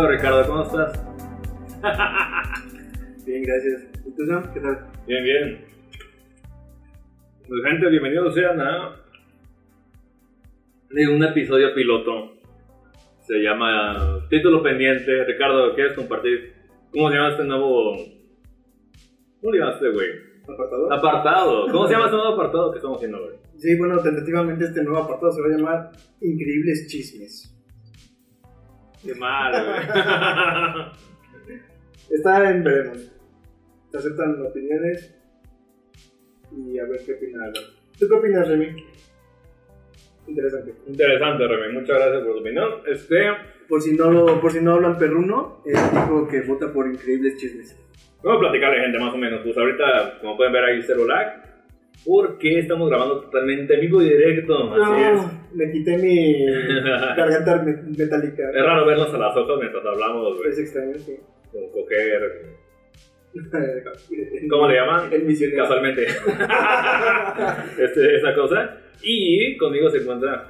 [0.00, 1.06] Hola Ricardo, ¿cómo estás?
[3.26, 3.82] Bien, gracias.
[4.06, 4.50] ¿Y tú, Sam?
[4.54, 4.86] ¿Qué tal?
[5.06, 5.64] Bien, bien.
[7.46, 8.96] Pues gente, bienvenidos sean a
[10.88, 12.32] de un episodio piloto.
[13.26, 15.22] Se llama Título Pendiente.
[15.24, 16.54] Ricardo, ¿quieres compartir?
[16.92, 17.96] ¿Cómo se llama este nuevo...
[19.42, 20.08] ¿Cómo le llamaste, güey?
[20.44, 20.92] ¿Apartado?
[20.94, 21.66] Apartado.
[21.70, 23.36] ¿Cómo se llama este nuevo apartado que estamos haciendo, güey?
[23.58, 25.90] Sí, bueno, tentativamente este nuevo apartado se va a llamar
[26.22, 27.59] Increíbles Chismes.
[29.04, 29.80] Qué mal, güey.
[32.10, 33.12] Está en veremos.
[33.90, 35.16] Se aceptan opiniones
[36.52, 37.64] y a ver qué opina Alan.
[37.98, 38.84] ¿Tú qué opinas, Remy?
[40.26, 40.74] Interesante.
[40.86, 41.72] Interesante, Remy.
[41.74, 42.70] Muchas gracias por tu opinión.
[42.86, 43.30] Este...
[43.68, 47.36] Por si no, lo, por si no hablan perruno, él dijo que vota por Increíbles
[47.36, 47.78] Chismes.
[48.20, 49.42] Vamos a platicarle, gente, más o menos.
[49.44, 51.49] Pues ahorita, como pueden ver, hay cero lag.
[52.06, 54.72] Porque estamos grabando totalmente en vivo y directo.
[54.74, 55.16] Así es.
[55.22, 56.46] No, le quité mi
[57.16, 58.50] garganta me- metálica.
[58.54, 60.50] Es raro vernos a las ojos mientras hablamos, güey.
[60.50, 61.16] Es extraño, sí.
[61.52, 62.60] Como coger.
[64.50, 65.12] ¿Cómo le llaman?
[65.12, 65.62] El misionero.
[65.62, 66.06] Casualmente.
[67.78, 68.76] Este, esa cosa.
[69.02, 70.48] Y conmigo se encuentra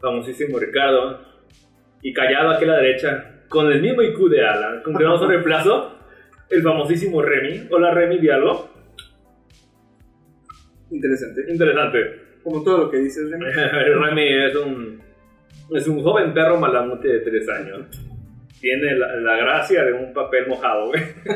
[0.00, 1.20] famosísimo Ricardo.
[2.02, 5.96] Y callado aquí a la derecha, con el mismo IQ de Alan, con que reemplazo,
[6.50, 7.68] el famosísimo Remy.
[7.70, 8.70] Hola Remy, diálogo.
[10.90, 11.44] Interesante.
[11.50, 11.98] Interesante.
[12.42, 13.44] Como todo lo que dices, Remy.
[13.50, 15.00] Remy es un,
[15.74, 17.80] es un joven perro malamute de 3 años.
[18.60, 21.02] Tiene la, la gracia de un papel mojado, güey.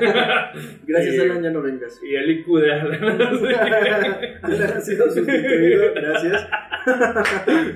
[0.86, 2.00] Gracias, Y- Alan, ya no vengas.
[2.02, 3.04] Y el IQ de Alan.
[3.04, 4.42] Alan
[4.76, 6.48] ha sido sustituido, gracias.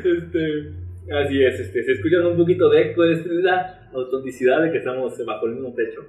[0.02, 0.70] este,
[1.12, 5.12] así es, este, se escuchan un poquito de eco, es la autenticidad de que estamos
[5.26, 6.00] bajo el mismo techo.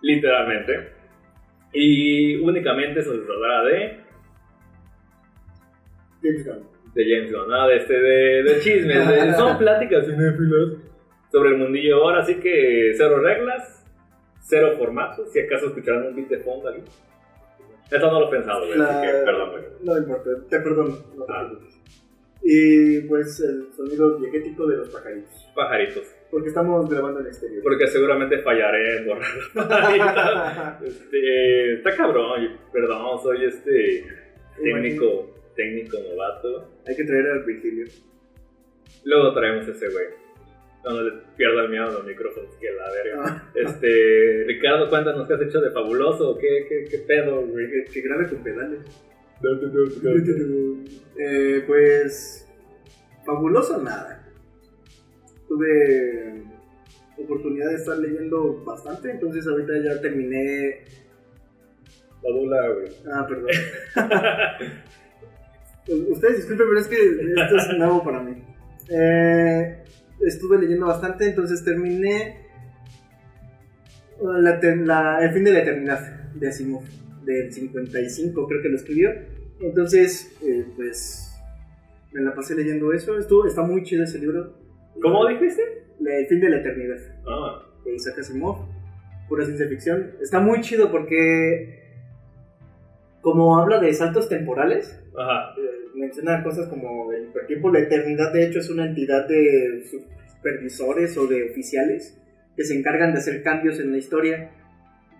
[0.00, 0.88] Literalmente.
[1.74, 3.96] Y únicamente se nos hablará de,
[6.22, 6.66] James Gunn.
[6.94, 10.78] de James Gunn, nada de, este, de, de chismes, de- son pláticas cinéfilas
[11.30, 13.84] sobre el mundillo ahora, así que cero reglas,
[14.40, 16.82] cero formatos, si acaso escucharán un beat de fondo aquí.
[17.90, 19.62] Esto no lo he pensado, güey, así que perdón, güey.
[19.82, 20.96] No importa, te perdono.
[21.16, 21.46] no te Ah.
[21.48, 21.78] preocupes.
[22.44, 25.48] Y pues el sonido diegético de los pajaritos.
[25.54, 26.02] Pajaritos.
[26.30, 27.62] Porque estamos grabando en exterior.
[27.62, 30.82] Porque seguramente fallaré en borrar los pajaritos.
[30.88, 34.06] Este, está cabrón, perdón, soy este
[34.60, 36.68] técnico, técnico novato.
[36.86, 37.86] Hay que traer al Virgilio.
[39.04, 40.06] Luego traemos ese güey.
[40.82, 43.22] Cuando le pierda el miedo a los micrófonos, que la verga.
[43.24, 47.68] Ah, Este, Ricardo, cuéntanos qué has hecho de fabuloso, qué, qué, qué pedo, güey.
[47.70, 48.80] que, que grabe con pedales.
[51.18, 52.48] Eh, pues.
[53.24, 54.28] Fabuloso nada.
[55.48, 56.42] Tuve
[57.16, 60.82] oportunidad de estar leyendo bastante, entonces ahorita ya terminé.
[62.22, 62.88] Fabula, güey.
[63.12, 63.50] Ah, perdón.
[65.88, 68.42] Ustedes disculpen, pero es que esto es nuevo para mí.
[68.88, 69.82] Eh,
[70.20, 72.46] estuve leyendo bastante, entonces terminé
[74.22, 76.82] la te- la- El fin de la eternidad de Asimov,
[77.24, 79.10] del 55, creo que lo escribió.
[79.60, 81.28] Entonces, eh, pues
[82.12, 83.18] me la pasé leyendo eso.
[83.18, 84.54] Estuvo, está muy chido ese libro.
[85.00, 85.62] ¿Cómo dijiste?
[86.04, 88.66] El fin de la eternidad Ah, de Isaac Asimov,
[89.28, 90.12] pura ciencia ficción.
[90.20, 91.80] Está muy chido porque,
[93.20, 95.54] como habla de saltos temporales, ajá.
[95.58, 101.16] eh, menciona cosas como el hipertiempo, la eternidad de hecho es una entidad de supervisores
[101.16, 102.18] o de oficiales
[102.56, 104.50] que se encargan de hacer cambios en la historia,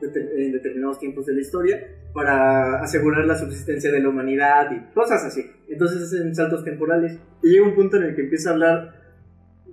[0.01, 5.25] en determinados tiempos de la historia, para asegurar la subsistencia de la humanidad y cosas
[5.25, 5.51] así.
[5.69, 7.19] Entonces hacen saltos temporales.
[7.43, 9.03] Y llega un punto en el que empieza a hablar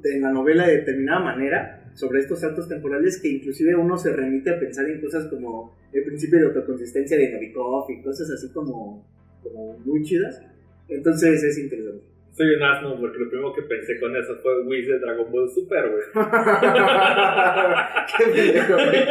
[0.01, 4.51] de la novela de determinada manera sobre estos saltos temporales que inclusive uno se remite
[4.51, 9.05] a pensar en cosas como el principio de autoconsistencia de Novikov y cosas así como,
[9.43, 10.41] como muy chidas.
[10.87, 12.05] Entonces es interesante.
[12.31, 15.49] Soy un asno porque lo primero que pensé con eso fue Whis de Dragon Ball
[15.49, 16.03] Super, güey.
[18.17, 19.05] Qué pendejo, güey.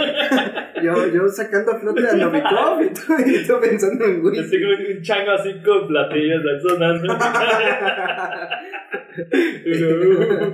[0.83, 4.39] Yo, yo sacando a flote a Novikov y tú, y tú pensando en Wii.
[4.41, 7.15] Así como un chango así con platillos ahí sonando.
[9.65, 10.53] Dios.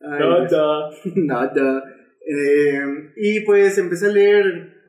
[0.00, 0.90] Nada.
[1.14, 1.84] Nada.
[2.28, 2.80] Eh,
[3.16, 4.44] y pues empecé a leer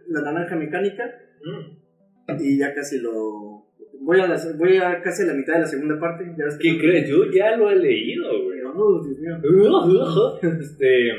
[0.08, 1.04] La Naranja Mecánica
[1.44, 2.42] Mm.
[2.42, 3.57] y ya casi lo.
[4.08, 6.24] Voy a, la, voy a casi a la mitad de la segunda parte.
[6.38, 7.10] Ya ves ¿Qué crees?
[7.10, 8.62] Yo ya lo he leído, güey.
[8.64, 9.36] Oh, Dios mío.
[10.62, 11.12] Este.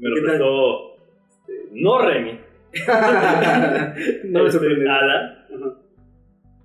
[0.00, 0.96] Me lo prestó.
[1.28, 2.32] este, no Remy.
[4.24, 4.90] no me este, sorprende.
[4.90, 5.24] Alan.
[5.54, 5.78] Ajá.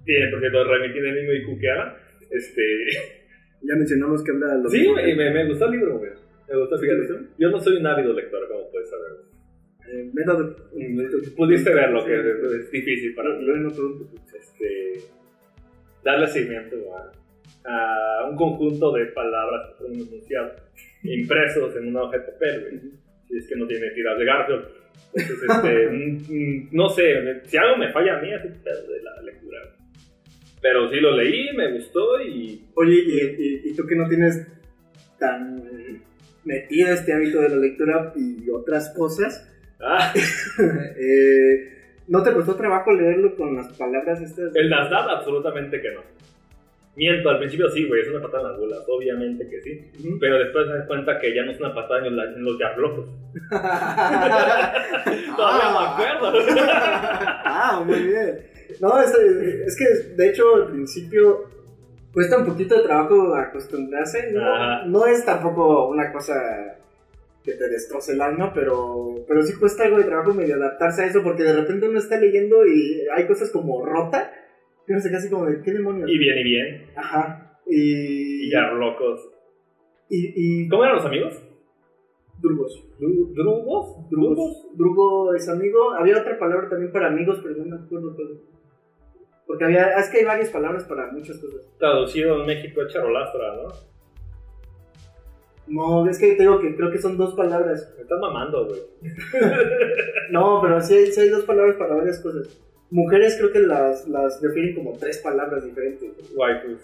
[0.04, 1.94] Tiene, por cierto, Remy tiene el mismo IQ que Alan.
[2.32, 2.62] Este.
[3.64, 6.10] Ya mencionamos que habla Sí, güey, me, me gustó el libro, güey.
[6.50, 7.08] Me gustó, fíjate.
[7.38, 9.12] Yo no soy un ávido lector, como puedes saber.
[9.88, 10.56] Eh, me he dado.
[11.38, 13.46] Pudiste verlo, que es, es difícil para mí.
[13.46, 14.16] Lo he notado un poco.
[14.36, 15.21] Este,
[16.04, 17.12] darle seguimiento a,
[17.70, 20.54] a un conjunto de palabras, un enunciado.
[21.04, 22.92] impresos en una hoja de papel, güey.
[23.28, 24.66] Si es que no tiene tiras de Garfield.
[25.14, 28.92] Entonces, este, mm, mm, no sé, si algo me falla a mí es el pedo
[28.92, 29.60] de la lectura.
[30.62, 34.48] Pero sí lo leí, me gustó y Oye, ¿y, y, y tú que no tienes
[35.18, 35.62] tan
[36.44, 39.48] metido este hábito de la lectura y otras cosas,
[39.80, 40.14] ah,
[40.98, 41.81] eh,
[42.12, 44.54] ¿no te costó trabajo leerlo con las palabras estas?
[44.54, 46.02] el Nasdaq absolutamente que no.
[46.94, 49.90] Miento, al principio sí, güey, es una patada en las bolas, obviamente que sí.
[50.20, 52.60] Pero después te das cuenta que ya no es una patada en los, los.
[55.38, 56.34] Todavía me acuerdo.
[57.46, 58.40] ah, muy bien.
[58.82, 59.86] No, es, es que
[60.16, 61.46] de hecho al principio
[62.12, 64.34] cuesta un poquito de trabajo acostumbrarse.
[64.34, 66.34] No, no es tampoco una cosa
[67.44, 71.06] que te destroce el alma, pero, pero sí cuesta algo de trabajo medio adaptarse a
[71.08, 74.32] eso porque de repente uno está leyendo y hay cosas como rota.
[74.86, 76.10] Que se queda así como de, ¿qué demonios?
[76.10, 76.86] Y bien, y bien.
[76.96, 77.60] Ajá.
[77.68, 78.46] Y.
[78.48, 79.30] Y diablocos.
[80.10, 80.34] Y.
[80.64, 81.42] y ¿Cómo eran los amigos?
[82.42, 82.84] Drugos.
[83.00, 84.10] ¿Dru- ¿Drugos?
[84.10, 84.68] Drugos.
[84.76, 85.92] Drugo es amigo.
[85.94, 88.40] Había otra palabra también para amigos, pero no me acuerdo cuál.
[89.46, 89.92] Porque había.
[90.00, 91.62] Es que hay varias palabras para muchas cosas.
[91.78, 93.70] Traducido en México es charolastra, ¿no?
[95.72, 97.94] No, es que te digo que creo que son dos palabras.
[97.96, 98.82] Me estás mamando, güey.
[100.32, 102.48] No, pero sí hay, sí hay dos palabras para varias cosas.
[102.90, 106.10] Mujeres creo que las, las refieren como tres palabras diferentes.
[106.36, 106.80] Waifus.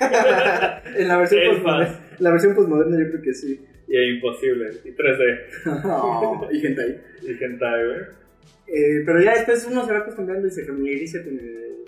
[0.96, 3.64] en la versión postmoderna, la versión postmoderna yo creo que sí.
[3.86, 4.70] Y imposible.
[4.84, 5.84] Y 3D.
[5.84, 7.00] No, y gente ahí.
[7.22, 8.00] Y hentai, güey.
[8.66, 11.84] Eh, pero ya después uno se va acostumbrando y se familiariza con el,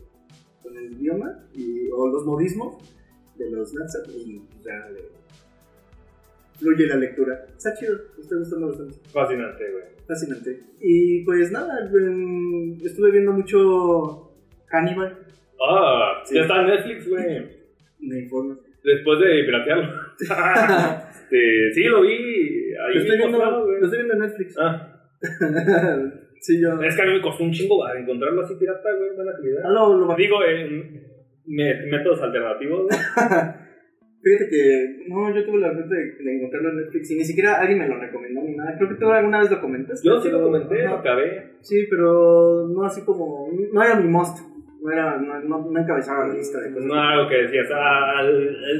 [0.63, 2.77] con el idioma y, o los modismos
[3.37, 5.17] de los Lanza y ya le
[6.59, 7.45] fluye la lectura.
[7.57, 8.95] Está chido, me está gustando bastante.
[9.13, 9.85] Fascinante, güey.
[10.07, 10.61] Fascinante.
[10.81, 11.85] Y pues nada,
[12.85, 14.33] estuve viendo mucho
[14.71, 15.19] Hannibal,
[15.61, 16.35] Ah, Sí.
[16.35, 17.25] ya está en Netflix, güey.
[18.01, 18.59] me informo.
[18.85, 19.89] Después de piratearlo.
[21.27, 22.13] Este, sí, lo vi.
[22.13, 24.57] Ahí lo, estoy viendo, lo estoy viendo en Netflix.
[24.61, 24.93] Ah,
[26.41, 26.81] sí, yo.
[26.81, 29.63] es que a mí me costó un chingo encontrarlo así pirata, güey, buena calidad.
[29.65, 30.15] Ah, lo, lo.
[30.15, 30.37] Digo,
[31.47, 32.99] me- métodos alternativos, güey.
[34.27, 37.61] Fíjate que no, yo tuve la suerte de, de encontrarlo en Netflix y ni siquiera
[37.61, 38.75] alguien me lo recomendó ni nada.
[38.77, 40.05] Creo que tú alguna vez lo comentaste.
[40.05, 41.53] Yo sí lo comenté, lo acabé.
[41.61, 43.49] Sí, pero no así como.
[43.73, 44.41] No era mi must.
[44.83, 46.89] No, era, no, no, no encabezaba la lista de cosas.
[46.89, 48.21] No algo que decías, ah,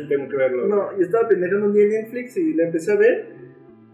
[0.09, 0.67] tengo que verlo.
[0.67, 3.29] No, y estaba pendejando un día en Netflix y la empecé a ver.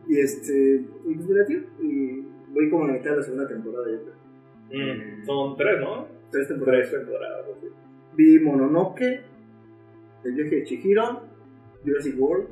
[0.09, 0.81] Y este.
[1.07, 1.59] Y pues me latió.
[1.83, 4.87] Y voy como a la mitad de la segunda temporada, yo creo.
[4.87, 6.09] Mm, son tres, ¿no?
[6.31, 6.89] Tres temporadas.
[6.89, 7.67] Tres temporadas, sí.
[8.17, 9.21] Vi Mononoke,
[10.25, 11.32] El viaje de Chihiro,
[11.85, 12.49] Jurassic World.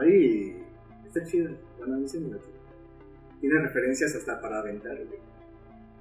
[0.00, 0.56] Ay,
[1.06, 1.50] está chido.
[1.78, 2.50] Bueno, a mí me latió.
[3.40, 4.94] Tiene referencias hasta para aventar.
[4.96, 5.20] güey.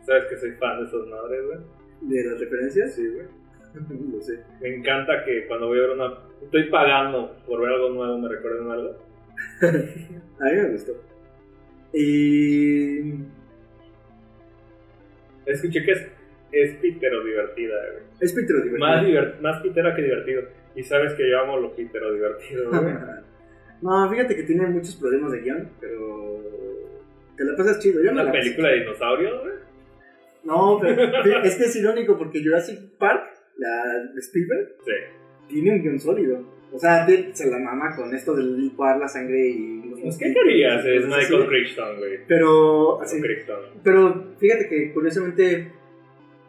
[0.06, 1.60] Sabes que soy fan de esas madres, güey.
[2.02, 2.94] ¿De las referencias?
[2.96, 3.26] Sí, güey.
[4.12, 4.40] Lo sé.
[4.62, 6.14] Me encanta que cuando voy a ver una.
[6.42, 8.98] Estoy pagando por ver algo nuevo, me recuerden algo.
[10.40, 10.94] A mí me gustó.
[11.94, 13.14] Y.
[15.46, 16.08] Escuché que es,
[16.52, 18.04] es pitero divertida, güey.
[18.20, 18.80] Es pitero divertido.
[18.88, 20.42] Más, divert- más pitera que divertido.
[20.78, 22.94] Y sabes que yo amo lo pitero divertido, güey.
[23.82, 26.44] no, fíjate que tiene muchos problemas de guion, pero.
[27.36, 28.00] Te la pasas chido.
[28.02, 29.54] Yo me Una la película de dinosaurios, güey.
[30.44, 33.24] No, pero es que es irónico porque Jurassic Park,
[33.58, 34.92] la de Spielberg, Sí.
[35.50, 36.58] tiene un guion sólido.
[36.72, 40.18] O sea, de- se la mama con esto de licuar la sangre y los Pues,
[40.18, 40.86] ¿Qué querías?
[40.86, 41.06] Es.
[41.06, 42.20] Michael Crichton, güey.
[42.28, 43.22] Pero, así,
[43.84, 45.72] pero fíjate que curiosamente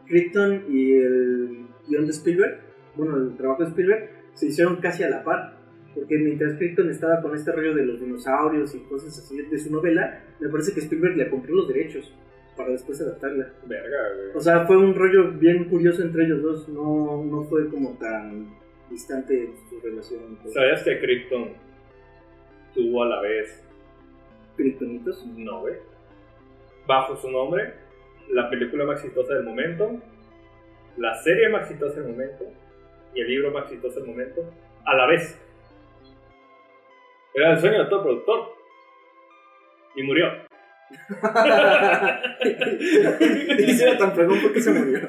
[0.07, 2.59] Crichton y el guion de Spielberg,
[2.97, 5.59] bueno, el trabajo de Spielberg, se hicieron casi a la par.
[5.95, 9.73] Porque mientras Crichton estaba con este rollo de los dinosaurios y cosas así de su
[9.73, 12.15] novela, me parece que Spielberg le compró los derechos
[12.57, 13.53] para después adaptarla.
[13.67, 14.37] Verga, güey.
[14.37, 16.69] O sea, fue un rollo bien curioso entre ellos dos.
[16.69, 18.55] No, no fue como tan
[18.89, 20.39] distante su relación.
[20.53, 21.49] ¿Sabías que Crichton
[22.75, 23.65] tuvo a la vez
[24.57, 25.27] Kryptonitos.
[25.37, 25.75] no, güey?
[26.87, 27.75] Bajo su nombre,
[28.31, 30.01] la película más exitosa del momento,
[30.97, 32.45] la serie más exitosa del momento
[33.15, 34.43] y el libro más exitoso del momento
[34.85, 35.41] a la vez.
[37.35, 38.53] Era el sueño de todo productor.
[39.97, 40.27] Y murió.
[43.59, 45.01] y si era tan fregón, ¿por qué se murió?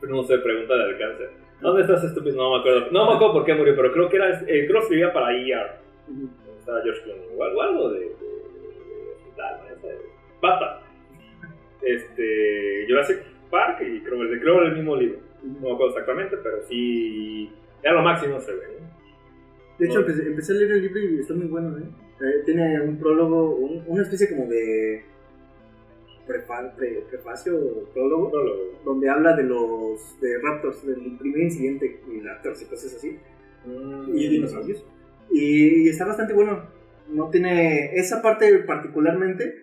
[0.00, 1.30] Pero no se pregunta del cáncer.
[1.60, 2.36] ¿Dónde estás estúpido?
[2.36, 2.90] No me acuerdo.
[2.90, 5.32] No me acuerdo por qué murió, pero creo que era, eh, creo que escribía para
[5.34, 5.78] ER.
[6.58, 7.26] Estaba George Clooney.
[7.36, 9.98] O algo, de, de, de hospital, de-
[10.42, 10.80] Bata.
[11.82, 15.18] Este, Jurassic Park y creo, que- creo el mismo libro.
[15.44, 17.50] No me acuerdo exactamente, pero sí.
[17.82, 18.94] Era lo máximo se ve, ¿no?
[19.78, 21.82] De hecho, empecé, empecé a leer el libro y está muy bueno, ¿eh?
[22.20, 25.04] Eh, tiene un prólogo, un- una especie como de
[26.26, 31.42] prefa- pre- prefacio o prólogo, No lo- donde habla de los de Raptors, del primer
[31.42, 33.18] incidente y Raptors y cosas así,
[33.66, 34.16] Mm.
[34.16, 34.84] y dinosaurios.
[35.30, 36.62] Y, y está bastante bueno.
[37.08, 37.94] No tiene.
[37.96, 39.54] Esa parte particularmente.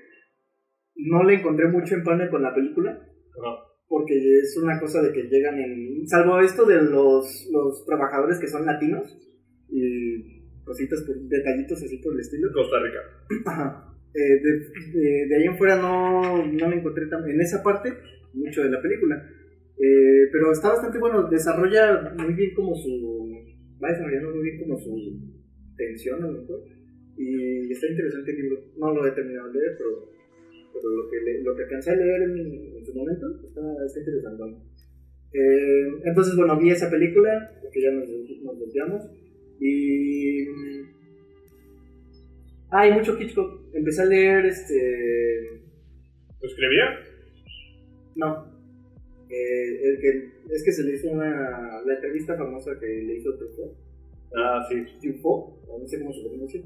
[0.96, 2.92] No le encontré mucho empalme con la película.
[2.92, 3.64] Ajá.
[3.92, 6.08] Porque es una cosa de que llegan en.
[6.08, 9.04] Salvo esto de los, los trabajadores que son latinos.
[9.70, 12.48] Y cositas, por, detallitos así por el estilo.
[12.54, 13.00] Costa Rica.
[13.52, 13.88] Ajá.
[14.14, 14.52] Eh, de,
[15.00, 17.90] de- de ahí en fuera no, no me encontré tan, en esa parte
[18.34, 19.16] mucho de la película.
[19.78, 23.30] Eh, pero está bastante bueno, desarrolla muy bien como su.
[23.84, 25.20] Va desarrollando muy bien como su
[25.76, 26.62] tensión a lo mejor.
[27.18, 28.58] Y está interesante el libro.
[28.78, 30.10] No lo he terminado de leer, pero,
[30.74, 32.38] pero lo, que le- lo que alcancé a leer en,
[32.78, 34.44] en su momento está, está interesante.
[35.34, 38.10] Eh, entonces, bueno, vi esa película, que ya nos,
[38.44, 39.04] nos desviamos.
[39.60, 40.46] Y.
[42.72, 43.62] Ah, y mucho Hitchcock.
[43.74, 45.62] Empecé a leer este.
[46.42, 46.86] ¿Lo escribía?
[48.16, 48.46] No.
[49.30, 51.82] Eh, el que, es que se le hizo una.
[51.86, 53.74] La entrevista famosa que le hizo Truffaut.
[54.36, 54.84] Ah, sí.
[55.02, 56.62] Truffaut, no sé cómo se pronuncia.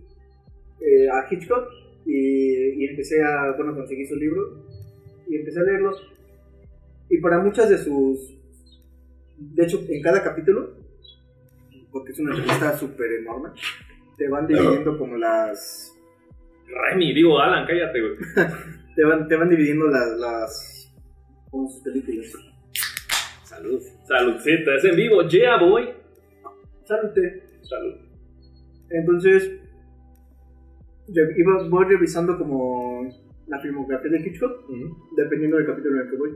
[0.81, 1.67] eh, a Hitchcock.
[2.05, 3.53] Y, y empecé a.
[3.55, 4.65] Bueno, conseguí su libro.
[5.27, 5.91] Y empecé a leerlo.
[7.09, 8.33] Y para muchas de sus.
[9.37, 10.75] De hecho, en cada capítulo.
[11.91, 13.49] Porque es una entrevista súper enorme.
[14.17, 15.93] Te van dividiendo como las.
[16.67, 18.15] Remy, digo, Alan, cállate, güey.
[18.95, 20.17] Te van, te van dividiendo las.
[20.17, 20.75] las
[21.51, 22.31] como sus películas.
[23.43, 23.81] Salud.
[24.05, 25.89] Saludcita, es en vivo, yeah, boy.
[26.83, 27.43] Salute.
[27.61, 27.95] Salud.
[28.89, 29.51] Entonces,
[31.07, 33.07] iba, voy revisando como
[33.47, 34.67] la filmografía de Hitchcock,
[35.15, 36.29] dependiendo del capítulo en el que voy.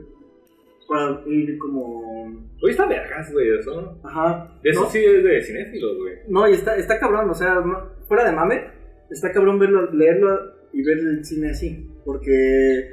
[0.88, 2.50] Para ir como.
[2.60, 4.00] Hoy está vergas, güey, eso.
[4.02, 4.58] Ajá.
[4.64, 4.90] Eso ¿no?
[4.90, 6.14] sí es de cinéfilos, güey.
[6.28, 7.62] No, y está, está cabrón, o sea,
[8.08, 8.64] fuera de mame,
[9.08, 11.88] está cabrón verlo, leerlo y ver el cine así.
[12.04, 12.90] Porque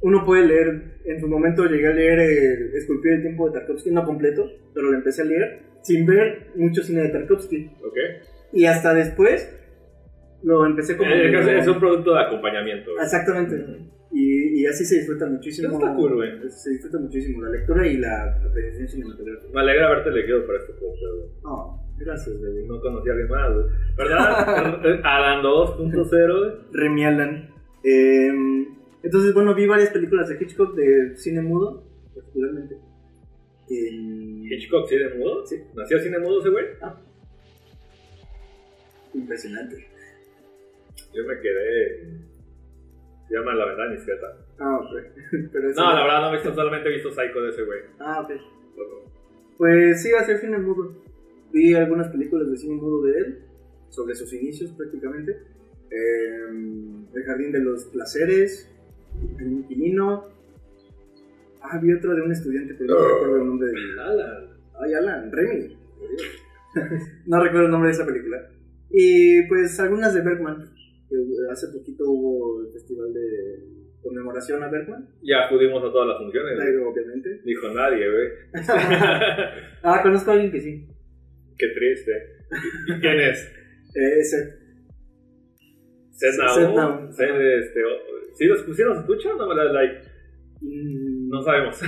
[0.00, 3.90] uno puede leer, en su momento llegué a leer eh, Esculpir el tiempo de Tarkovsky,
[3.90, 7.70] no completo, pero lo empecé a leer sin ver mucho cine de Tarkovsky.
[7.82, 7.96] ¿Ok?
[8.52, 9.50] Y hasta después
[10.44, 11.10] lo empecé como...
[11.10, 13.02] Eh, es- es un producto de acompañamiento, güey.
[13.04, 13.64] Exactamente.
[14.12, 15.72] Y, y así se disfruta muchísimo.
[15.74, 16.30] Está cool, güey.
[16.50, 19.52] Se disfruta muchísimo la lectura y la apreciación cinematográfica.
[19.52, 21.28] Me alegra haberte elegido para este podcast, güey.
[21.42, 22.66] No, gracias, baby.
[22.68, 23.66] No conocía a alguien más, güey.
[23.98, 25.00] ¿Verdad?
[25.04, 26.52] Alan 2.0, güey.
[26.72, 27.48] Remy Allen.
[27.82, 28.66] Eh,
[29.02, 31.84] entonces, bueno, vi varias películas de Hitchcock de cine mudo,
[32.14, 32.76] particularmente.
[33.68, 35.44] Eh, Hitchcock, ¿cine mudo?
[35.44, 35.56] Sí.
[35.74, 36.64] ¿Nació cine mudo ese güey?
[39.14, 39.86] impresionante.
[41.12, 42.18] Yo me quedé.
[43.28, 44.36] Se llama La verdad izquierda.
[44.58, 44.90] Ah, ok.
[45.52, 47.80] Pero No, la verdad no he visto, solamente he visto Psycho de ese güey.
[47.98, 48.32] Ah, ok.
[49.56, 50.94] Pues sí, hacia el cine mudo.
[51.52, 53.38] Vi algunas películas de cine mudo de él,
[53.88, 55.32] sobre sus inicios prácticamente.
[55.90, 56.48] Eh,
[57.14, 58.68] el Jardín de los Placeres,
[59.38, 60.24] El Inquilino.
[61.62, 64.48] Ah, vi otro de un estudiante, pero no recuerdo el nombre de Alan.
[64.80, 65.78] Ay, Alan, Remy.
[67.26, 68.50] no recuerdo el nombre de esa película.
[68.90, 70.73] Y pues algunas de Bergman.
[71.50, 73.64] Hace poquito hubo el festival de
[74.02, 76.54] conmemoración a Bergman, Ya acudimos a todas las funciones.
[76.58, 77.40] Pero, obviamente.
[77.44, 78.28] Dijo nadie, güey.
[79.82, 80.86] ah, conozco a alguien que sí.
[81.58, 82.12] Qué triste.
[82.88, 83.52] ¿Y quién es?
[83.96, 84.36] Eh, ese.
[86.10, 86.74] Seth Seth Naum.
[86.74, 87.12] Naum.
[87.12, 90.00] Seth, este, o- ¿Sí los ¿sí los escuchan o no me das like?
[90.62, 91.80] Mm, No sabemos.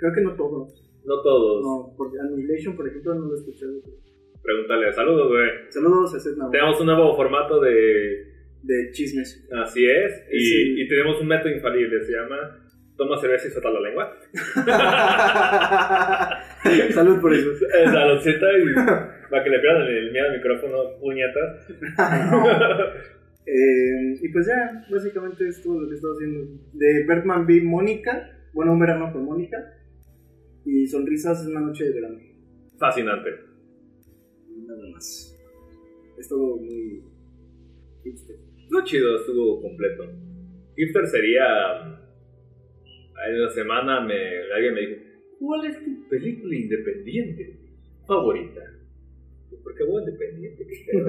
[0.00, 0.82] Creo que no todos.
[1.04, 1.62] no todos.
[1.62, 3.72] No, porque Annihilation, por ejemplo, no lo he escuchado.
[4.46, 4.92] Pregúntale.
[4.92, 5.48] Saludos, güey.
[5.70, 8.32] Saludos Naum, Tenemos un nuevo formato de.
[8.62, 9.46] de chismes.
[9.52, 10.24] Así es.
[10.32, 10.80] Y, Sí.
[10.82, 12.04] y tenemos un método infalible.
[12.04, 12.62] Se llama.
[12.96, 14.16] Toma cerveza y suelta la lengua.
[16.94, 17.50] Salud por eso.
[17.84, 18.74] Saludcita y.
[19.30, 21.66] Para que le pierdan el miedo al micrófono, puñetas.
[23.48, 26.50] Eh, y pues ya, básicamente es todo lo que he estado haciendo.
[26.72, 29.56] De Bergman vi Mónica, bueno, un verano con Mónica.
[30.64, 32.18] Y Sonrisas es una noche de verano.
[32.76, 33.30] Fascinante.
[34.66, 35.32] Nada más.
[36.18, 37.02] Es todo muy.
[38.02, 38.36] hipster.
[38.70, 40.04] No chido, estuvo completo.
[40.76, 41.44] Hipster sería.
[43.28, 44.14] En la semana me,
[44.54, 45.00] alguien me dijo:
[45.38, 47.58] ¿Cuál es tu película independiente
[48.06, 48.60] favorita?
[49.62, 50.66] ¿Por qué voy independiente?
[50.66, 51.06] ¿Qué pedo?"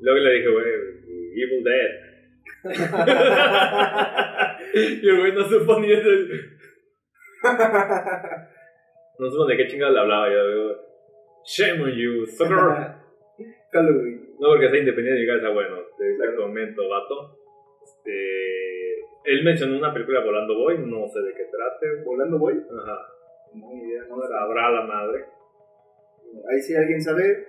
[0.00, 0.66] Luego le dije, güey,
[1.40, 1.90] Evil Dead.
[4.74, 5.44] y el güey no
[5.80, 6.08] ni eso.
[9.16, 10.28] No supo de qué chingada le hablaba.
[10.28, 10.76] Yo
[11.44, 12.26] shame on you.
[13.72, 14.34] Halloween.
[14.38, 17.38] No porque sea independiente y digas, ah, bueno, te, te comento, vato.
[17.82, 22.04] Este, él mencionó una película Volando Boy, no sé de qué trate.
[22.04, 22.54] ¿Volando voy?
[22.54, 23.08] Ajá.
[23.54, 25.26] No, ni idea, no sabrá la madre,
[26.50, 27.46] Ahí si alguien sabe,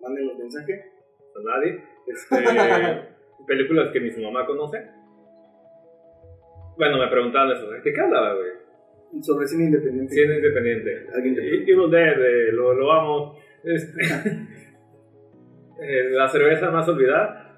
[0.00, 0.84] manden los mensajes.
[1.36, 1.80] a nadie.
[2.06, 2.36] Este,
[3.46, 4.84] películas que ni su mamá conoce.
[6.76, 8.50] Bueno, me preguntaban eso, ¿de qué hablaba, güey?
[9.22, 10.14] Sobre cine independiente.
[10.14, 11.06] Es independiente.
[11.14, 13.38] Alguien Evil Dead, eh, lo, lo amo.
[13.64, 14.02] Este,
[15.78, 17.54] Eh, la cerveza más olvidada.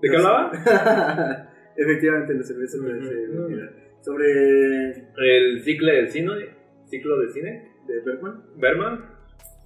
[0.00, 0.50] ¿De qué hablaba?
[1.76, 2.86] Efectivamente, la cerveza Ujú.
[2.86, 3.72] parece olvidada.
[4.00, 6.30] Sobre El ciclo del cine.
[6.86, 7.68] Ciclo de cine.
[7.86, 9.04] de Bergman, Berman.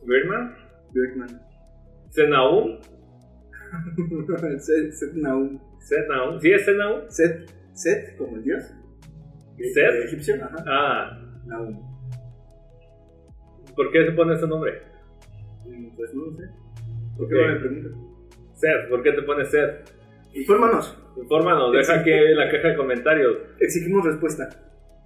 [0.05, 0.57] Berman.
[0.93, 1.41] Bergman.
[2.11, 2.81] Senaum.
[4.59, 6.41] Set, Set Naum.
[6.41, 6.67] ¿Sí es?
[7.09, 8.63] Set, Set, como el dios.
[9.75, 9.95] Set.
[9.95, 10.57] Eh, Egipcio, ajá.
[10.67, 11.23] Ah.
[11.47, 11.81] Naum.
[13.75, 14.73] ¿Por qué se pone ese nombre?
[15.67, 16.45] Mm, Pues no lo sé.
[17.17, 17.93] ¿Por qué me preguntas?
[18.55, 18.89] Seth.
[18.89, 19.93] ¿Por qué te pones Seth?
[20.35, 20.97] Infórmanos.
[21.17, 21.73] Infórmanos.
[21.73, 23.37] Deja aquí en la caja de comentarios.
[23.61, 24.49] Exigimos respuesta.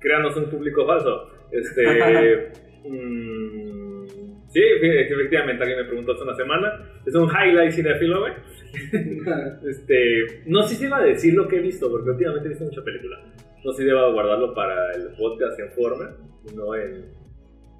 [0.01, 1.29] créanos un público falso.
[1.53, 1.83] Este.
[2.89, 4.07] mm,
[4.49, 6.69] sí, efectivamente, alguien me preguntó hace una semana.
[7.07, 8.33] Es un highlight cinéfilo, güey.
[9.69, 10.43] Este.
[10.47, 12.85] No sé si iba a decir lo que he visto, porque últimamente he visto mucha
[12.85, 13.19] película.
[13.65, 16.17] No sé si iba a guardarlo para el podcast en forma,
[16.55, 17.05] no en,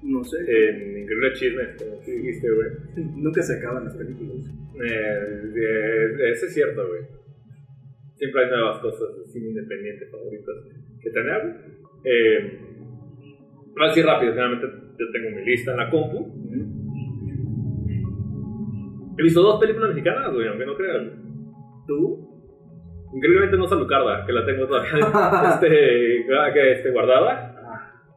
[0.03, 0.37] no sé.
[0.39, 2.69] en increíble chismes, como tú dijiste, güey.
[3.15, 4.45] Nunca se acaban las películas.
[4.75, 7.01] Eh, eh, eso es cierto, güey.
[8.15, 10.55] Siempre hay nuevas cosas de cine independiente favoritas
[11.01, 11.55] que tener.
[12.03, 12.59] Eh,
[13.79, 14.67] así rápido, generalmente
[14.99, 16.40] yo tengo mi lista en la compu.
[19.17, 21.53] He visto dos películas mexicanas, güey, aunque no crean.
[21.87, 22.31] ¿Tú?
[23.13, 24.91] Increíblemente no Salucarda, que la tengo todavía
[25.53, 25.69] este,
[26.53, 27.57] que, este, guardada.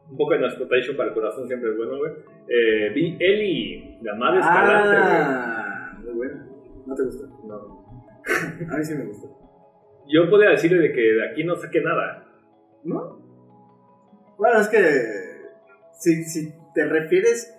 [0.09, 2.11] Un poco de transportation para el corazón siempre es bueno, güey.
[2.47, 5.09] Eh, vi Eli, la madre escalante, güey.
[5.11, 6.47] Ah, muy buena.
[6.85, 7.27] ¿No te gustó?
[7.45, 7.85] No.
[8.73, 9.27] A mí sí me gustó.
[10.07, 12.23] Yo podría decirle de que de aquí no saqué nada.
[12.83, 13.19] ¿No?
[14.37, 14.77] Bueno, es que
[15.99, 17.51] si, si te refieres...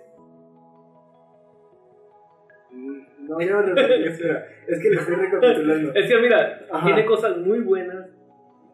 [3.27, 4.47] No, espera.
[4.67, 5.93] Es que lo estoy recapitulando.
[5.93, 6.85] Es que mira, Ajá.
[6.85, 8.09] tiene cosas muy buenas,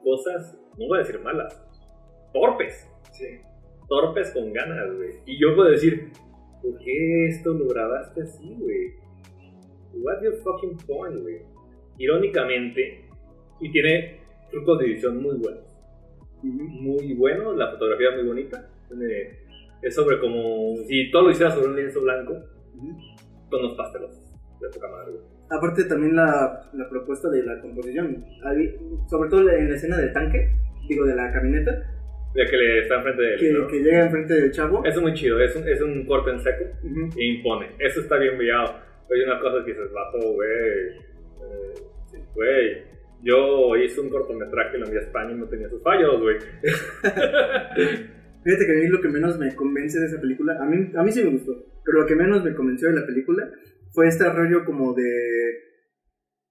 [0.03, 1.65] cosas, no voy a decir malas,
[2.33, 2.89] torpes.
[3.11, 3.25] Sí.
[3.87, 5.11] Torpes con ganas, güey.
[5.25, 6.11] Y yo puedo decir,
[6.61, 8.93] ¿por qué esto lo grabaste así, güey?
[9.95, 11.41] What's your fucking point, güey?
[11.97, 13.05] Irónicamente,
[13.61, 15.63] y tiene trucos de edición muy buenos.
[16.41, 18.67] Muy buenos, la fotografía muy bonita.
[18.87, 19.39] Tiene-
[19.81, 22.33] es sobre como si todo lo hiciera sobre un lienzo blanco
[23.49, 24.22] con los pastelos.
[24.63, 25.13] De poca madre.
[25.51, 28.23] Aparte también la, la propuesta de la composición,
[29.09, 30.49] sobre todo en la escena del tanque,
[30.87, 31.71] digo de la camioneta,
[32.33, 33.39] De que le está enfrente de él.
[33.39, 33.67] que, ¿no?
[33.67, 34.83] que llega enfrente del chavo.
[34.85, 37.09] Eso es muy chido, es un, es un corte en seco Ujú.
[37.19, 37.67] e impone.
[37.79, 38.73] Eso está bien brillado.
[39.13, 40.49] Hay una cosa que dices, vato, güey.
[40.49, 41.73] eh,
[42.33, 42.77] Güey,
[43.21, 46.37] yo hice un cortometraje, lo envié a España y no tenía sus fallos, güey.
[48.43, 51.03] Fíjate que a mí lo que menos me convence de esa película, a mí, a
[51.03, 51.53] mí sí me gustó,
[51.85, 53.49] pero lo que menos me convenció de la película
[53.93, 55.03] fue este rollo como de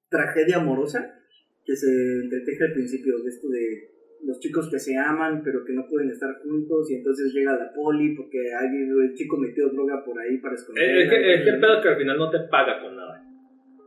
[0.09, 1.18] tragedia amorosa
[1.64, 1.88] que se
[2.24, 3.88] entreteje al principio, de esto de
[4.24, 7.72] los chicos que se aman pero que no pueden estar juntos y entonces llega la
[7.72, 10.85] poli porque alguien, el chico metió droga por ahí para esconder.
[10.85, 13.24] Eh, Es que, es que el pedo que al final no te paga con nada.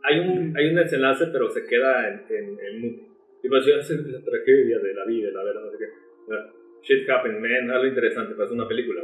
[0.03, 2.83] Hay un, hay un desenlace, pero se queda en, en, en.
[3.41, 5.85] Y pues ya es la tragedia de la vida, la verdad, no sé qué.
[6.27, 6.45] Bueno,
[6.83, 9.01] Shit happened, man, algo interesante, es una película.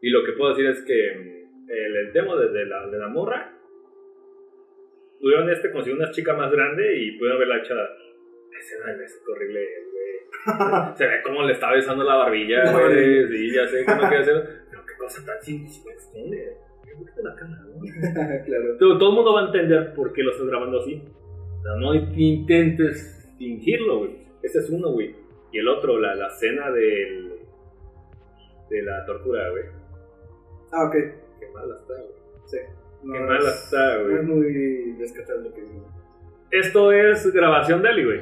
[0.00, 2.98] Y lo que puedo decir es que mm, el, el tema de, de la, de
[2.98, 3.52] la morra,
[5.24, 9.60] tuvieron este consiguió una chica más grande y pudieron haberla hecho del beso, qué horrible,
[9.90, 10.96] güey.
[10.96, 13.26] Se ve como le está besando la barbilla, No, güey.
[13.28, 14.64] Sí, ya sé que no quiere hacer.
[14.70, 16.58] Pero qué cosa tan sin, extiende.
[17.22, 17.80] La cara, ¿no?
[18.44, 18.76] claro.
[18.78, 21.02] Todo, todo el mundo va a entender por qué lo estás grabando así.
[21.78, 24.18] No intentes fingirlo, güey.
[24.42, 25.16] Ese es uno, güey.
[25.52, 27.32] Y el otro, la, la escena del,
[28.68, 29.64] de la tortura, güey.
[30.70, 30.92] Ah, ok.
[31.40, 32.12] Qué mala está, güey.
[32.44, 32.58] Sí.
[33.12, 34.16] Qué mala está, No güey.
[34.16, 35.62] es muy rescatable que.
[36.58, 38.20] Esto es grabación de Ali, güey.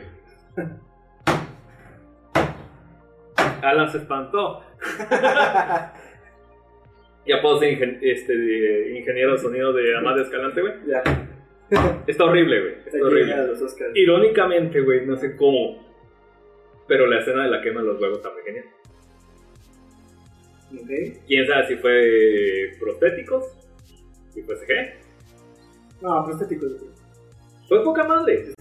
[3.62, 4.62] Alan se espantó.
[7.25, 10.73] Ya puedo ser ingen- este, de- ingeniero de sonido de Amado Escalante, güey.
[10.88, 11.05] Ya.
[12.09, 12.73] Está horrible, güey.
[12.85, 13.35] Está Llega horrible.
[13.95, 15.87] Irónicamente, güey, no sé cómo.
[16.88, 18.64] Pero la escena de la quema de los huevos está muy genial.
[20.75, 20.90] Ok.
[21.29, 23.45] Quién sabe si fue prostéticos,
[24.33, 24.95] si fue CG.
[26.03, 26.66] No, prostético.
[27.68, 28.53] Fue poca madre.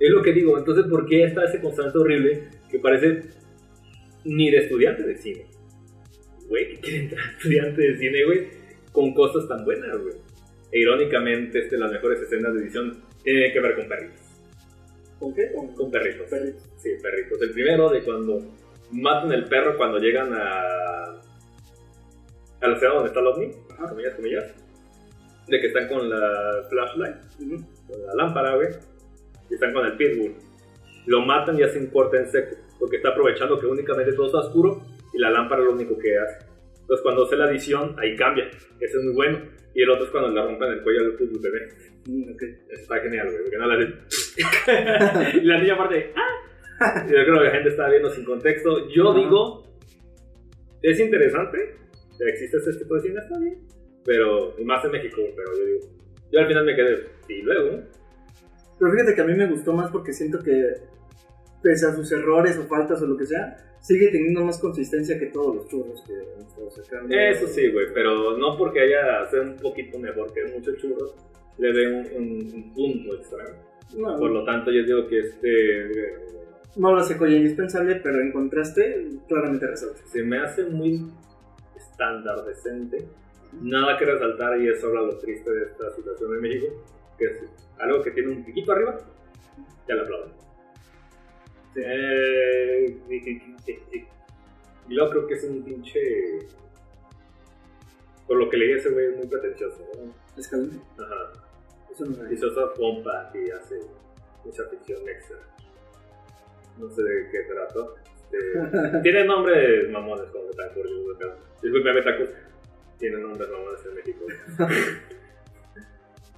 [0.00, 0.58] Es lo que digo.
[0.58, 3.22] Entonces, ¿por qué está ese constante horrible que parece
[4.24, 5.46] ni de estudiante de cine?
[6.48, 8.48] Güey, ¿qué quiere entrar estudiante de cine, güey?
[8.92, 10.14] Con cosas tan buenas, güey.
[10.72, 14.20] E irónicamente, este, las mejores escenas de edición tienen que ver con perritos.
[15.18, 15.52] ¿Con qué?
[15.52, 16.28] Con, Con perritos.
[16.28, 16.62] perritos.
[16.76, 17.40] Sí, perritos.
[17.42, 18.40] El primero de cuando
[18.92, 21.20] matan el perro cuando llegan a.
[22.60, 23.88] a la ciudad donde está el ovni, Ajá.
[23.90, 24.54] comillas, comillas.
[25.48, 27.16] De que están con la flashlight,
[27.86, 28.68] con la lámpara, güey.
[29.50, 30.34] Y están con el pitbull.
[31.06, 32.56] Lo matan y hacen corte en seco.
[32.78, 34.82] Porque está aprovechando que únicamente todo está oscuro
[35.14, 36.46] y la lámpara es lo único que hace.
[36.80, 38.44] Entonces cuando hace la adición, ahí cambia.
[38.80, 39.40] Ese es muy bueno.
[39.74, 41.68] Y el otro es cuando le rompen el cuello al puto bebé.
[42.06, 42.42] Mm, ok.
[42.70, 43.42] Eso está genial, güey.
[43.42, 43.76] Porque no la
[45.34, 47.04] y la niña aparte, ¡ah!
[47.06, 48.88] Yo creo que la gente está viendo sin contexto.
[48.88, 49.20] Yo Ajá.
[49.20, 49.66] digo,
[50.82, 51.76] es interesante.
[52.20, 53.58] Existe ese tipo de cine, está bien.
[54.06, 55.80] Pero, y más en México, pero yo digo.
[56.32, 57.82] Yo al final me quedé, y luego.
[58.78, 60.74] Pero fíjate que a mí me gustó más porque siento que,
[61.62, 65.26] pese a sus errores o faltas o lo que sea, sigue teniendo más consistencia que
[65.26, 67.14] todos los churros que hemos sacando.
[67.14, 71.14] Eso sí, güey, pero no porque haya sido un poquito mejor que muchos churros,
[71.58, 73.44] le dé un, un- un punto extra.
[73.96, 75.90] No, Por lo tanto, yo digo que este
[76.76, 80.00] no lo hace colla indispensable, pero en contraste, claramente resalta.
[80.06, 81.00] se me hace muy
[81.76, 82.98] estándar, decente.
[83.60, 86.66] Nada que resaltar y eso habla lo triste de esta situación en México,
[87.18, 87.42] que es
[87.78, 88.98] algo que tiene un piquito arriba,
[89.88, 90.32] ya lo aplauden.
[91.76, 94.08] Eh, y- y- y- y-
[94.88, 96.00] yo creo que es un pinche...
[98.26, 99.86] Por lo que leí ese güey es muy pretencioso.
[100.04, 100.12] ¿no?
[100.36, 100.76] Escalante.
[100.98, 101.32] Ajá.
[101.92, 103.80] Eso no me Y se otra compa que hace
[104.44, 105.36] mucha ficción extra.
[106.78, 107.94] No sé de qué trato.
[108.30, 110.88] Este, tiene nombres mamones como Betancourt.
[110.88, 112.30] yo Disculpe, Betancourt.
[112.98, 114.26] Tiene nombres mamones en México.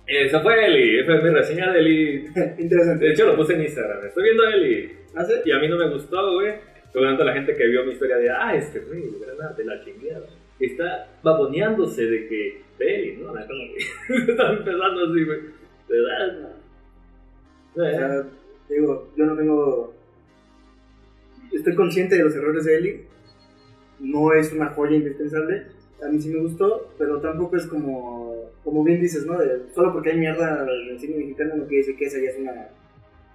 [0.09, 0.99] Esa fue Eli.
[1.01, 2.27] Esa es mi reseña de Eli.
[2.59, 3.05] Interesante.
[3.05, 4.07] De hecho, lo puse en Instagram.
[4.07, 4.93] Estoy viendo a Eli.
[5.15, 5.43] ¿Hace?
[5.45, 6.55] Y a mí no me gustó, güey.
[6.91, 9.85] Seguramente la gente que vio mi historia de, ah, este güey, de verdad, de la
[9.85, 10.27] chingada.
[10.59, 13.77] Está baboneándose de que, Eli, no, la güey.
[14.29, 15.41] Está empezando así, güey.
[15.89, 16.59] De verdad, no.
[17.75, 18.25] O sea,
[18.69, 19.95] digo, yo no tengo.
[21.53, 23.07] Estoy consciente de los errores de Eli.
[24.01, 25.67] No es una joya indispensable.
[26.05, 28.51] A mí sí me gustó, pero tampoco es como.
[28.65, 29.39] Como bien dices, ¿no?
[29.39, 32.31] De- solo porque hay mierda en el cine mexicano no quiere decir que esa ya
[32.31, 32.69] es una.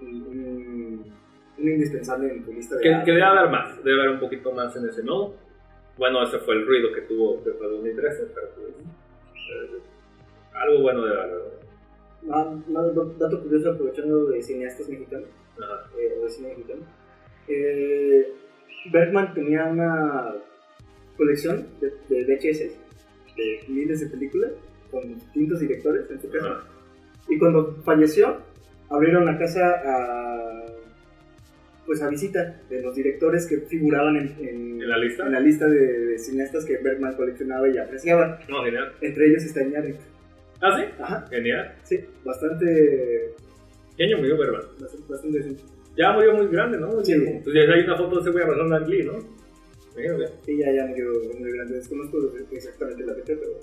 [0.02, 1.14] Un, un-
[1.58, 2.82] un indispensable en tu lista de.
[2.82, 5.34] Que, que debe haber más, debe haber un poquito más en ese nodo.
[5.98, 9.80] Bueno, ese fue el ruido que tuvo después de 2013, pero pues, eh,
[10.54, 11.42] algo bueno debe haber.
[12.24, 15.28] No, no, no, dato curioso aprovechando de cineastas mexicanos.
[15.60, 15.66] ¿no?
[15.66, 15.90] Ajá.
[16.00, 16.82] eh, de cine mexicano.
[17.48, 18.34] Eh,
[18.92, 20.34] Bergman tenía una
[21.18, 22.60] colección de, de VHS
[23.36, 24.52] de miles de películas
[24.92, 26.64] con distintos directores en su casa.
[27.30, 28.38] Y cuando falleció,
[28.90, 30.66] abrieron la casa a,
[31.86, 35.26] pues a visita de los directores que figuraban en, en- ¿En la lista?
[35.26, 38.40] en la lista de, de cineastas que Bergman coleccionaba y apreciaba.
[38.50, 38.92] No, genial.
[39.02, 40.00] Entre ellos está Iñárritu.
[40.62, 40.86] ¿Ah, sí?
[41.02, 41.76] Ajá, Genial.
[41.84, 43.34] sí, bastante,
[43.98, 44.62] ¿Qué año murió Berman?
[44.80, 45.56] bastante, bastante.
[45.98, 47.04] Ya murió muy grande, ¿no?
[47.04, 47.14] Sí.
[47.14, 49.14] Entonces hay una foto de ese güey abrazando a Glee, ¿no?
[49.96, 50.28] Mira.
[50.46, 51.76] Sí, ya, ya murió muy grande.
[51.76, 52.18] Desconozco
[52.52, 53.60] exactamente la fecha, pero.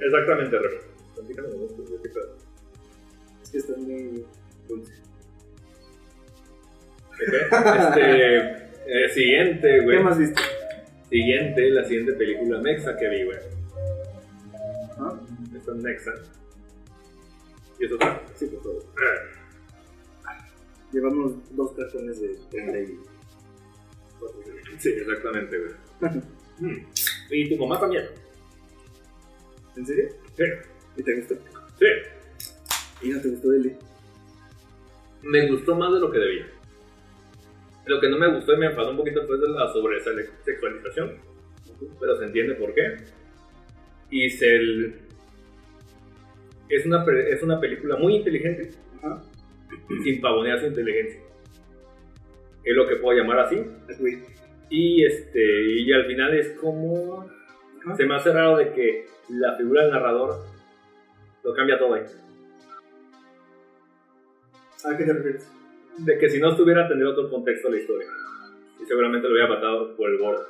[0.00, 0.76] Exactamente, Remy.
[1.14, 1.66] Platícame, ¿no?
[1.66, 3.54] Pues.
[3.54, 4.24] Es que muy
[4.68, 4.92] dulce.
[7.20, 8.64] Este.
[8.86, 9.96] eh, siguiente, güey.
[9.98, 10.40] ¿Qué más viste?
[11.10, 13.38] Siguiente, la siguiente película Mexa que vi, güey.
[14.98, 15.18] ¿Ah?
[15.56, 16.12] Esta es Mexa.
[17.80, 18.22] ¿Y eso está?
[18.34, 18.84] Sí, por favor.
[20.26, 20.46] Ah,
[20.92, 22.86] Llevamos dos cartones de 30 y...
[22.86, 23.17] cuatro de-
[24.78, 26.20] Sí, exactamente, güey.
[26.60, 26.86] Mm.
[27.30, 28.04] Y tu mamá también.
[29.76, 30.08] ¿En serio?
[30.36, 30.44] Sí.
[30.96, 31.34] ¿Y te gustó?
[31.78, 31.86] Sí.
[33.02, 33.76] ¿Y no te gustó Eli?
[35.22, 36.46] Me gustó más de lo que debía.
[37.86, 41.16] Lo que no me gustó y me enfadó un poquito fue de la sobresexualización.
[42.00, 42.96] Pero se entiende por qué.
[44.10, 45.00] Y se el-
[46.68, 49.22] es, una, es una película muy inteligente, Ajá.
[50.02, 51.20] sin pavonear su inteligencia.
[52.68, 53.64] Es lo que puedo llamar así.
[54.68, 55.40] Y, este,
[55.80, 57.26] y al final es como...
[57.96, 60.44] Se me hace raro de que la figura del narrador
[61.42, 62.02] lo cambia todo ahí.
[64.84, 65.50] ¿A qué te refieres?
[65.96, 68.08] De que si no estuviera tendría otro contexto la historia.
[68.82, 70.44] Y seguramente lo hubiera matado por el borde.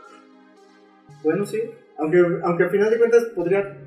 [1.22, 1.62] Bueno, sí.
[1.98, 3.78] Aunque, aunque al final de cuentas podría...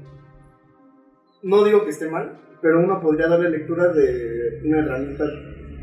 [1.43, 5.25] No digo que esté mal, pero uno podría darle lectura de una herramienta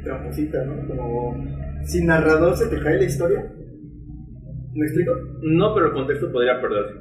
[0.03, 0.89] tramposita, ¿no?
[0.89, 3.53] Como si narrador se te cae la historia.
[4.75, 5.17] ¿Me explico?
[5.43, 6.95] No, pero el contexto podría perderse.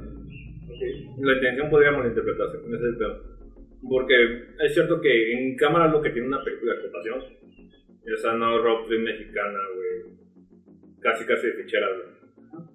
[1.20, 2.58] La intención podría malinterpretarse.
[2.58, 3.38] Ese es el.
[3.88, 4.14] Porque
[4.64, 7.24] es cierto que en cámara lo que tiene una película de explotación.
[8.04, 10.14] Esa no rock trip mexicana, güey.
[11.00, 12.66] Casi, casi de fichera, güey.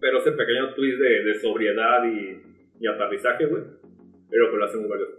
[0.00, 2.40] Pero ese pequeño twist de, de sobriedad y,
[2.80, 3.62] y aterrizaje, güey.
[4.30, 5.18] Pero que lo hace muy valioso.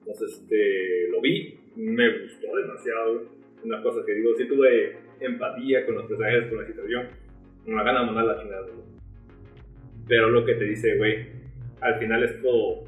[0.00, 3.37] Entonces, este, lo vi, me gustó demasiado, güey.
[3.64, 7.06] Una cosa que digo, sí tuve empatía con los personajes, con la situación.
[7.66, 8.66] Me da ganas de mandar la chingada.
[10.06, 11.26] Pero lo que te dice, güey,
[11.80, 12.84] al final esto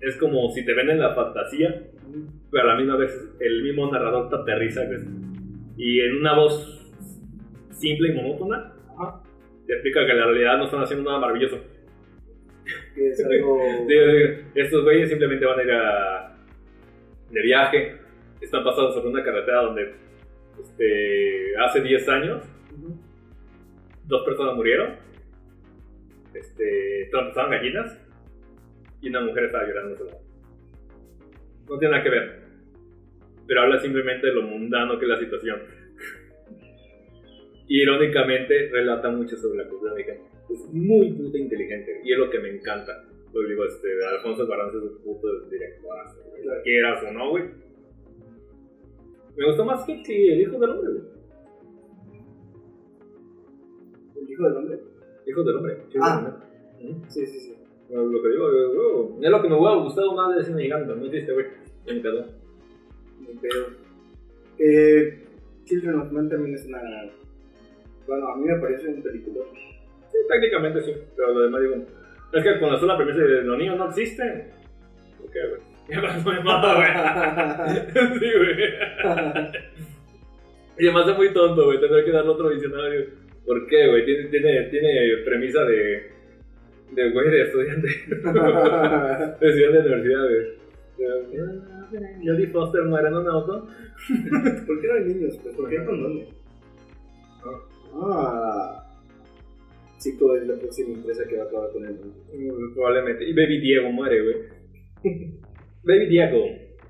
[0.00, 1.82] es como si te venden la fantasía,
[2.50, 5.00] pero a la misma vez el mismo narrador te aterriza, güey.
[5.76, 6.92] Y en una voz
[7.70, 9.22] simple y monótona, Ajá.
[9.66, 11.60] te explica que en la realidad no están haciendo nada maravilloso.
[12.96, 13.62] Es algo.
[14.54, 16.36] Estos güeyes simplemente van a ir a,
[17.30, 17.96] de viaje,
[18.40, 19.94] están pasando sobre una carretera donde
[20.60, 22.42] este, hace 10 años
[24.06, 24.96] dos personas murieron,
[26.34, 28.00] este, trampezaban gallinas
[29.00, 30.06] y una mujer estaba llorando.
[31.68, 32.40] No tiene nada que ver,
[33.46, 35.60] pero habla simplemente de lo mundano que es la situación.
[37.66, 40.20] Y irónicamente relata mucho sobre la cultura mexicana.
[40.48, 43.04] Es muy puta inteligente y es lo que me encanta.
[43.32, 46.22] Lo digo, este, Alfonso Barranza es un puto directorazo,
[46.62, 47.65] quieras o no, güey.
[49.36, 51.16] Me gustó más que, El Hijo del Hombre, güey.
[54.16, 54.80] ¿El hijo del hombre?
[55.26, 55.76] Hijo del Hombre.
[55.90, 56.36] sí, Ah.
[57.08, 57.56] Sí, sí, sí.
[57.90, 61.08] Lo que digo, güey, es lo que me hubiera gustado más de ese mexicano, no
[61.08, 61.46] triste, güey.
[61.86, 62.24] Ya me quedó.
[63.20, 63.66] Ni pedo.
[64.58, 65.22] Eh,
[65.64, 66.80] Children of Men también es una.
[68.06, 69.44] Bueno, a mí me parece un película.
[70.10, 71.74] Sí, prácticamente sí, pero lo demás digo.
[72.32, 74.50] Es que son la premisa de los niños no existen.
[75.20, 75.75] ¿Por qué, güey?
[75.88, 78.18] Ya me mata, güey.
[78.18, 78.56] sí, güey.
[80.78, 83.06] Y además es muy tonto, güey, tendré que darle otro diccionario.
[83.46, 84.04] ¿Por qué, güey?
[84.04, 86.10] Tiene, tiene, tiene premisa de.
[86.92, 87.88] de güey, de estudiante.
[88.10, 90.66] de estudiante de universidad, güey.
[92.24, 93.68] Jodie Foster muere en un auto.
[94.66, 95.38] ¿Por qué no hay niños?
[95.42, 96.28] Pues porque hay condones.
[97.94, 98.82] Ah.
[99.98, 102.14] Chico es la próxima empresa que va a acabar con mundo.
[102.34, 103.24] Mm, Probablemente.
[103.24, 105.36] Y Baby Diego muere, güey.
[105.86, 106.44] Baby Diego.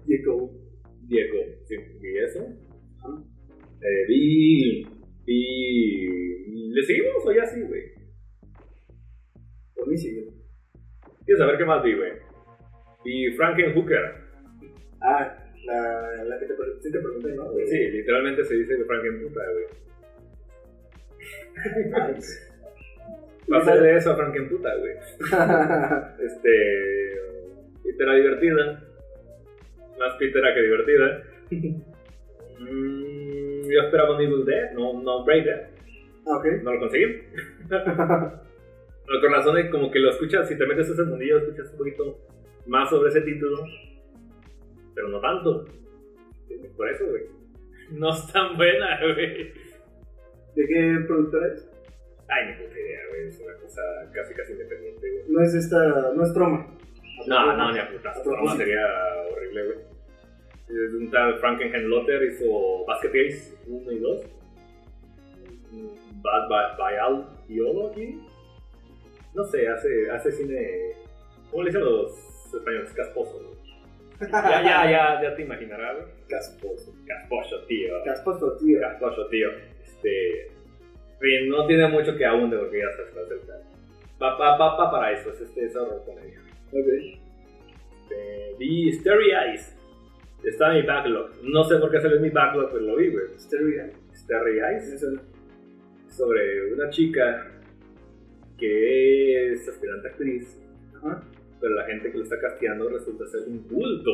[0.06, 1.40] Diego.
[1.64, 2.40] Sí, ¿y eso?
[3.82, 4.86] Eh, vi.
[5.26, 6.70] Vi.
[6.72, 7.82] ¿Le seguimos o ya sí, güey?
[9.74, 10.26] Por mí sigue.
[11.24, 12.12] Quiero saber qué más vi, güey.
[13.04, 14.14] Vi Frankenhooker.
[15.00, 17.52] Ah, la, la que te, sí te pregunté, ¿no?
[17.52, 19.66] De- Sí, literalmente se dice Frankenhooker, güey.
[23.48, 24.94] Pasé de eso a Frankenputa, güey.
[26.26, 26.50] Este.
[27.86, 28.84] Pítera divertida.
[29.98, 31.22] Más pítera que divertida.
[32.58, 35.68] Mm, yo esperaba un Evil Dead, no, no Brain Dead.
[36.26, 36.46] Ah, ok.
[36.62, 37.22] No lo conseguí.
[37.68, 41.78] Pero con razón, es como que lo escuchas, si te metes ese mundillo, escuchas un
[41.78, 42.18] poquito
[42.66, 43.64] más sobre ese título.
[44.94, 45.66] Pero no tanto.
[46.76, 47.22] Por eso, güey.
[47.90, 49.52] No es tan buena, güey.
[50.56, 51.70] ¿De qué productora es?
[52.28, 53.28] Ay, ni puta idea, güey.
[53.28, 55.24] Es una cosa casi, casi independiente, güey.
[55.28, 56.12] No es esta.
[56.14, 56.76] No es Troma.
[57.26, 58.22] No, no, ni a putas.
[58.26, 58.86] No, sería
[59.32, 59.76] horrible, güy.
[60.68, 64.20] Es un tal Frankenheilotter hizo Basket Case 1 y 2.
[66.22, 67.24] Bad Bi-
[67.54, 68.20] Biology.
[69.34, 70.92] No sé, hace, hace cine.
[71.50, 72.92] ¿Cómo le dicen los españoles?
[72.92, 73.56] Casposo, güey.
[74.30, 76.08] Ya, ya, ya, ya te imaginarás, güey.
[76.28, 76.94] Casposo.
[77.06, 77.94] Casposo, tío.
[78.04, 78.80] Casposo, tío.
[78.80, 79.48] Casposo, tío.
[79.84, 80.50] Este.
[81.20, 83.58] Bien, no tiene mucho que abunde porque ya sabes cuál es el plan.
[84.22, 86.40] Va, va, va, va para eso, es este es horror comedia.
[86.80, 88.58] Ok.
[88.58, 89.76] Vi Starry Eyes.
[90.44, 91.30] Está en mi backlog.
[91.42, 93.26] No sé por qué salió en mi backlog, pero lo vi, güey.
[93.38, 93.90] Stereo.
[94.14, 94.92] Starry Eyes.
[94.92, 95.06] Eso.
[96.08, 97.52] Sobre una chica
[98.56, 100.58] que es aspirante actriz,
[100.96, 101.22] Ajá.
[101.60, 104.12] pero la gente que lo está casteando resulta ser un culto.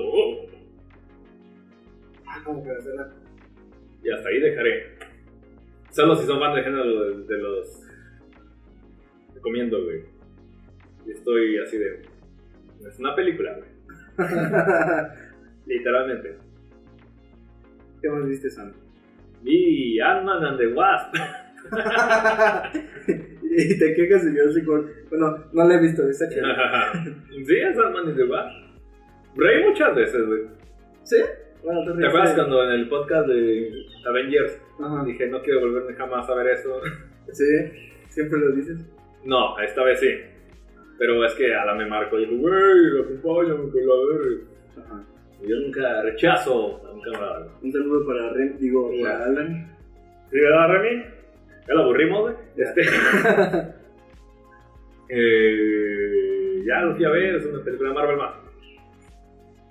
[2.26, 3.12] Ah, como que va a ser la.
[4.02, 4.96] Y hasta ahí dejaré.
[5.90, 7.86] Solo si son fans de género de, de los.
[9.34, 10.00] Recomiendo, güey.
[11.06, 12.11] Y estoy así de.
[12.88, 13.70] Es una película, güey.
[15.66, 16.36] Literalmente.
[18.00, 18.72] ¿Qué más viste, Sam?
[19.42, 21.14] Vi Ant-Man and the Wasp.
[23.42, 24.90] y te quejas de Jurassic World.
[25.10, 26.54] Bueno, no la he visto, está chévere.
[27.46, 28.62] sí, es Ant-Man and the Wasp.
[29.36, 30.42] Reí muchas veces, güey.
[31.04, 31.16] ¿Sí?
[31.62, 35.04] Bueno, te ¿Te acuerdas cuando en el podcast de Avengers Ajá.
[35.04, 36.80] dije no quiero volverme jamás a ver eso?
[37.30, 37.44] Sí,
[38.08, 38.84] siempre lo dices.
[39.24, 40.08] No, esta vez sí.
[41.02, 44.44] Pero es que Alan me marcó y dijo, güey, acompáñame con la verga.
[44.78, 45.04] Ajá.
[45.42, 47.48] Y Yo nunca rechazo a un camarada.
[47.60, 49.76] Un saludo para Ren, digo, para Alan.
[50.30, 51.02] ¿Sí, verdad, Remy?
[51.66, 52.34] Ya lo aburrimos, güey.
[52.56, 52.82] Este.
[55.08, 58.34] eh, ya lo fui a ver, es una película de Marvel más.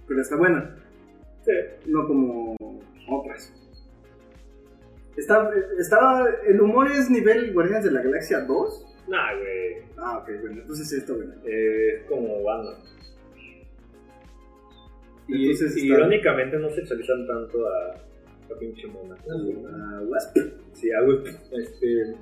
[0.10, 0.76] Pero está buena,
[1.46, 1.54] Sí.
[1.86, 2.58] no como
[3.08, 3.54] otras.
[5.15, 8.88] Está, estaba, el humor es nivel Guardianes de la Galaxia 2.
[9.12, 9.76] Nah, güey.
[9.97, 11.36] Ah, ok, bueno, entonces sí está buena.
[11.45, 12.78] Eh, es como banda.
[15.28, 17.91] Y, Entonces y está- irónicamente no sexualizan tanto a,
[18.54, 19.15] a pinche mona.
[19.30, 20.38] Ah, Wasp.
[20.74, 21.28] Sí, a Wood.
[21.28, 22.15] Este.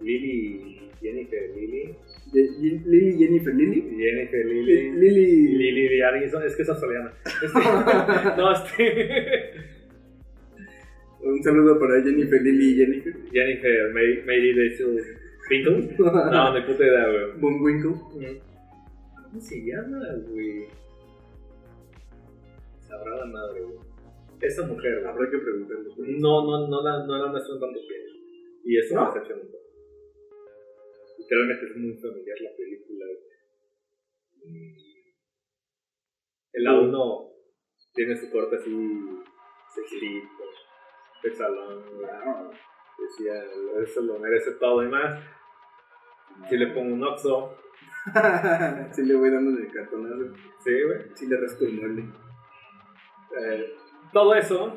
[0.00, 0.76] Lily.
[1.00, 1.94] Jennifer Lily.
[2.32, 3.80] Lily Jennifer Lily.
[3.96, 4.90] Jennifer Li- Lily.
[4.92, 5.48] Lily.
[5.58, 7.12] Lily de Addison, es que es australiana.
[7.24, 7.58] Este,
[8.36, 9.52] no, este.
[11.22, 13.14] Un saludo para Jennifer Lily y Jennifer.
[13.32, 14.76] Jennifer May, Mayri de
[15.50, 15.96] su.
[15.96, 15.96] ¿Pinkle?
[16.32, 17.40] No, ni puta idea, güey.
[17.40, 17.94] Bullwinkle.
[19.24, 20.66] ¿Cómo se llama, güey?
[22.78, 23.78] Sabrá la madre, güey.
[24.40, 25.06] Esa mujer, güey.
[25.06, 25.90] Habrá que preguntarle.
[26.18, 28.02] No, no, no la, no la muestran tanto bien.
[28.64, 29.00] Y eso ¿No?
[29.02, 29.64] me decepciona un poco.
[31.18, 33.04] Literalmente es muy familiar la película.
[33.06, 34.74] güey.
[36.52, 37.30] El la 1
[37.94, 38.70] tiene su corte así,
[39.74, 40.44] sexito,
[41.22, 42.06] de salón, güey.
[43.00, 43.44] Decía,
[43.82, 45.22] eso lo merece todo y más.
[46.48, 47.56] Si le pongo un oxo,
[48.92, 50.34] sí le voy dando el cartonazo.
[50.64, 50.98] sí, güey.
[51.14, 52.04] Sí le rasco el mueble.
[53.38, 53.74] Eh,
[54.12, 54.76] todo eso,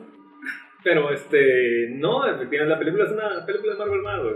[0.83, 4.35] pero este, no, efectivamente la película es una película de Marvel más, güey.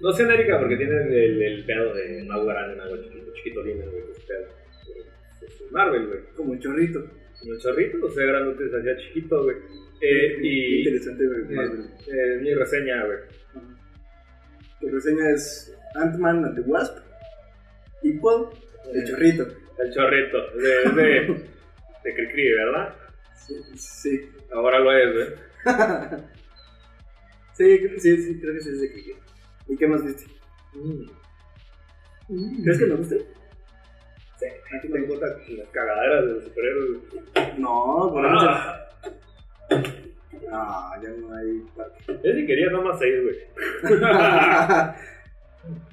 [0.00, 3.90] No sé genérica porque tiene el, el pedo de mago grande, mago chiquito, chiquito lindo,
[3.90, 4.46] güey, ese pedo.
[5.42, 6.20] Es Marvel, güey.
[6.36, 7.04] Como un chorrito.
[7.42, 9.56] Y un chorrito, o sea, grandote se hacía chiquito, güey.
[10.00, 11.40] Eh, y Interesante, güey.
[11.40, 11.80] eh, Marvel.
[12.06, 13.18] eh, mi reseña, güey.
[14.80, 16.98] Tu reseña es Ant-Man and the Wasp.
[18.02, 18.48] Equal.
[18.92, 19.46] El chorrito.
[19.78, 21.20] El chorrito, de, de,
[22.04, 22.94] de Cricri, ¿verdad?
[23.34, 23.54] Sí.
[23.76, 24.30] Sí.
[24.52, 25.28] Ahora lo es, güey.
[27.54, 29.12] sí, sí, sí, creo que sí es de Kiki.
[29.68, 30.24] ¿Y qué más viste?
[32.62, 33.18] ¿Crees que me guste?
[34.38, 37.58] Sí, a ti te gustan las cagaderas de los superhéroes.
[37.58, 38.88] No, por Ah,
[39.70, 39.78] No,
[40.50, 42.04] ya no hay parque.
[42.08, 43.36] yo sí quería nomás seis, güey.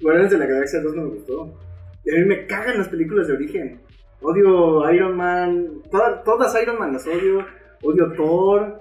[0.02, 1.60] Guardianes de la Galaxia 2 no me gustó.
[2.06, 3.82] Y a mí me cagan las películas de origen.
[4.22, 5.82] Odio Iron Man.
[5.91, 7.46] toda- todas Iron Man las odio.
[7.84, 8.80] Odio Thor.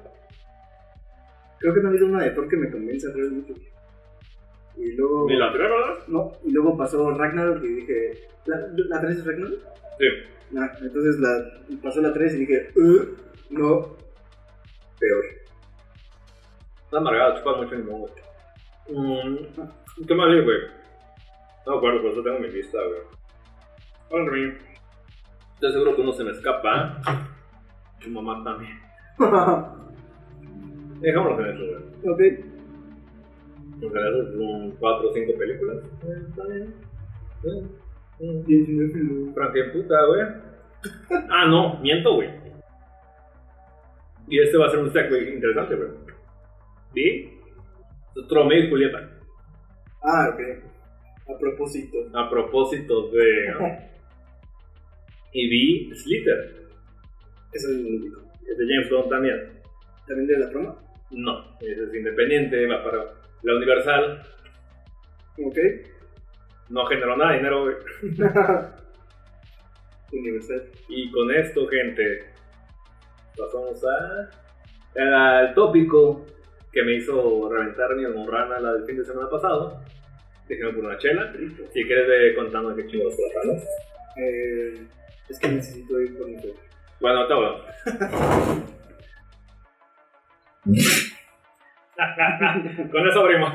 [1.59, 3.55] Creo que no ha habido una de Thor que me convence realmente.
[4.77, 5.27] Y luego.
[5.29, 5.99] Ni la tres, ¿verdad?
[6.09, 8.13] No, y luego pasó Ragnarok y dije.
[8.47, 8.59] ¿La,
[8.89, 9.59] la 3 es Ragnarok?
[9.99, 10.07] Sí.
[10.51, 11.51] No, entonces la,
[11.83, 12.69] pasó la 3 y dije.
[12.77, 13.05] "Uh,
[13.51, 13.97] no.
[15.01, 15.25] Peor.
[16.95, 18.13] Está amargado, chupa mucho limón, güey.
[18.89, 19.37] Mm,
[20.07, 20.59] ¿Qué más digo, güey?
[21.67, 23.01] No me acuerdo, por eso tengo mi lista, güey.
[24.11, 24.59] Hola, Rin.
[25.55, 27.01] Estoy seguro que uno se me escapa.
[28.01, 28.79] Tu mamá también.
[31.01, 32.15] Dejámoslo en eso, güey.
[32.15, 32.21] ok.
[33.83, 35.79] En eso son 4 o 5 películas.
[36.05, 36.75] Eh, Está bien.
[37.43, 37.67] Eh.
[38.47, 39.35] 19 films.
[39.35, 40.23] Frankie puta, güey.
[41.29, 42.31] Ah, no, miento, güey.
[44.29, 46.04] Y este va a ser un stack, güey, interesante, güey.
[46.95, 47.35] Vi
[48.29, 49.11] Tromeo y Julieta.
[50.03, 50.41] Ah, ok.
[51.35, 51.99] A propósito.
[52.15, 53.55] A propósito de.
[55.33, 56.69] y vi Slither,
[57.53, 58.21] Eso es muy rico.
[58.47, 59.61] es de James Bond también.
[60.07, 60.77] ¿También de la trama?
[61.11, 62.99] No, ese es independiente, va para
[63.43, 64.23] la Universal.
[65.45, 65.59] Ok.
[66.69, 67.77] No generó nada de dinero, güey.
[70.13, 70.71] Universal.
[70.89, 72.27] Y con esto, gente,
[73.37, 74.31] pasamos a
[74.97, 76.25] al tópico
[76.75, 79.81] que me hizo reventar mi almorrana la del fin de semana pasado.
[80.49, 81.33] Déjame por una chela.
[81.73, 83.63] Si quieres, ve contando qué chingados la
[84.17, 84.75] Eh,
[85.29, 86.37] es que necesito ir por mi.
[87.01, 87.65] Bueno, te hablo.
[92.91, 93.53] Con eso abrimos.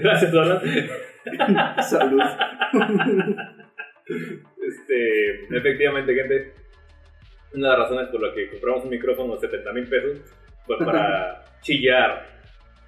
[0.00, 0.62] Gracias, Donald.
[1.82, 2.22] Salud.
[4.66, 6.54] Este, efectivamente, gente,
[7.54, 10.18] una de las razones por las que compramos un micrófono de 70 mil pesos
[10.66, 12.30] fue para chillar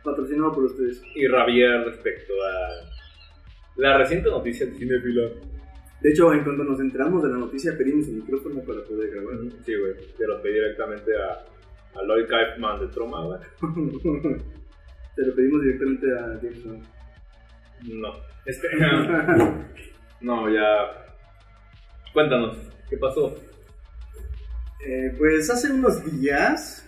[0.03, 1.03] Patrocinado por ustedes.
[1.15, 2.85] y rabiar respecto a
[3.77, 5.31] la reciente noticia de Cinefila.
[6.03, 9.39] De hecho, en cuanto nos enteramos de la noticia, pedimos el micrófono para poder grabar.
[9.65, 13.41] Sí, güey, se lo pedí directamente a, a Lloyd Kaufman de Troma, güey.
[15.17, 16.83] Te lo pedimos directamente a James Gunn.
[18.01, 18.13] No,
[18.45, 18.69] este,
[20.21, 21.15] no, ya.
[22.13, 22.59] Cuéntanos,
[22.91, 23.35] ¿qué pasó?
[24.87, 26.87] Eh, pues hace unos días,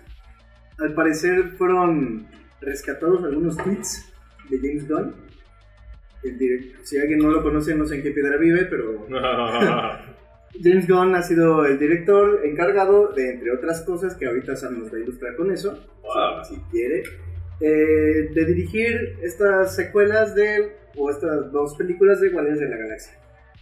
[0.78, 2.26] al parecer fueron
[2.60, 4.12] rescatados algunos tweets
[4.50, 5.14] de James Gunn.
[6.22, 9.06] El direct- si alguien no lo conoce, no sé en qué piedra vive, pero
[10.62, 14.92] James Gunn ha sido el director encargado de, entre otras cosas, que ahorita Sam nos
[14.92, 16.44] va a ilustrar con eso, Wow.
[16.44, 17.02] si, si quiere,
[17.60, 23.12] eh, de dirigir estas secuelas de, o estas dos películas de Guardianes de la Galaxia.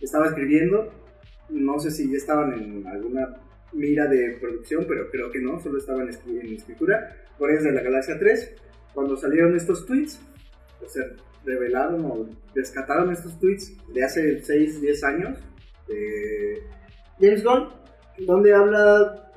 [0.00, 0.92] Estaba escribiendo,
[1.50, 3.34] no sé si ya estaban en alguna
[3.74, 7.16] mira de producción, pero creo que no, solo estaban escri- en escritura.
[7.38, 8.54] Guardianes de la Galaxia 3,
[8.94, 10.20] cuando salieron estos tweets,
[10.84, 11.04] o sea,
[11.44, 15.38] revelaron o rescataron estos tweets de hace 6, 10 años
[15.88, 16.62] de
[17.20, 17.68] James Gunn,
[18.26, 19.30] donde habla,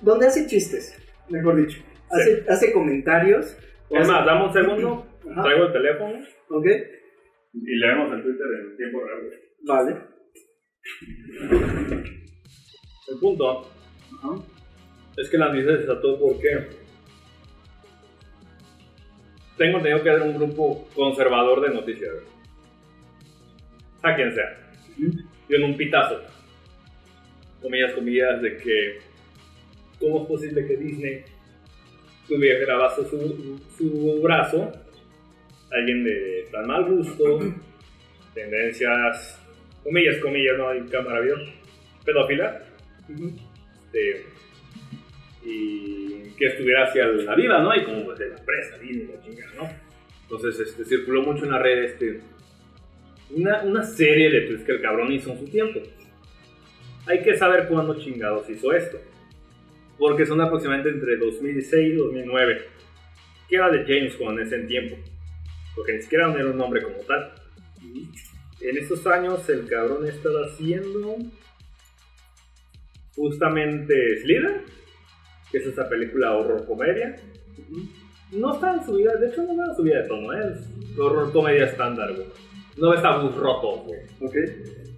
[0.00, 0.96] donde hace chistes,
[1.28, 3.56] mejor dicho, hace, hace comentarios.
[3.90, 5.42] Es más, dame un segundo, Ajá.
[5.42, 6.14] traigo el teléfono
[6.48, 6.66] Ok,
[7.52, 9.30] y leemos el Twitter en tiempo real.
[9.66, 9.96] vale.
[13.08, 13.70] El punto
[15.16, 16.68] Es que la noticia se desató porque
[19.56, 22.14] tengo entendido que era un grupo conservador de noticias.
[24.02, 24.58] A quien sea.
[24.96, 26.20] Dio en un pitazo.
[27.60, 28.98] Comillas, comillas, de que.
[30.00, 31.24] ¿Cómo es posible que Disney
[32.26, 34.72] tuviera grabado su, su brazo?
[35.70, 37.38] Alguien de tan mal gusto,
[38.34, 39.40] tendencias,
[39.84, 41.36] comillas, comillas, no hay cámara video,
[42.04, 42.62] pedófila.
[43.92, 44.26] Este,
[45.44, 47.74] y que estuviera hacia la viva, ¿no?
[47.74, 49.68] Y como pues de la empresa, Disney, la chingada, ¿no?
[50.22, 52.20] Entonces, este, circuló mucho en la red, este,
[53.30, 55.80] una, una serie de tweets que el cabrón hizo en su tiempo.
[57.06, 58.98] Hay que saber cuándo chingados hizo esto.
[59.98, 62.62] Porque son aproximadamente entre 2006 y 2009.
[63.48, 64.96] Que era de James Gunn en ese tiempo.
[65.74, 67.32] Porque ni siquiera era un nombre como tal.
[68.60, 71.16] En estos años el cabrón estaba haciendo
[73.14, 74.62] justamente Slither,
[75.50, 77.16] que es esa película horror comedia.
[78.32, 80.52] No está en su vida, de hecho no está en su vida de tono, ¿eh?
[80.54, 82.26] es horror comedia estándar, güey.
[82.78, 84.00] No ves tabús rotos, güey.
[84.20, 84.34] Ok.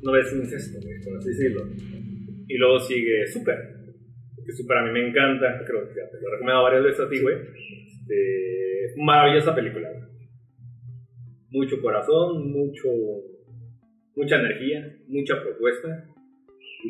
[0.03, 1.67] No ves incesto, güey, por así decirlo.
[2.47, 3.57] Y luego sigue Super,
[4.45, 7.01] que Super a mí me encanta, creo que ya te lo he recomendado varias veces
[7.01, 7.37] a ti, güey.
[7.37, 10.05] Este, maravillosa película, güey.
[11.51, 12.89] Mucho corazón, mucho,
[14.15, 16.14] mucha energía, mucha propuesta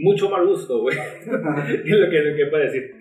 [0.00, 0.96] mucho mal gusto, güey.
[1.20, 2.94] es lo que, lo que puedo decir.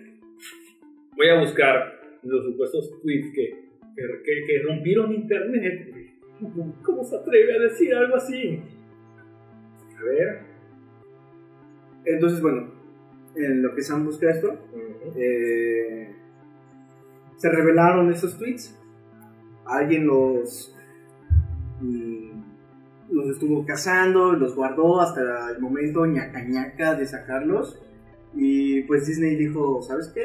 [1.16, 3.64] Voy a buscar los supuestos tweets que,
[3.96, 6.14] que, rompieron internet, güey.
[6.82, 8.60] ¿Cómo, se atreve a decir algo así?
[9.98, 10.40] A ver.
[12.04, 12.72] Entonces, bueno,
[13.36, 15.18] en lo que Sam busca esto, Ujú.
[15.18, 16.14] eh,
[17.36, 18.78] se revelaron esos tweets.
[19.64, 20.76] Alguien los,
[23.14, 27.80] los estuvo cazando, los guardó hasta el momento ñaca ñaca de sacarlos.
[28.34, 30.22] Y pues Disney dijo, ¿sabes qué?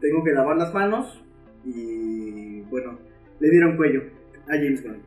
[0.00, 1.20] Tengo que lavar las manos.
[1.64, 2.98] Y bueno,
[3.40, 4.04] le dieron cuello
[4.46, 5.02] a James Gunn.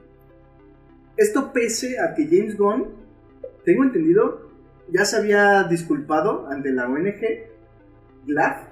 [1.16, 2.88] Esto pese a que James Gunn,
[3.64, 4.50] tengo entendido,
[4.89, 7.22] ya se había disculpado ante la ONG
[8.28, 8.68] GLAAD,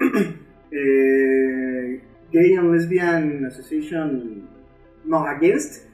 [0.72, 2.00] eh,
[2.32, 4.48] Gay and Lesbian Association,
[5.04, 5.85] no, Against,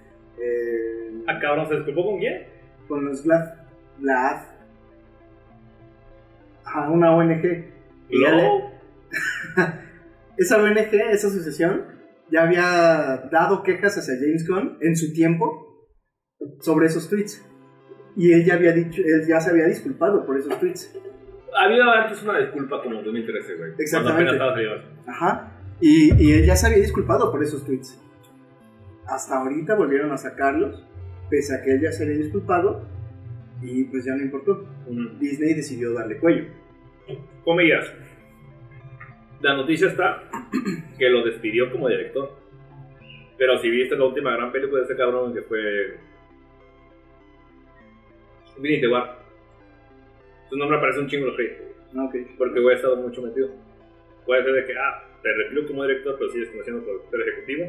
[0.43, 2.47] eh, Ah, cabrón, ¿se disculpó con quién?
[2.88, 3.55] con los GLAAD,
[4.01, 4.43] GLAAD,
[6.64, 7.64] a una ONG.
[8.11, 8.22] Y
[10.36, 10.76] esa ONG,
[11.11, 11.84] esa asociación,
[12.30, 15.86] ya había dado quejas hacia James Gunn en su tiempo
[16.61, 17.45] sobre esos tweets.
[18.16, 20.99] Y él ya había dicho, él ya se había disculpado por esos tweets.
[21.59, 23.70] Había antes una disculpa como en 2013, güey.
[23.78, 24.32] Exactamente.
[25.07, 25.53] Ajá.
[25.80, 27.99] Y, y él ya se había disculpado por esos tweets.
[29.07, 30.84] Hasta ahorita volvieron a sacarlos,
[31.28, 32.86] pese a que él ya se había disculpado,
[33.62, 34.66] y pues ya no importó.
[35.18, 36.44] Disney decidió darle cuello.
[37.44, 37.92] Comillas.
[39.40, 40.22] La noticia está
[40.98, 42.36] que lo despidió como director.
[43.36, 45.98] Pero si viste la última gran película de ese cabrón que fue.
[48.57, 49.18] Infinity War.
[50.48, 52.14] Su nombre aparece un chingo en los créditos, Ah, ok.
[52.38, 53.50] Porque güey ha estado mucho metido.
[54.26, 57.64] Puede ser de que, ah, te retiro como director, pero sigues siendo productor ejecutivo.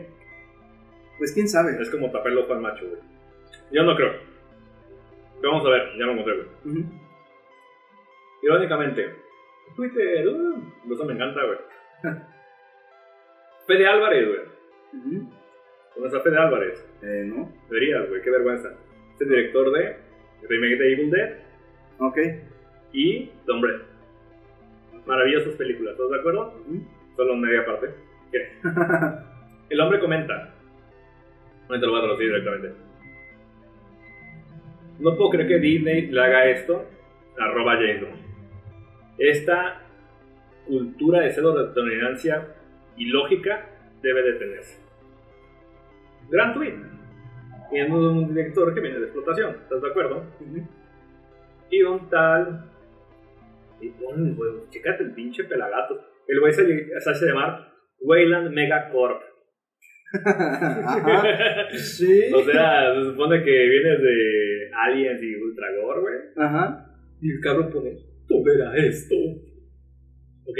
[1.18, 1.82] Pues quién sabe.
[1.82, 3.02] Es como tapar el ojo al macho, güey.
[3.72, 4.14] Yo no creo.
[5.40, 6.86] Pero vamos a ver, ya lo encontré, güey.
[8.42, 9.16] Irónicamente,
[9.76, 11.60] Twitter, uh, eso me encanta, güey.
[13.68, 15.24] Fede Álvarez, güey.
[15.94, 16.86] ¿Conoces a Fede Álvarez?
[17.02, 17.52] Eh, ¿no?
[17.70, 18.70] Deberías, güey, qué vergüenza.
[19.16, 19.98] Es el director de
[20.50, 21.38] remake de Evil Dead
[22.00, 22.18] Ok.
[22.92, 23.82] y Don Bread.
[25.06, 26.54] Maravillosas películas, ¿estás de acuerdo?
[26.68, 26.84] Ujú.
[27.16, 27.90] Solo media parte.
[28.32, 28.52] ¿Qué?
[29.70, 30.53] El hombre comenta.
[31.82, 32.74] Lo voy a traducir directamente.
[35.00, 36.86] No puedo creer que Disney le haga esto.
[37.40, 38.24] Arroba James Gunn.
[39.18, 39.82] Esta
[40.68, 42.56] cultura de celo de tolerancia
[42.98, 43.70] ilógica
[44.02, 44.82] debe detenerse.
[46.30, 46.76] Gran tweet.
[47.72, 49.56] De un director que viene de explotación.
[49.64, 50.24] ¿Estás de acuerdo?
[50.40, 50.68] Ujú.
[51.72, 52.70] Y un tal.
[53.82, 56.00] Y pon, güey, chécate el pinche pelagato.
[56.28, 59.33] El güey se, se hace llamar Wayland Megacorp.
[60.14, 61.24] Ajá.
[61.74, 62.32] Sí.
[62.34, 66.16] o sea, se supone que vienes de Aliens y Ultragore, güey.
[66.38, 66.96] Ajá.
[67.22, 67.98] Y el cabrón pone,
[68.28, 69.16] tolera esto.
[70.46, 70.58] Ok.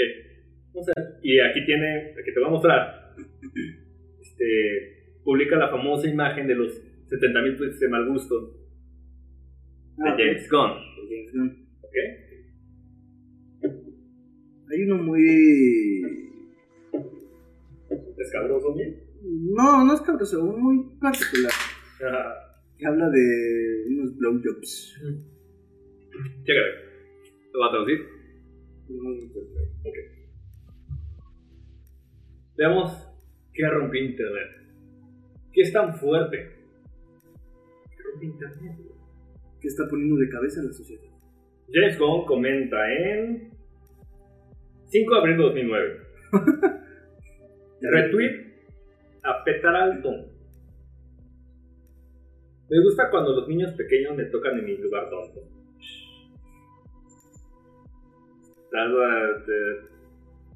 [0.72, 3.14] O sea, y aquí tiene, aquí te voy a mostrar.
[4.20, 6.72] Este, publica la famosa imagen de los
[7.08, 8.40] 70.000 tweets de mal gusto
[9.96, 10.16] de Ah.
[10.18, 10.72] James Gunn.
[11.08, 11.68] James Gunn.
[11.82, 11.94] ¿Ok?
[14.72, 16.02] Hay uno muy.
[18.18, 19.03] Escabroso, bien.
[19.24, 21.52] No, no es cabroso, muy particular.
[22.76, 25.00] Que habla de unos blowjobs.
[26.44, 26.84] Chécate.
[27.52, 28.00] ¿Lo va a traducir?
[28.88, 29.10] No,
[32.56, 33.14] Veamos
[33.54, 34.50] ¿Qué rompió Internet?
[35.52, 36.50] ¿Qué es tan fuerte?
[37.88, 38.78] ¿Qué rompió Internet?
[39.60, 41.04] ¿Qué está poniendo de cabeza a la sociedad?
[41.72, 43.52] James Gunn comenta en
[44.86, 46.00] 5 de abril de 2009.
[47.80, 48.53] Retweet
[49.24, 50.26] a Petar Alton.
[52.68, 55.40] Me gusta cuando los niños pequeños me tocan en mi lugar tonto.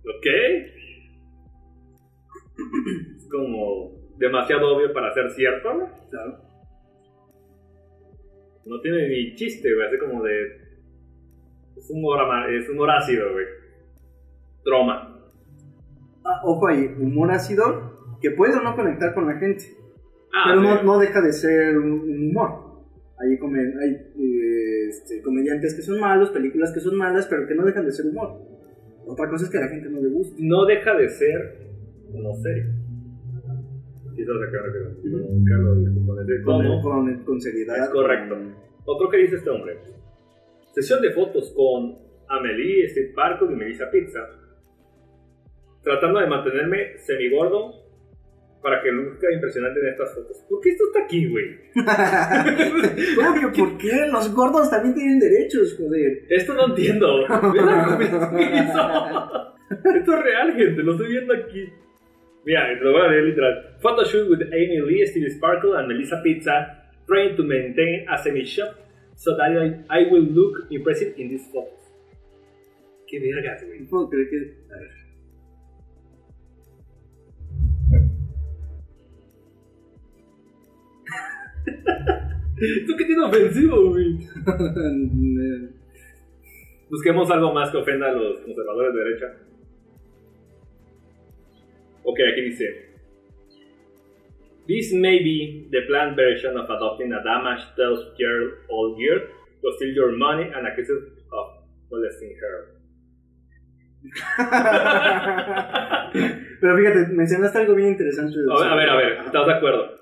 [0.05, 0.27] ¿Ok?
[3.16, 5.89] Es como demasiado obvio para ser cierto, ¿no?
[6.11, 6.39] Claro.
[8.64, 10.69] No tiene ni chiste, güey, así como de...
[11.77, 13.47] Es humor, es humor ácido, güey.
[14.64, 15.23] Troma.
[16.25, 19.64] Ah, ojo ahí, humor ácido que puede o no conectar con la gente.
[20.35, 20.87] Ah, pero no, sí.
[20.87, 22.69] no deja de ser un, un humor.
[23.21, 27.55] Hay, come- hay eh, este, comediantes que son malos, películas que son malas, pero que
[27.55, 28.41] no dejan de ser humor.
[29.07, 30.37] Otra cosa es que a la gente no le gusta.
[30.39, 31.69] no deja de ser
[32.12, 32.64] no sé
[34.16, 36.83] quizás a qué me refiero nunca lo con Con, tono.
[36.83, 37.77] con, con seriedad.
[37.85, 38.37] Es correcto.
[38.85, 39.79] otro que dice este hombre
[40.75, 41.97] sesión de fotos con
[42.29, 44.21] Amelie Steve Barco y Melissa Pizza
[45.83, 47.88] tratando de mantenerme semigordo
[48.63, 51.57] para que luzca impresionante en estas fotos ¿por qué esto está aquí güey?
[53.17, 54.07] ¿Cómo que por qué?
[54.11, 56.25] Los gordos también tienen derechos, joder.
[56.29, 57.27] esto no entiendo
[59.95, 61.73] esto es real gente lo estoy viendo aquí
[62.45, 63.77] Mira, lo voy a leer literal.
[63.83, 68.75] Photoshoot with Amy Lee, Steve Sparkle, and Melissa Pizza, trying to maintain a semi-shop
[69.17, 71.79] so that I, I will look impressive in these photos.
[73.07, 73.81] Qué vergas, güey.
[73.81, 74.37] No puedo creer que.
[74.73, 75.08] A ver.
[82.61, 84.18] ¿Esto qué tiene ofensivo, güey?
[86.91, 89.26] Busquemos algo más que ofenda a los conservadores de derecha.
[92.03, 92.89] Ok, aquí dice.
[94.66, 99.20] This may be the planned version of adopting a damaged 12 year old girl
[99.62, 100.91] to steal your money and accused
[101.32, 102.74] of molesting her.
[106.61, 108.36] Pero fíjate, mencionaste algo bien interesante.
[108.51, 109.99] A ver, a ver, a ver, ¿estás de acuerdo?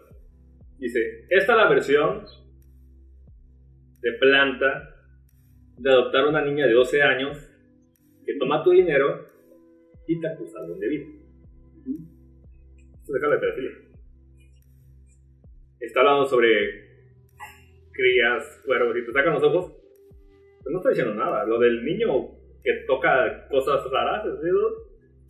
[0.78, 2.24] Dice, esta es la versión
[4.00, 4.94] de planta
[5.78, 7.38] de adoptar a una niña de 12 años
[8.24, 9.26] que toma tu dinero
[10.06, 11.06] y te acusa de indebido.
[13.00, 13.70] Esto es de pedofilia.
[15.80, 16.48] Está hablando sobre
[17.92, 19.72] crías, cuervos y te sacan los ojos.
[20.62, 21.44] Pues no estoy diciendo nada.
[21.44, 22.28] Lo del niño
[22.62, 24.24] que toca cosas raras,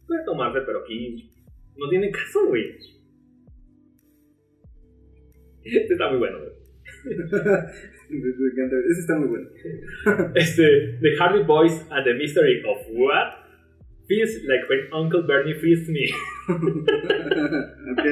[0.07, 1.31] puede tomarse, pero aquí
[1.77, 2.96] no tiene caso, güey.
[5.67, 6.39] Este está muy bueno,
[8.09, 9.49] Ese está muy bueno.
[10.35, 13.47] Este, The Hardy Boys and the Mystery of What
[14.09, 16.07] feels like when Uncle Bernie feeds me.
[17.93, 18.05] ok.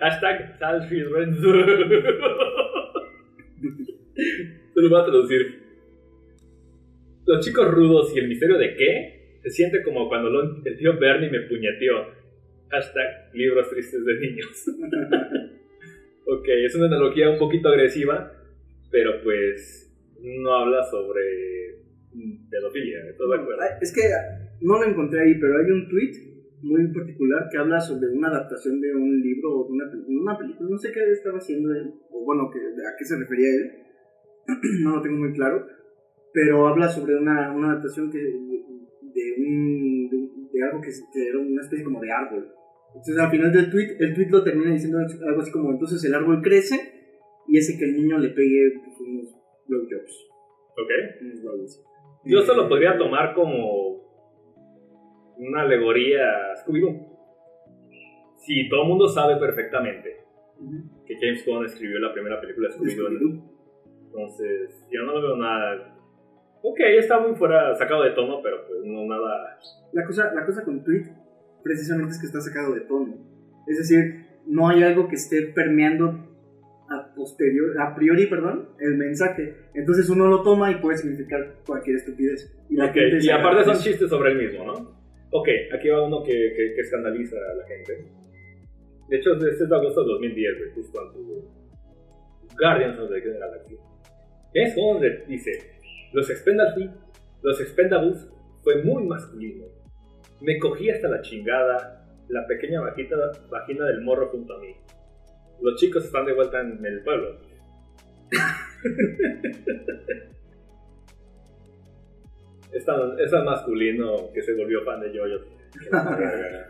[0.00, 1.38] Hashtag Salfield
[4.74, 5.68] Se lo voy a traducir.
[7.26, 10.28] Los chicos rudos y el misterio de qué se siente como cuando
[10.64, 12.18] el tío Bernie me puñeteó.
[12.70, 14.68] Hashtag libros tristes de niños.
[16.26, 18.32] ok, es una analogía un poquito agresiva,
[18.90, 19.84] pero pues
[20.20, 21.22] no habla sobre
[22.50, 23.62] pedofilia, ¿estás de acuerdo?
[23.80, 24.02] Es que
[24.60, 26.12] no lo encontré ahí, pero hay un tweet
[26.62, 30.36] muy particular que habla sobre una adaptación de un libro o de una, pel- una
[30.38, 30.68] película.
[30.70, 33.72] No sé qué estaba haciendo él, o bueno, que, a qué se refería él.
[34.82, 35.66] no lo tengo muy claro.
[36.32, 41.38] Pero habla sobre una, una adaptación que, de, un, de, de algo que, que era
[41.38, 42.48] una especie como de árbol.
[42.88, 46.14] Entonces al final del tweet, el tweet lo termina diciendo algo así como: entonces el
[46.14, 46.76] árbol crece
[47.46, 49.34] y hace que el niño le pegue pues, unos
[49.66, 50.28] blowjobs.
[50.72, 51.22] Ok.
[51.22, 51.84] Unos blowjobs.
[52.24, 54.08] Yo esto Eh, lo podría tomar como
[55.38, 57.06] una alegoría a Scooby-Doo.
[58.36, 60.24] Si todo el mundo sabe perfectamente
[61.06, 63.58] que James Gunn escribió la primera película de Scooby-Doo,
[64.06, 65.94] entonces yo no lo veo nada...
[66.60, 69.58] Ok, está muy fuera, sacado de tono, pero pues no nada...
[69.92, 71.04] La cosa, la cosa con tweet
[71.62, 73.16] precisamente es que está sacado de tono.
[73.66, 76.26] Es decir, no hay algo que esté permeando
[76.88, 79.54] a posterior, a priori, perdón, el mensaje.
[79.74, 82.56] Entonces uno lo toma y puede significar cualquier estupidez.
[82.70, 84.98] Y, la Ok, gente y aparte son chistes sobre el mismo, ¿no?
[85.30, 88.06] Ok, aquí va uno que, que, que escandaliza a la gente.
[89.08, 91.58] De hecho, este es de agosto de 2010, güey, justo antes de
[92.58, 93.76] Guardians of the Galaxy.
[94.54, 95.50] Es donde dice,
[96.12, 96.90] los Expendables,
[97.42, 98.28] los Expendables
[98.62, 99.66] fue muy masculino.
[100.40, 103.16] Me cogí hasta la chingada la pequeña vagita,
[103.50, 104.76] vagina del morro junto a mí.
[105.60, 107.40] Los chicos están de vuelta en el pueblo.
[112.72, 115.44] es, tan, es tan masculino que se volvió fan de Yoyo.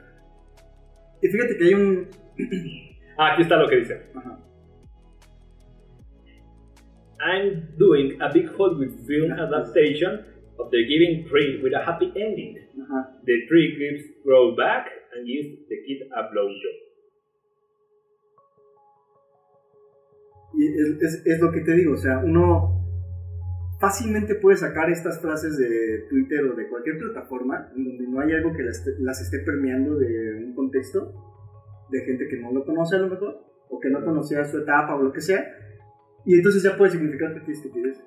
[1.20, 2.08] Y fíjate que hay un...
[3.16, 4.00] Ah, aquí está lo que dice.
[4.14, 4.38] Ajá.
[7.20, 10.24] I'm doing a big Hollywood film adaptation
[10.58, 12.58] of The Giving Tree with a happy ending.
[12.82, 13.20] Ajá.
[13.24, 16.88] The tree gives grow back and gives the kid a blowjob.
[20.54, 22.74] Y es, es- es lo que te digo, o sea, uno
[23.80, 28.32] fácilmente puede sacar estas frases de Twitter o de cualquier plataforma en donde no hay
[28.32, 31.12] algo que las, las esté permeando de un contexto,
[31.90, 34.96] de gente que no lo conoce a lo mejor, o que no conocía su etapa
[34.96, 35.44] o lo que sea,
[36.24, 38.02] y entonces ya puede significar cualquier estupidez.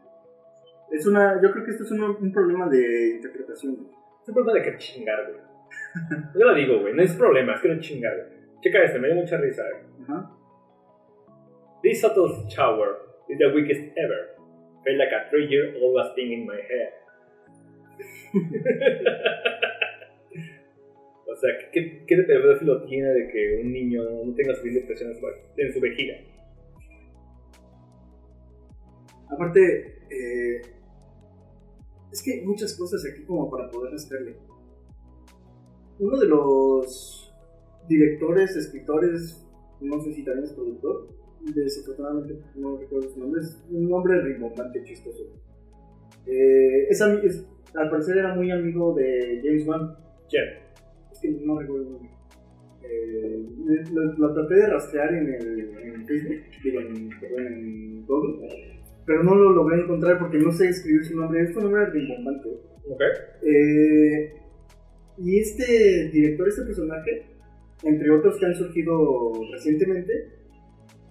[0.92, 3.78] Es una, yo creo que esto es un, un problema de interpretación.
[4.22, 5.42] Es un problema de que chingar, güey.
[6.40, 6.94] Yo lo digo, güey.
[6.94, 8.28] No es problema, es que no chingar, güey.
[8.62, 9.84] Checa este, me dio mucha risa, güey.
[10.04, 10.38] Ajá.
[11.82, 14.38] This subtle shower is the weakest ever.
[14.84, 16.94] Felt like a three year old was thing in my head.
[21.28, 25.12] o sea, ¿qué, qué de pedófilo tiene de que un niño no tenga suficiente presión
[25.12, 26.18] en su, en su vejiga?
[29.32, 30.62] Aparte, eh,
[32.12, 34.36] es que hay muchas cosas aquí como para poder hacerle.
[36.00, 37.34] Uno de los
[37.88, 39.46] directores, escritores,
[39.82, 41.10] no sé si también es productor,
[41.56, 45.24] desafortunadamente no recuerdo su nombre, es un nombre rimbombante chistoso.
[46.28, 49.96] Eh, es es- al parecer era muy amigo de James Wan,
[50.30, 50.44] ¿Quién?
[51.12, 52.10] es que no recuerdo el nombre.
[52.84, 53.46] Eh,
[53.94, 58.81] lo, lo traté de rastrear en, el, en Facebook, digo, en, en Google,
[59.12, 61.42] pero no lo logré encontrar porque no sé escribir su nombre.
[61.42, 62.48] Es un nombre rimbombante.
[62.88, 63.02] Ok.
[63.44, 64.34] Eh,
[65.18, 67.26] y este director, este personaje,
[67.84, 70.14] entre otros que han surgido recientemente,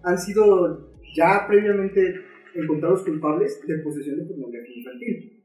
[0.02, 2.22] han sido ya previamente
[2.54, 5.44] encontrados culpables de posesión de pornografía infantil.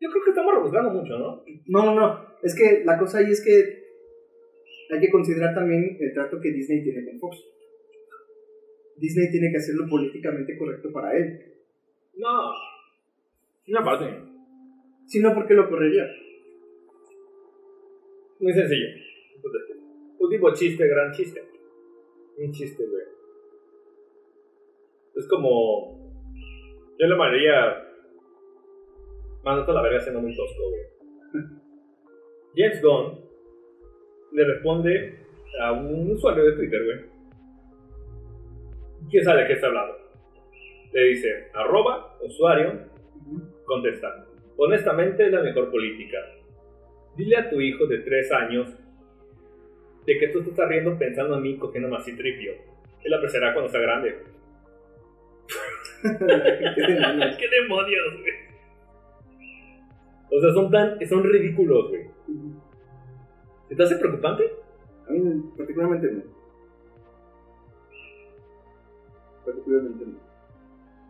[0.00, 1.44] Yo creo que estamos rebuscando mucho, ¿no?
[1.68, 2.26] No, no, no.
[2.42, 6.82] Es que la cosa ahí es que hay que considerar también el trato que Disney
[6.82, 7.38] tiene con Fox.
[9.00, 11.40] Disney tiene que hacerlo políticamente correcto para él.
[12.16, 12.52] No.
[13.68, 14.30] Una parte.
[15.06, 16.06] Si no, ¿por qué lo correría?
[18.38, 18.86] Muy sencillo.
[20.18, 21.42] Último chiste, gran chiste.
[22.36, 23.02] Un chiste, güey.
[25.16, 25.98] Es como.
[26.98, 27.86] Yo le llamaría.
[29.42, 31.44] Mandando la verga siendo muy tosco, güey.
[32.54, 33.20] James Gunn
[34.32, 35.18] le responde
[35.62, 37.09] a un usuario de Twitter, güey.
[39.08, 39.96] ¿Quién sabe de qué está hablando?
[40.92, 42.80] Le dice, arroba, usuario,
[43.64, 44.26] contesta.
[44.56, 46.18] Honestamente es la mejor política.
[47.16, 48.68] Dile a tu hijo de 3 años
[50.06, 52.52] de que tú te estás riendo pensando en mí cogiendo más tripio.
[53.02, 54.18] Él apreciará cuando sea grande.
[56.02, 57.36] ¿Qué demonios?
[57.36, 58.50] ¡Qué demonios, güey!
[60.32, 61.06] O sea, son tan.
[61.06, 62.06] son ridículos, güey.
[63.68, 64.44] ¿Te te hace preocupante?
[65.08, 66.39] A mí particularmente no.
[69.50, 70.18] Particularmente no.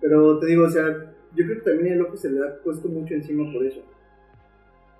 [0.01, 0.87] Pero te digo, o sea,
[1.35, 3.83] yo creo que también el ojo se le ha puesto mucho encima por eso.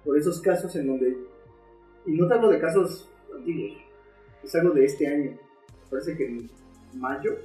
[0.05, 1.17] Por esos casos en donde...
[2.07, 3.73] Y no te hablo de casos antiguos.
[4.43, 5.39] Es algo de este año.
[5.91, 6.51] Parece que en
[6.95, 7.37] mayo.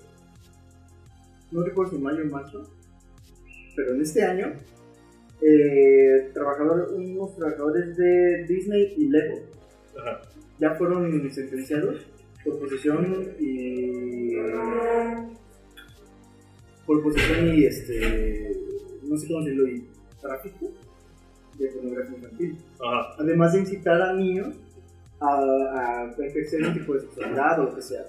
[1.52, 2.64] No recuerdo si mayo o marzo.
[3.76, 4.54] Pero en este año.
[5.42, 9.40] eh, trabajador, unos trabajadores de Disney y Lego
[10.00, 10.22] Ajá.
[10.60, 12.08] ya fueron sentenciados
[12.44, 14.36] por posesión y
[16.86, 18.52] por posesión y este
[19.04, 19.88] no sé cómo decirlo y
[20.22, 20.72] tráfico
[21.58, 22.58] de pornografía infantil.
[22.84, 23.16] Ajá.
[23.20, 24.56] además de incitar a niños
[25.20, 28.06] a, a ejercer un tipo de sexualidad o lo que sea.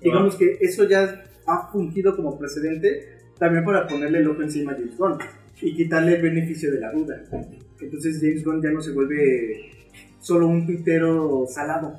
[0.00, 4.74] Digamos que eso ya ha fungido como precedente también para ponerle el ojo encima a
[4.74, 5.18] James Gunn
[5.60, 7.22] y quitarle el beneficio de la duda.
[7.80, 9.70] Entonces James Gunn ya no se vuelve
[10.20, 11.98] solo un tuitero salado,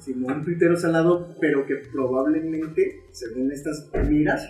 [0.00, 4.48] sino un tuitero salado, pero que probablemente, según estas miras,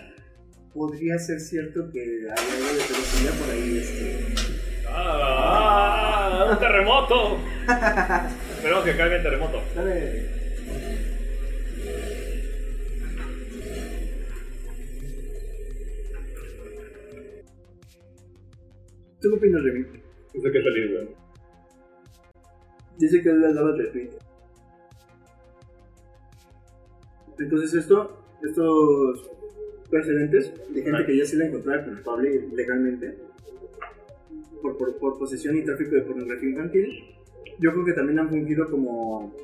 [0.73, 3.77] podría ser cierto que hay algo de pedofilia por ahí.
[3.77, 4.35] Este.
[4.87, 6.47] ¡Ah!
[6.51, 7.37] ¡Un terremoto!
[8.55, 9.61] Esperemos que caiga el terremoto.
[9.75, 10.39] Dale.
[19.21, 19.85] ¿Tú qué opinas, Remy?
[20.33, 21.09] No sé qué feliz, güey.
[22.97, 24.09] Dice que él le daba retweet.
[27.37, 29.29] Entonces esto, estos
[29.89, 33.15] precedentes de gente que ya se le encontraba culpable legalmente
[34.61, 37.03] por, por, por posesión y tráfico de pornografía infantil,
[37.59, 39.35] yo creo que también han fungido como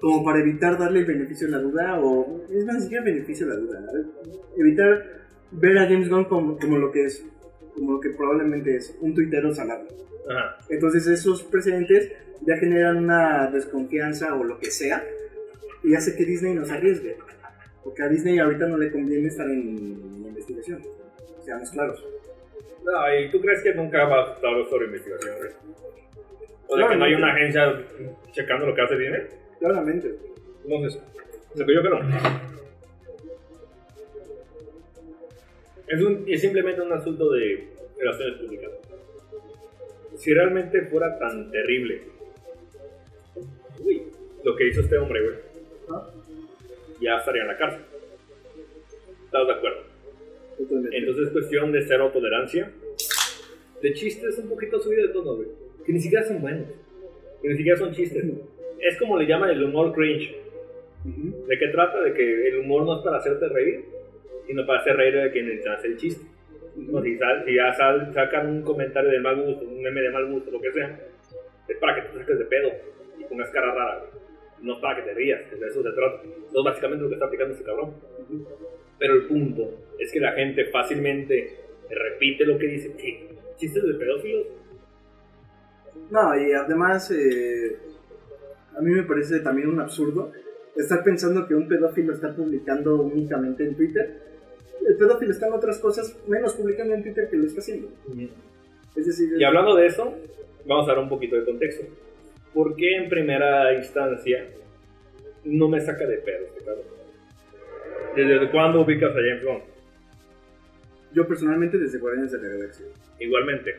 [0.00, 3.50] como para evitar darle el beneficio a la duda o es más siquiera beneficio a
[3.50, 3.82] la duda
[4.56, 5.02] evitar
[5.52, 7.24] ver a James Gunn como, como lo que es
[7.74, 9.86] como lo que probablemente es un tuitero salado
[10.28, 10.58] Ajá.
[10.68, 12.12] entonces esos precedentes
[12.46, 15.02] ya generan una desconfianza o lo que sea
[15.86, 17.16] y hace que Disney nos arriesgue.
[17.86, 19.62] Porque a Disney ahorita no le conviene estar en
[20.26, 20.82] investigación,
[21.44, 22.04] seamos claros.
[22.84, 25.50] No, ¿y tú crees que nunca va a estar sobre investigación, güey?
[26.66, 27.80] O sea, que no hay una agencia
[28.32, 29.20] checando lo que hace Disney.
[29.60, 30.16] Claramente.
[30.64, 31.00] Entonces,
[31.54, 32.00] lo que yo creo.
[35.86, 37.68] Es, un, es simplemente un asunto de
[38.00, 38.70] relaciones públicas.
[40.16, 42.02] Si realmente fuera tan terrible
[43.78, 44.02] uy,
[44.42, 45.45] lo que hizo este hombre, güey.
[47.00, 47.80] Ya estaría en la cárcel.
[49.26, 49.82] ¿Estás de acuerdo?
[50.58, 50.96] Totalmente.
[50.96, 52.70] Entonces es cuestión de cero tolerancia.
[53.82, 55.48] De chistes un poquito subido de tono, güey.
[55.84, 56.68] Que ni siquiera son buenos.
[57.42, 58.24] Que ni siquiera son chistes.
[58.80, 60.34] Es como le llaman el humor cringe.
[61.04, 62.00] ¿De qué trata?
[62.02, 63.84] De que el humor no es para hacerte reír,
[64.46, 66.26] sino para hacer reír de quien te hace el chiste.
[66.92, 70.10] O si, sal- si ya sal- sacan un comentario de mal gusto, un meme de
[70.10, 70.98] mal gusto, lo que sea,
[71.68, 72.70] es para que te saques de pedo
[73.18, 73.98] y pongas cara rara.
[74.00, 74.10] güey.
[74.62, 76.22] No es para que te rías, de eso se trata.
[76.22, 77.94] Eso es básicamente lo que está aplicando este cabrón.
[78.98, 81.56] Pero el punto es que la gente fácilmente
[81.90, 82.96] repite lo que dice.
[82.96, 83.28] ¿Qué?
[83.56, 84.46] ¿Chistes de pedófilos?
[86.10, 87.76] No, y además, eh,
[88.76, 90.32] a mí me parece también un absurdo
[90.76, 94.20] estar pensando que un pedófilo está publicando únicamente en Twitter.
[94.86, 97.88] El pedófilo está en otras cosas, menos publicando en Twitter que lo está haciendo.
[98.94, 100.14] Es decir, Y hablando de eso,
[100.66, 101.86] vamos a dar un poquito de contexto.
[102.56, 104.46] ¿Por qué en primera instancia
[105.44, 106.84] no me saca de pedo este cabrón?
[108.16, 109.76] ¿Desde cuándo ubicas a James Bond?
[111.12, 112.86] yo personalmente desde Guardianes de la Galaxia.
[113.20, 113.74] Igualmente.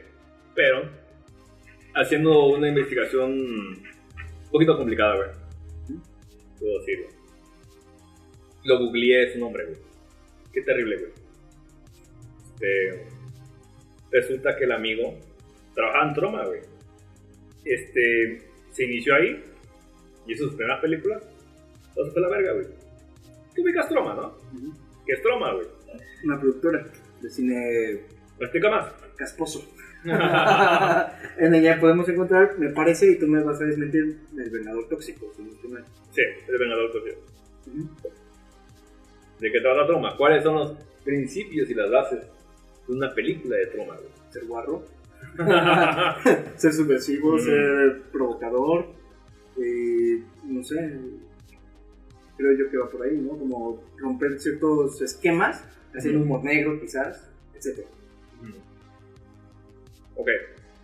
[0.54, 0.90] Pero,
[1.96, 6.00] haciendo una investigación un poquito complicada, güey.
[6.60, 7.08] Puedo decirlo.
[8.64, 9.78] Lo googleé su nombre, güey.
[10.54, 11.12] Qué terrible, güey.
[12.54, 13.06] Este,
[14.12, 15.16] resulta que el amigo
[15.74, 16.62] trabajaba en Troma, güey.
[17.66, 18.48] Este,
[18.78, 19.44] se inició ahí
[20.28, 21.24] y hizo sus primeras películas.
[21.90, 22.68] Entonces fue la verga, güey.
[23.56, 24.38] Tú ubicas Troma, ¿no?
[25.04, 25.66] ¿Qué es Troma, güey?
[26.26, 26.86] Una productora
[27.20, 28.02] de cine
[28.40, 28.94] ¿Me explica más?
[29.16, 29.68] casposo.
[30.06, 35.34] en ella podemos encontrar, me parece, y tú me vas a desmentir, el vengador tóxico.
[35.36, 35.86] si no estoy mal.
[36.12, 37.22] sí, el Vengador Tóxico.
[39.40, 40.16] ¿De qué trata Troma?
[40.16, 40.72] ¿Cuáles son los
[41.04, 42.20] principios y las bases
[42.88, 43.96] de una película de Troma?
[43.96, 44.10] güey?
[44.30, 44.86] Ser guarro,
[46.56, 47.40] ser subversivo, Mm.
[47.40, 48.88] ser provocador,
[49.62, 51.00] eh, no sé,
[52.38, 53.38] creo yo que va por ahí, ¿no?
[53.38, 55.64] Como romper ciertos esquemas,
[55.96, 56.24] haciendo Mm.
[56.24, 57.86] humor negro quizás, etc.
[60.16, 60.30] ok,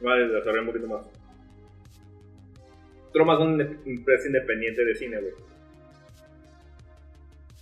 [0.02, 1.06] vale, desarrollar un poquito más.
[3.12, 5.34] Troma es una empresa independiente de cine, güey.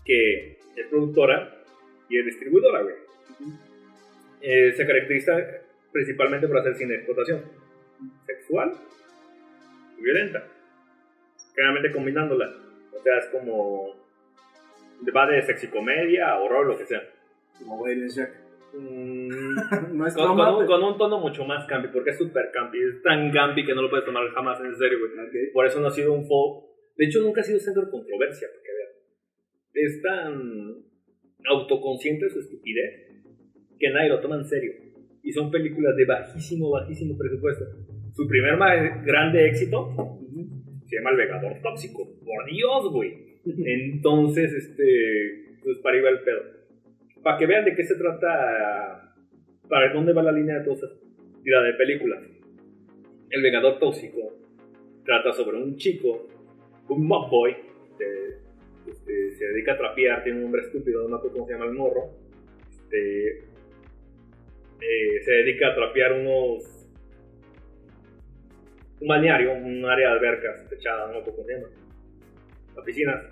[0.06, 1.64] Que es productora
[2.10, 2.96] y es distribuidora, güey.
[4.42, 5.34] Eh, se caracteriza
[5.92, 7.44] principalmente por hacer cine de explotación
[8.26, 8.74] sexual
[9.98, 10.48] y violenta.
[11.56, 12.54] Generalmente combinándola.
[12.94, 13.96] O sea, es como.
[15.16, 17.02] Va de sexicomedia, horror, lo que sea.
[17.60, 18.32] Como Jack.
[18.74, 19.56] Mm,
[19.98, 22.18] no es con, broma, con un, pero- con un tono mucho más campi, porque es
[22.18, 22.80] súper campi.
[22.80, 25.52] Es tan campi que no lo puedes tomar jamás en serio, güey.
[25.52, 26.68] Por eso no ha sido un fo.
[26.96, 28.92] De hecho, nunca ha sido centro de controversia, porque vean.
[29.74, 30.92] Es tan
[31.46, 33.10] autoconsciente de su estupidez
[33.80, 34.74] que nadie lo toma en serio.
[35.24, 37.66] Y son películas de bajísimo, bajísimo presupuesto.
[38.14, 40.20] Su primer ma- grande éxito
[40.88, 42.08] se llama El Vegador Tóxico.
[42.26, 43.40] Por Dios, güey.
[43.46, 45.58] Entonces, este.
[45.64, 46.42] Pues para ahí va el pedo.
[47.24, 49.14] Para que vean de qué se trata.
[49.70, 50.90] Para dónde va la línea de cosas.
[51.44, 52.24] Tira de películas.
[53.30, 54.34] El Vengador Tóxico
[55.06, 56.28] trata sobre un chico,
[56.90, 57.56] un mob boy,
[57.98, 61.66] que este, se dedica a trapear, tiene un nombre estúpido, no acuerdo cómo se llama
[61.66, 62.02] el morro.
[62.70, 63.46] Este,
[64.82, 66.88] eh, se dedica a trapear unos.
[69.00, 71.68] un balneario, un área de albercas techada, no acuerdo cómo se llama.
[72.76, 73.28] Las piscinas.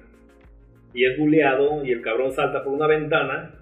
[0.94, 3.56] Y es buleado y el cabrón salta por una ventana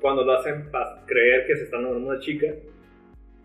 [0.00, 2.48] cuando lo hacen para creer que se está enamorando una chica.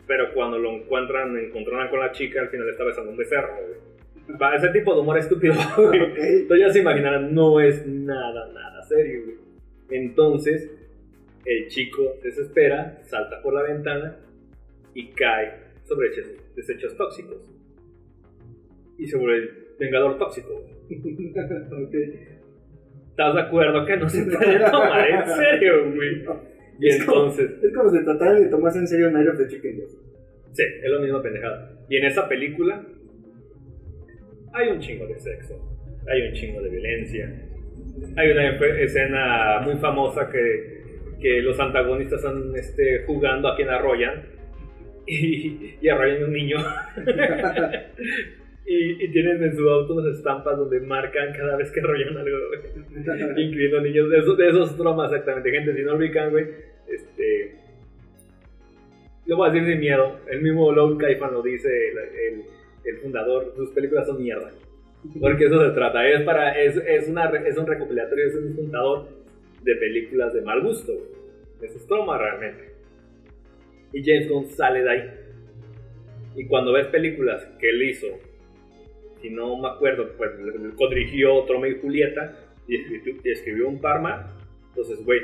[0.06, 4.56] Pero cuando lo encuentran, encontraron con la chica, al final está besando un becerro, güey.
[4.56, 6.02] Ese tipo de humor estúpido, güey.
[6.02, 9.38] Entonces ya se imaginarán, no es nada, nada serio, güey.
[9.90, 10.72] Entonces,
[11.46, 14.18] el chico desespera, salta por la ventana
[14.94, 16.10] y cae sobre
[16.56, 17.50] desechos, tóxicos.
[18.98, 20.64] Y sobre el vengador tóxico.
[23.10, 26.24] ¿Estás de acuerdo que no se puede tomar en serio, güey?
[26.80, 29.48] Y Es como- entonces, Es como si tratara de tomarse en serio Night of the
[29.48, 29.80] Chicken.
[30.54, 31.72] Sí, es lo mismo pendejada.
[31.88, 32.84] Y en esa película
[34.54, 35.54] hay un chingo de sexo,
[36.08, 37.32] hay un chingo de violencia,
[38.18, 40.73] hay una escena muy famosa que,
[41.24, 44.24] que los antagonistas están este, jugando a quien arrollan
[45.08, 46.58] y, y arrollan a un niño.
[48.66, 52.38] y, y tienen en su auto unas estampas donde marcan cada vez que arrollan algo,
[52.50, 53.46] güey.
[53.46, 54.10] Incluyendo niños.
[54.10, 55.50] De esos, de esos traumas, exactamente.
[55.50, 56.46] Gente, si no ubican, güey,
[56.90, 57.56] este.
[59.26, 60.20] Lo voy a decir sin miedo.
[60.30, 62.44] El mismo Lord Kaifan lo dice, el, el,
[62.84, 63.54] el fundador.
[63.56, 64.52] Sus películas son mierda.
[65.22, 66.06] Porque eso se trata.
[66.06, 69.23] Es, para, es, es, una, es un recopilatorio, es un juntador
[69.64, 70.94] de películas de mal gusto.
[71.62, 72.74] Eso es trauma realmente.
[73.94, 75.10] Y James Gunn sale de ahí.
[76.36, 78.08] Y cuando ves películas que él hizo,
[79.22, 80.32] si no me acuerdo, pues
[80.76, 82.38] codirigió Troma y Julieta
[82.68, 84.30] y escribió, y escribió un par más.
[84.70, 85.22] Entonces, güey,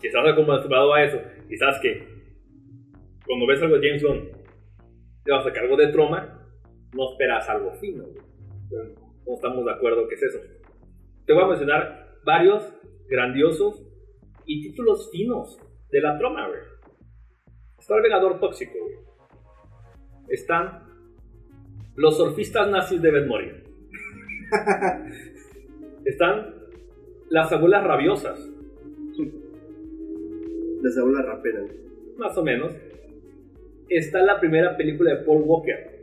[0.00, 2.06] si estás acostumbrado a eso y sabes que
[3.26, 4.28] cuando ves algo de James Gunn,
[5.24, 6.48] te vas a sacar algo de Troma,
[6.94, 8.04] no esperas algo fino.
[9.26, 10.40] No estamos de acuerdo que es eso.
[11.26, 12.62] Te voy a mencionar varios
[13.10, 13.82] grandiosos
[14.46, 15.58] y títulos finos
[15.90, 16.60] de la güey.
[17.78, 18.96] Está el Vengador Tóxico, güey.
[20.28, 20.84] Están
[21.96, 23.64] los surfistas nazis deben morir.
[26.04, 26.54] Están
[27.28, 28.48] las abuelas rabiosas,
[30.82, 31.60] Les hago la rapera.
[32.16, 32.72] más o menos.
[33.88, 35.98] Está la primera película de Paul Walker,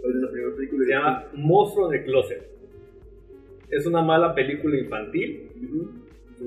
[0.00, 0.84] ¿Cuál es la primera película?
[0.84, 2.50] se llama Monstruo en el Closet.
[3.76, 5.50] Es una mala película infantil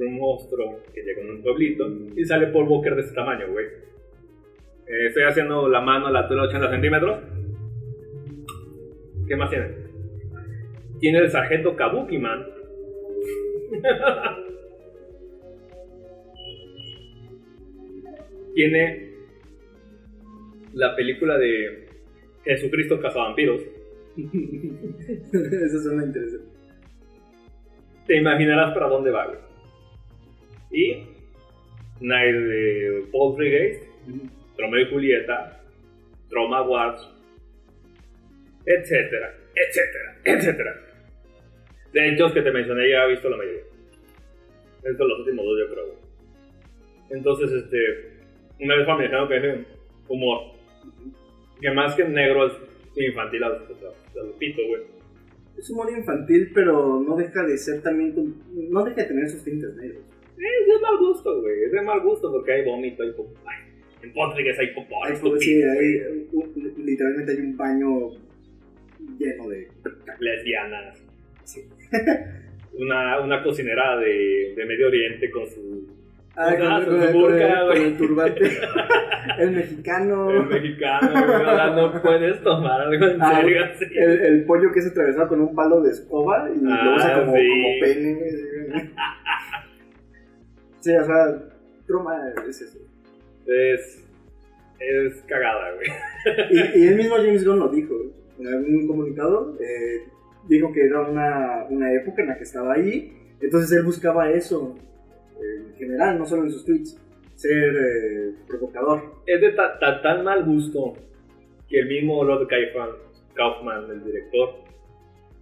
[0.05, 3.65] un monstruo que llega en un pueblito y sale Paul Walker de ese tamaño, güey.
[3.65, 7.19] Eh, estoy haciendo la mano a la altura de 80 centímetros.
[9.27, 9.67] ¿Qué más tiene?
[10.99, 12.47] Tiene el sargento Kabuki Man.
[18.55, 19.11] tiene
[20.73, 21.89] la película de
[22.45, 23.61] Jesucristo Cazavampiros.
[24.17, 26.56] Esa suena interesante.
[28.07, 29.27] Te imaginarás para dónde va.
[30.71, 31.03] Y
[31.99, 33.37] Night de Paul
[34.55, 35.61] Troma y Julieta,
[36.29, 37.07] Troma Wars,
[38.65, 40.75] etcétera, etcétera, etcétera.
[41.93, 43.61] De hecho, los que te mencioné ya he visto la mayoría.
[44.77, 45.95] Estos son los últimos dos, yo creo.
[47.09, 47.77] Entonces, este,
[48.59, 49.67] una vez familiarizado que es
[50.07, 50.53] humor,
[51.61, 52.53] que más que negro es
[52.95, 53.61] infantil a los
[54.37, 54.96] pito, güey.
[55.57, 58.13] Es humor infantil, pero no deja de ser también.
[58.69, 60.01] No deja de tener sus tintes negros.
[60.37, 61.63] Es de mal gusto, güey.
[61.65, 63.33] Es de mal gusto porque hay vómito, hay popó.
[64.03, 68.09] En Portugués hay popó, Hay, sí, hay, un- literalmente hay un baño
[69.17, 69.67] lleno de.
[70.19, 71.03] lesbianas.
[71.43, 71.61] Sí.
[72.79, 75.87] Una, una cocinera de, de Medio Oriente con su.
[76.39, 78.41] Ah, Ah, con, con- con- el turbante.
[79.39, 80.29] el mexicano.
[80.29, 81.75] El mexicano, güey.
[81.75, 83.85] no puedes tomar algo en Ah, serio así.
[83.95, 87.19] El, el pollo que es atravesado con un palo de escoba y Ah, lo usa
[87.21, 87.47] como, sí.
[87.47, 88.91] como pene.
[90.79, 91.25] Sí, o sea,
[91.87, 92.15] troma
[92.47, 92.77] es eso.
[93.45, 94.03] Es.
[94.79, 95.87] Es cagada, güey.
[96.51, 97.95] Y, y el mismo James Gunn lo dijo
[98.39, 99.57] en algún comunicado.
[99.59, 100.03] eh,
[100.47, 103.11] dijo que era una, una época en la que estaba ahí.
[103.41, 104.77] Entonces él buscaba eso
[105.41, 106.99] en general, no solo en sus tweets.
[107.35, 109.01] Ser eh, provocador.
[109.25, 110.93] Es de ta- ta- tan mal gusto
[111.69, 112.89] que el mismo Lord Kaufman,
[113.35, 114.49] Kaufman el director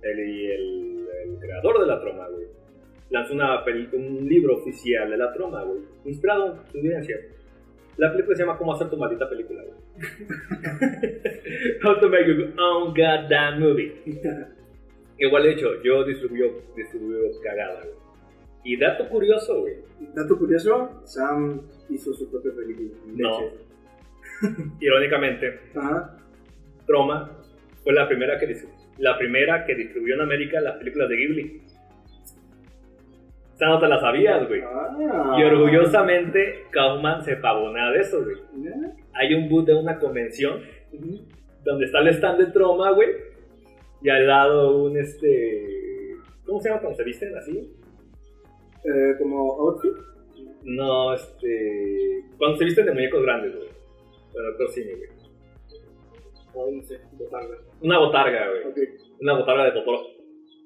[0.02, 2.48] el, y el, el creador de la troma, güey,
[3.12, 7.18] lanzó una un libro oficial de la troma, güey, inspirado en su evidencia.
[7.98, 9.64] La película se llama ¿Cómo hacer tu maldita película?
[11.84, 13.94] How to make your own goddamn movie.
[15.18, 17.95] Igual de hecho, yo distribuyo, distribuyo cagada, güey.
[18.66, 19.76] Y dato curioso, güey.
[20.14, 22.90] Dato curioso, Sam hizo su propia película.
[23.06, 23.40] No.
[24.82, 26.18] Irónicamente, Ajá.
[26.86, 27.32] Troma
[27.84, 28.54] fue la primera que
[28.98, 31.62] la primera que distribuyó en América las películas de Ghibli.
[33.54, 34.62] O sea, no te la sabías, güey.
[34.62, 35.36] Ah.
[35.40, 38.38] Y orgullosamente Kaufman se pavonea de eso, güey.
[39.14, 40.62] Hay un booth de una convención
[40.92, 41.22] Ujú.
[41.64, 43.10] donde está el stand de Troma, güey.
[44.02, 46.18] Y al lado un este.
[46.46, 47.72] ¿Cómo se llama cuando se visten así?
[48.86, 49.94] Eh, como outfit.
[50.64, 52.24] No, este.
[52.38, 53.70] Cuando se visten de muñecos grandes, güey.
[54.34, 55.10] Bueno, otro cine, güey.
[56.68, 57.58] Ay, no sé, botarga.
[57.82, 58.64] Una botarga, güey.
[58.68, 58.78] Ok.
[59.22, 60.08] Una botarga de Totoro.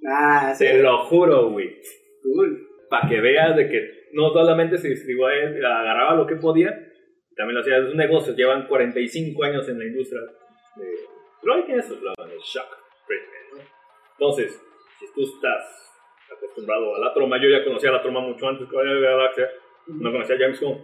[0.08, 0.66] Ah, sí.
[0.66, 1.82] Te lo juro, güey.
[2.24, 2.68] Cool.
[2.90, 6.72] para que veas de que no solamente se distribuía, agarraba lo que podía,
[7.36, 10.22] también lo hacía, es un negocio, llevan 45 años en la industria.
[11.42, 12.78] Pero hay quienes hablaban de shock.
[14.14, 14.62] Entonces,
[15.00, 15.99] si tú estás
[16.40, 19.50] acostumbrado a la troma, yo ya conocía la troma mucho antes que vaya de Galaxia,
[19.88, 20.84] no conocía a James Gunn,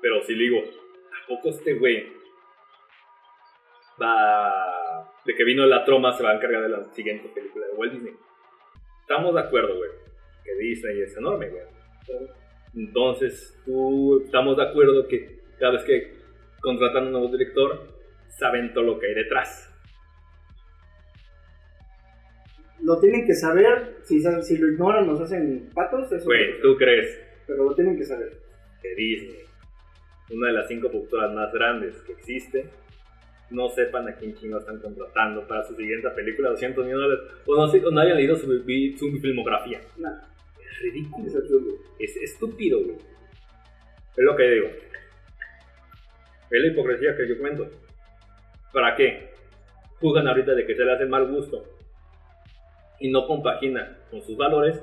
[0.00, 2.12] pero sí digo, ¿a poco este güey
[4.00, 7.72] va, de que vino la troma, se va a encargar de la siguiente película de
[7.74, 8.14] Walt Disney?
[9.00, 10.08] Estamos de acuerdo, güey
[10.48, 11.62] que Disney es enorme, güey.
[12.74, 16.14] Entonces, tú estamos de acuerdo que cada vez que
[16.60, 17.88] contratan a un nuevo director,
[18.28, 19.67] saben todo lo que hay detrás.
[22.88, 23.98] Lo tienen que saber.
[24.02, 26.10] Si, si lo ignoran, nos hacen patos.
[26.10, 28.32] Eso Güey, ¿tú crees Pero lo tienen que saber.
[28.80, 29.40] que Disney,
[30.30, 32.70] una de las cinco productoras más grandes que existe,
[33.50, 37.42] no sepan a quién chingo están contratando para su siguiente película, 200 millones de dólares,
[37.46, 39.80] o no, o no hayan leído su, su filmografía?
[39.98, 40.28] Nada,
[40.58, 41.26] Es ridículo.
[41.26, 41.36] es.
[41.98, 42.96] Es estúpido, güey.
[44.16, 44.68] Es lo que digo.
[46.50, 47.68] Es la hipocresía que yo cuento.
[48.72, 49.28] ¿Para qué?
[50.00, 51.77] Juzgan ahorita de que se le hace mal gusto
[53.00, 54.82] y no compaginan con sus valores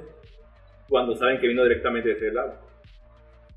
[0.89, 2.53] cuando saben que vino directamente de ese lado.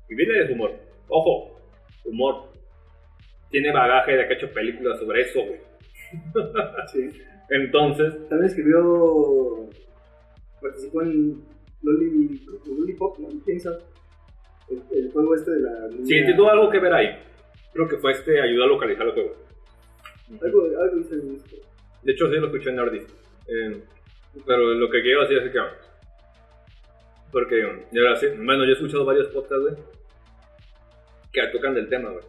[0.09, 0.71] Y viene de su humor.
[1.07, 1.59] Ojo,
[2.05, 2.49] humor.
[3.51, 5.59] Tiene bagaje de que ha hecho películas sobre eso, güey.
[6.91, 7.09] Sí.
[7.51, 9.67] Entonces, También escribió.
[10.61, 11.43] Participó en
[11.83, 13.27] Loli, Lollipop, ¿no?
[13.45, 13.77] ¿Quién sabe?
[14.69, 15.87] El, el juego este de la.
[15.87, 17.07] niña- si tuvo algo que ver ahí,
[17.73, 19.35] creo que fue este ayuda a localizar el juego.
[20.43, 21.55] Algo, algo hizo en esto.
[22.03, 23.09] De hecho, sí lo escuché en Nerdist.
[23.47, 23.83] Eh,
[24.45, 25.59] pero lo que quiero decir es que.
[27.31, 29.75] Porque, ahora sí, bueno, yo he escuchado varios podcasts, güey,
[31.31, 32.23] que tocan del tema, güey.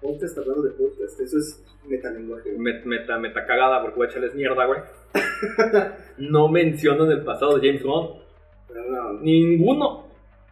[0.00, 2.50] Podcast hablando de podcast, eso es metalenguaje.
[2.52, 2.58] güey.
[2.60, 4.80] Me- Meta, meta cagada porque voy a echarles mierda, güey.
[6.18, 8.20] No mencionan el pasado de James Bond.
[8.68, 10.06] Pero no, Ninguno.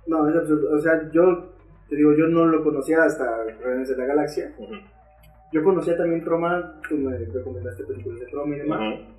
[0.06, 0.74] no, es absurdo.
[0.74, 1.52] O sea, yo
[1.88, 4.52] te digo, yo no lo conocía hasta Guardianes de la Galaxia.
[4.58, 4.74] Ujú,
[5.52, 8.80] Yo conocía también Troma, tú me recomendaste películas de Troma y demás.
[8.80, 9.11] ujú.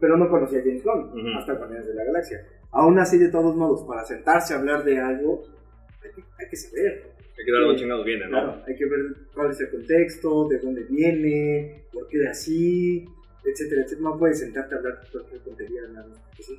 [0.00, 1.38] Pero no conocía a James Bond Ujú.
[1.38, 2.46] hasta Guardianes de la Galaxia.
[2.72, 5.42] Aún así, de todos modos, para sentarse a hablar de algo,
[6.02, 7.10] hay que, hay que saber.
[7.38, 8.30] Hay que ver algo chingados viene, ¿no?
[8.30, 9.00] Claro, hay que ver
[9.34, 13.04] cuál es el contexto, de dónde viene, por qué así,
[13.44, 14.10] etcétera, etcétera.
[14.10, 16.18] No puedes sentarte a hablar cualquier tontería, nada más.
[16.38, 16.58] sí.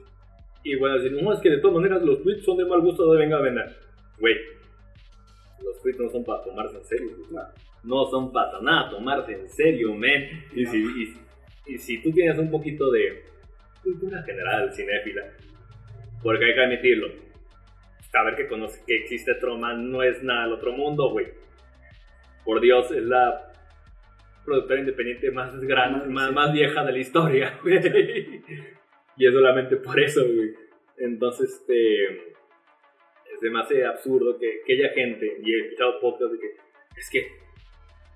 [0.63, 3.05] Y bueno, decir, no, es que de todas maneras los tweets son de mal gusto,
[3.11, 3.75] no venga a vender.
[4.19, 4.35] Güey,
[5.63, 7.11] los tweets no son para tomarse en serio.
[7.31, 7.41] No.
[7.83, 10.23] No son para nada tomarse en serio, men.
[10.53, 11.17] Y si, y,
[11.65, 13.23] y si tú tienes un poquito de
[13.83, 15.23] cultura general cinéfila,
[16.23, 17.07] porque hay que admitirlo,
[18.11, 21.27] saber que conoce que existe Troma no es nada del otro mundo, güey.
[22.43, 23.51] Por Dios, es la
[24.45, 26.33] productora independiente más grande, Más- más, sí.
[26.35, 28.41] más vieja de la historia, güey.
[29.17, 30.53] Y es solamente por eso, güey.
[30.97, 32.05] Entonces, este.
[33.33, 36.47] Es demasiado absurdo que aquella gente, y he escuchado podcasts de que.
[36.99, 37.27] Es que.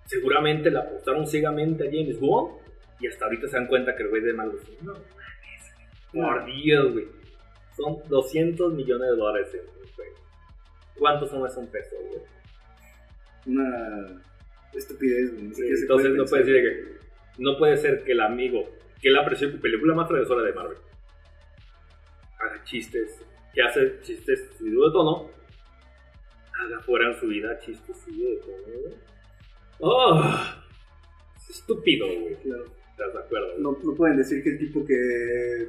[0.06, 2.64] Seguramente la apostaron ciegamente a James Bond.
[3.00, 4.72] Y hasta ahorita se dan cuenta que el güey de mal gusto.
[4.82, 5.04] No, mames.
[6.14, 7.08] Por Dios, güey.
[7.76, 10.16] Son 200 millones de dólares en un juego.
[10.98, 12.22] ¿Cuántos son esos pesos, güey?
[13.48, 14.22] Una
[14.74, 15.52] estupidez, güey.
[15.82, 16.96] Entonces no puede decir que.
[17.43, 18.64] No puede ser que el amigo,
[19.02, 20.78] que la presión- película más transgresora de Marvel,
[22.39, 23.20] haga chistes,
[23.54, 25.30] que hace chistes subido de tono,
[26.64, 28.96] haga fuera en su vida chistes subido de tono, güey.
[29.80, 30.24] ¡Oh!
[31.36, 32.36] Es estúpido, güey.
[32.36, 32.66] Claro.
[32.96, 33.48] ¿Estás de acuerdo?
[33.52, 33.62] güey?
[33.62, 35.68] No, no pueden decir que el tipo que,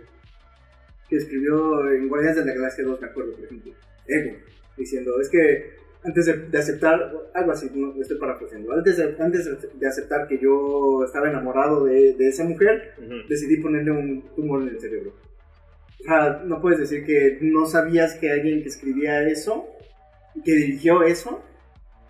[1.09, 3.73] que escribió en Guardianes de la Galaxia 2, me acuerdo, por ejemplo,
[4.07, 4.37] Ego,
[4.77, 5.75] diciendo, es que
[6.05, 10.39] antes de, de aceptar, algo así, no estoy parafraseando, antes de, antes de aceptar que
[10.39, 12.95] yo estaba enamorado de, de esa mujer,
[13.29, 15.13] decidí ponerle un tumor en el cerebro.
[15.99, 19.67] O sea, no puedes decir que no sabías que alguien que escribía eso,
[20.45, 21.43] que dirigió eso,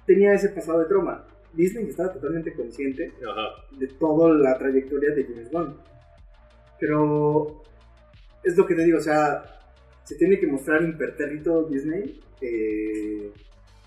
[0.06, 1.26] tenía ese pasado de trauma.
[1.56, 3.64] Disney estaba totalmente consciente Ajá.
[3.78, 5.76] de toda la trayectoria de James Bond.
[6.78, 7.62] Pero
[8.44, 9.42] es lo que te digo, o sea,
[10.04, 13.32] se tiene que mostrar impertérrito Disney, eh,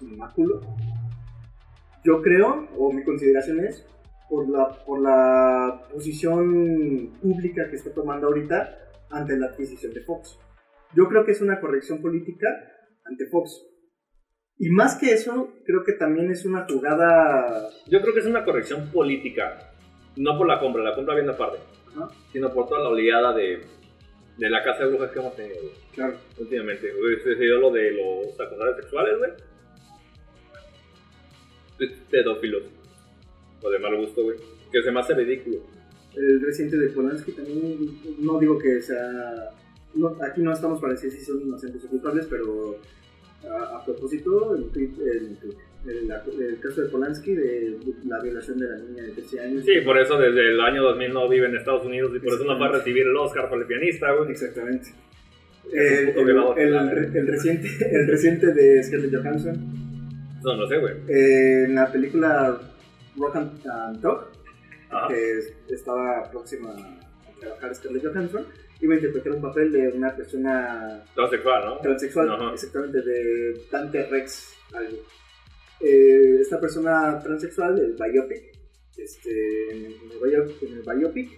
[0.01, 0.61] inmáculo.
[2.03, 3.85] Yo creo, o mi consideración es,
[4.29, 8.77] por la, por la posición pública que está tomando ahorita
[9.09, 10.37] ante la adquisición de Fox.
[10.95, 12.47] Yo creo que es una corrección política
[13.05, 13.65] ante Fox.
[14.59, 17.69] Y más que eso, creo que también es una jugada...
[17.87, 19.71] Yo creo que es una corrección política.
[20.17, 21.59] No por la compra, la compra viene aparte.
[21.95, 23.61] Ajá, Sino por toda la oleada de,
[24.37, 25.59] de la casa de brujas que hemos tenido.
[25.95, 26.13] claro.
[26.37, 26.91] últimamente.
[27.39, 29.31] dio lo de los acosadores sexuales, güey.
[32.11, 32.63] Pedófilos.
[33.61, 34.37] O de mal gusto, güey.
[34.71, 35.57] Que se me hace ridículo.
[36.15, 37.77] El reciente de Polanski también,
[38.19, 39.51] no digo que sea...
[39.93, 42.75] no- aquí no estamos para decir si son inocentes o culpables, pero
[43.47, 45.37] a, a propósito, el, el,
[45.87, 46.11] el-
[46.41, 49.63] el caso de Polanski, de la violación de la niña de 13 años.
[49.63, 52.43] Sí, por eso desde el año 2000 no vive en Estados Unidos y por eso
[52.43, 54.29] no va a recibir el Oscar por el pianista, güey.
[54.31, 54.89] Exactamente.
[55.71, 59.55] Es El, reciente, el reciente de Scarlett Johansson,
[60.43, 60.93] No, no sé, güey.
[61.07, 62.59] eh, en la película
[63.17, 64.31] Rock and, Talk,
[65.07, 68.45] que es- estaba próxima a trabajar Scarlett Johansson,
[68.81, 71.77] iba a interpretar un papel de una persona Transexual, ¿no?
[71.79, 72.53] transexual, Ajá.
[72.53, 74.97] exactamente, de Dante Rex, algo.
[75.81, 78.43] Eh, esta persona transexual, el biopic,
[78.97, 81.29] este, en, el bio- en el biopic,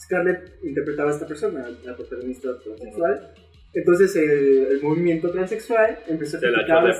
[0.00, 3.34] Scarlett interpretaba a esta persona, la protagonista transexual.
[3.74, 6.92] Entonces el, el movimiento transexual empezó a criticar a.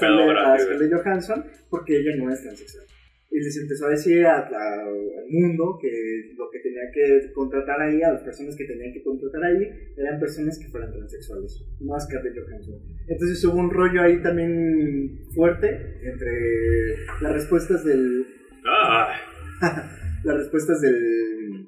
[0.59, 2.85] Scarlett Johansson porque ella no es transexual.
[3.31, 7.79] Y les empezó a decir a- a- al mundo que lo que tenía que contratar
[7.83, 9.69] ahí, a las personas que tenían que contratar ahí,
[9.99, 12.81] eran personas que fueran transexuales, no a Scarlett Johansson.
[13.07, 15.69] Entonces hubo un rollo ahí también fuerte
[16.03, 18.27] entre las respuestas del,
[18.65, 19.13] Ah,
[20.25, 21.67] las respuestas del,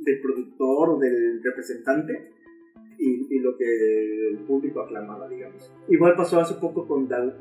[0.00, 2.30] del productor o del representante
[2.98, 5.72] y, y lo que el público aclamaba, digamos.
[5.88, 7.32] Igual pasó hace poco con Dow,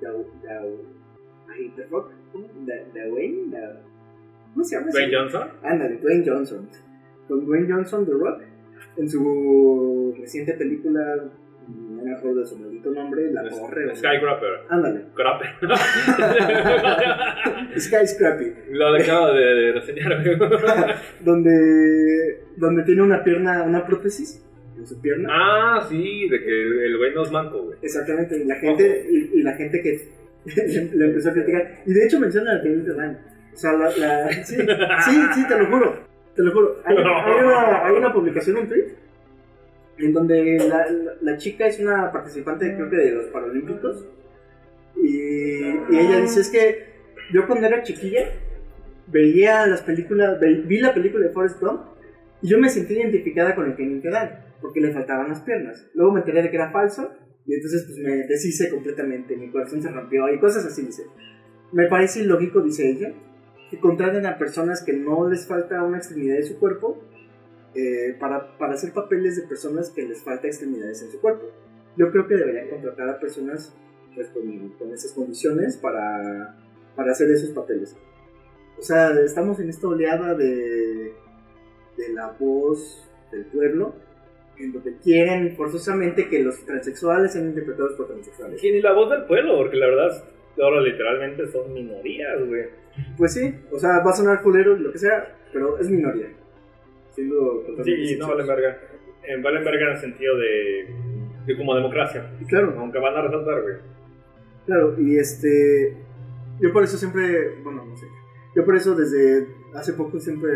[0.00, 1.01] Dow, Dow,
[1.52, 2.48] ay, The Rock, ¿cómo?
[2.66, 3.54] Da- Dwayne,
[4.52, 4.90] ¿cómo se llama?
[4.90, 5.48] Dwayne Johnson.
[5.62, 6.68] Ándale, Dwayne Johnson.
[7.28, 8.42] Con Dwayne Johnson, The Rock,
[8.96, 11.00] en su reciente película,
[11.68, 13.94] no me acuerdo de su maldito nombre, La Torre.
[13.94, 14.50] Skyscraper.
[14.68, 15.46] Ándale, Crape.
[17.78, 18.64] Skyscraper.
[18.70, 20.24] Lo acabo de, de reseñar.
[21.24, 24.44] donde, donde tiene una pierna, una prótesis
[24.76, 25.28] en su pierna.
[25.30, 27.78] ah, sí, de que el el güey no es manco, güey.
[27.82, 30.08] Exactamente, y la gente, y, y la gente que
[30.94, 31.82] le, empezó a criticar.
[31.86, 33.18] Y de hecho menciona a David Ryan.
[33.52, 35.94] O sea, la, la- sí, sí, sí, te lo juro,
[36.34, 36.82] te lo juro.
[36.84, 38.94] Hay, hay una, hay una publicación en Twitter
[39.98, 44.06] en donde la, la, la chica es una participante, creo que de los Paralímpicos.
[44.96, 45.58] Y,
[45.90, 46.86] y ella dice: Es que
[47.32, 48.26] yo cuando era chiquilla
[49.06, 51.82] veía las películas, ve- vi la película de Forrest Gump
[52.40, 54.30] y yo me sentí identificada con el Kenny Dan
[54.60, 55.86] porque le faltaban las piernas.
[55.94, 57.12] Luego me enteré de que era falso
[57.46, 61.04] y entonces pues me deshice completamente, mi corazón se rompió y cosas así, dice.
[61.72, 63.14] Me parece ilógico, dice ella,
[63.70, 67.02] que contraten a personas que no les falta una extremidad de su cuerpo
[67.74, 71.46] eh, para, para hacer papeles de personas que les falta extremidades en su cuerpo.
[71.96, 73.74] Yo creo que deberían contratar a personas
[74.14, 76.58] pues, con, con esas condiciones para,
[76.94, 77.96] para hacer esos papeles.
[78.78, 81.14] O sea, estamos en esta oleada de,
[81.96, 83.94] de la voz del pueblo,
[84.58, 88.60] en donde quieren forzosamente que los transexuales sean interpretados por transexuales.
[88.60, 90.24] Sí, ni la voz del pueblo, porque la verdad,
[90.60, 92.66] ahora literalmente son minorías, güey.
[93.16, 96.28] Pues sí, o sea, va a sonar culero, lo que sea, pero es minoría.
[97.10, 98.80] Siendo totalmente Sí, no valen verga.
[99.24, 100.86] En valen verga en el sentido de,
[101.46, 102.30] de como democracia.
[102.40, 103.74] Y Claro, Aunque van a resaltar, güey.
[104.66, 105.96] claro, y este.
[106.60, 107.56] Yo por eso siempre.
[107.62, 108.06] Bueno, no sé.
[108.54, 110.50] Yo por eso desde hace poco siempre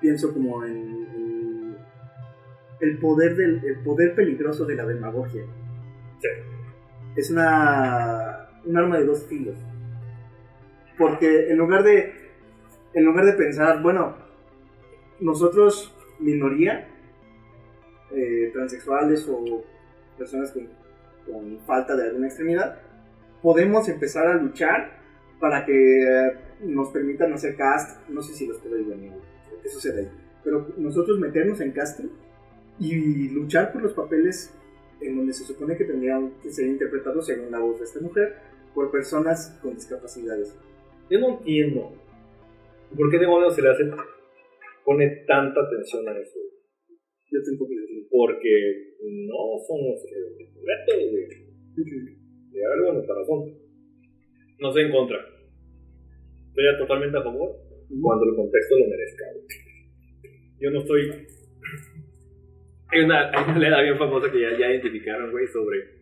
[0.00, 1.06] pienso como en
[2.80, 5.42] el poder del el poder peligroso de la demagogia.
[6.20, 6.28] Sí.
[7.16, 8.48] Es una.
[8.64, 9.56] un arma de dos filos.
[10.96, 12.12] Porque en lugar de.
[12.94, 14.16] En lugar de pensar, bueno,
[15.20, 16.88] nosotros, minoría,
[18.10, 19.62] eh, transexuales o
[20.16, 20.68] personas con,
[21.26, 22.80] con falta de alguna extremidad,
[23.42, 24.98] podemos empezar a luchar
[25.38, 26.32] para que eh,
[26.62, 28.86] nos permitan hacer cast, no sé si los puedo ir
[29.62, 30.10] qué sucede ahí,
[30.42, 32.00] pero nosotros meternos en cast
[32.80, 34.54] y luchar por los papeles
[35.00, 38.34] en donde se supone que tendrían que ser interpretados según la voz de esta mujer
[38.74, 40.56] por personas con discapacidades.
[41.10, 41.92] Yo no entiendo.
[42.96, 43.84] ¿Por qué demonios se le hace,
[44.84, 46.38] pone tanta atención a eso?
[47.30, 48.08] Yo tampoco lo entiendo.
[48.10, 51.48] Porque no somos retos, güey.
[52.50, 53.54] De algo nuestra razón.
[54.60, 55.18] No estoy en contra.
[56.48, 57.56] Estoy totalmente a favor
[58.02, 59.24] cuando el contexto lo merezca.
[60.58, 61.26] Yo no estoy.
[62.90, 65.98] Hay una, hay una leda bien famosa que ya, ya identificaron, güey, sobre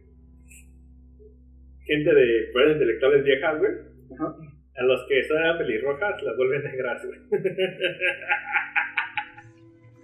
[1.84, 3.72] gente de pruebas intelectuales viejas, güey.
[4.14, 4.36] Ajá.
[4.78, 7.18] A los que son pelirrojas las vuelven negras, güey.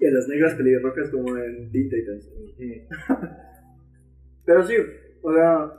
[0.00, 2.28] Y a las negras pelirrojas como en Teen Titans.
[4.44, 4.74] Pero sí,
[5.22, 5.72] o sea,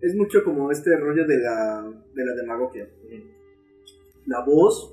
[0.00, 2.88] es mucho como este rollo de la, de la demagogia.
[4.26, 4.92] La voz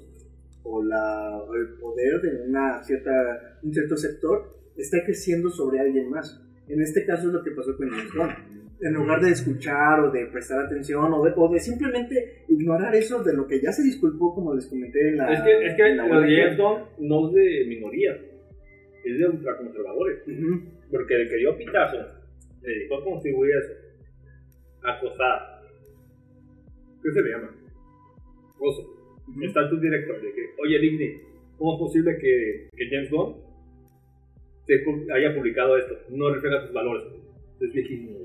[0.63, 6.09] o, la, o el poder de una cierta, un cierto sector está creciendo sobre alguien
[6.09, 6.41] más.
[6.67, 8.63] En este caso es lo que pasó con James Bond.
[8.81, 13.23] En lugar de escuchar o de prestar atención o de, o de simplemente ignorar eso
[13.23, 15.31] de lo que ya se disculpó, como les comenté en la.
[15.31, 18.19] Es que, es que en la Bond no es de minoría,
[19.05, 20.27] es de ultraconservadores.
[20.27, 20.63] Ujú.
[20.91, 21.97] Porque el que dio pitazo
[22.61, 23.73] se dedicó a contribuir a eso.
[24.83, 25.61] Acosar.
[27.01, 27.55] ¿Qué se le llama?
[28.59, 28.81] Oso.
[29.41, 31.21] Está tu director de que, oye Disney,
[31.57, 33.42] ¿cómo es posible que, que James Bond
[34.65, 34.83] se
[35.13, 35.95] haya publicado esto?
[36.09, 37.03] No refleja tus valores.
[37.59, 38.19] Es viejísimo.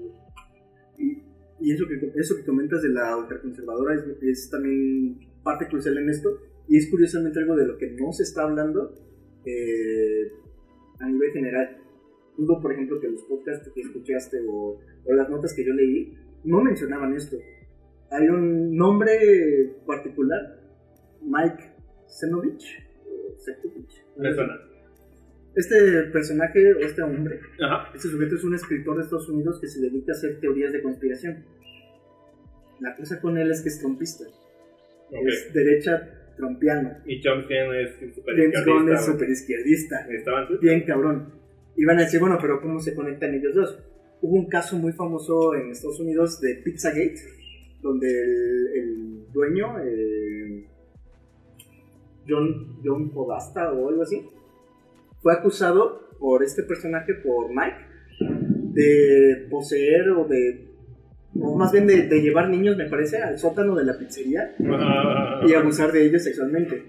[0.99, 1.23] Y,
[1.61, 6.09] y eso, que, eso que comentas de la ultraconservadora es, es también parte crucial en
[6.09, 6.39] esto.
[6.69, 8.95] Y es curiosamente algo de lo que no se está hablando
[9.45, 10.33] eh,
[11.01, 11.79] a nivel general.
[12.37, 16.15] Dudo, por ejemplo, que los podcasts que escuchaste o, o las notas que yo leí
[16.45, 17.37] no mencionaban esto.
[18.11, 20.61] Hay un nombre particular,
[21.23, 21.65] Mike
[22.09, 22.65] Zenovich,
[23.37, 24.05] Septovich.
[24.17, 24.55] Me suena.
[25.59, 27.91] Este personaje, o este hombre, Ajá.
[27.93, 30.81] este sujeto es un escritor de Estados Unidos que se dedica a hacer teorías de
[30.83, 31.45] conspiración.
[32.79, 34.25] La cosa con él es que es trompista.
[35.11, 36.99] Es derecha trompiano.
[37.07, 40.05] Y es James Gunn es izquierdista, súper izquierdista.
[40.05, 40.19] güey.
[40.19, 40.59] Estaban tú.
[40.61, 41.33] Bien cabrón.
[41.77, 43.79] Y van a decir, bueno, pero ¿cómo se conectan ellos dos?
[44.21, 47.17] Hubo un caso muy famoso en Estados Unidos de Pizzagate,
[47.83, 50.67] donde el, el dueño, eh,
[52.29, 54.25] John, John Podasta o algo así,
[55.21, 57.77] fue acusado por este personaje, por Mike,
[58.73, 60.69] de poseer o de,
[61.41, 65.41] o más bien de, de llevar niños, me parece, al sótano de la pizzería Ah,
[65.47, 66.83] y abusar de ellos sexualmente.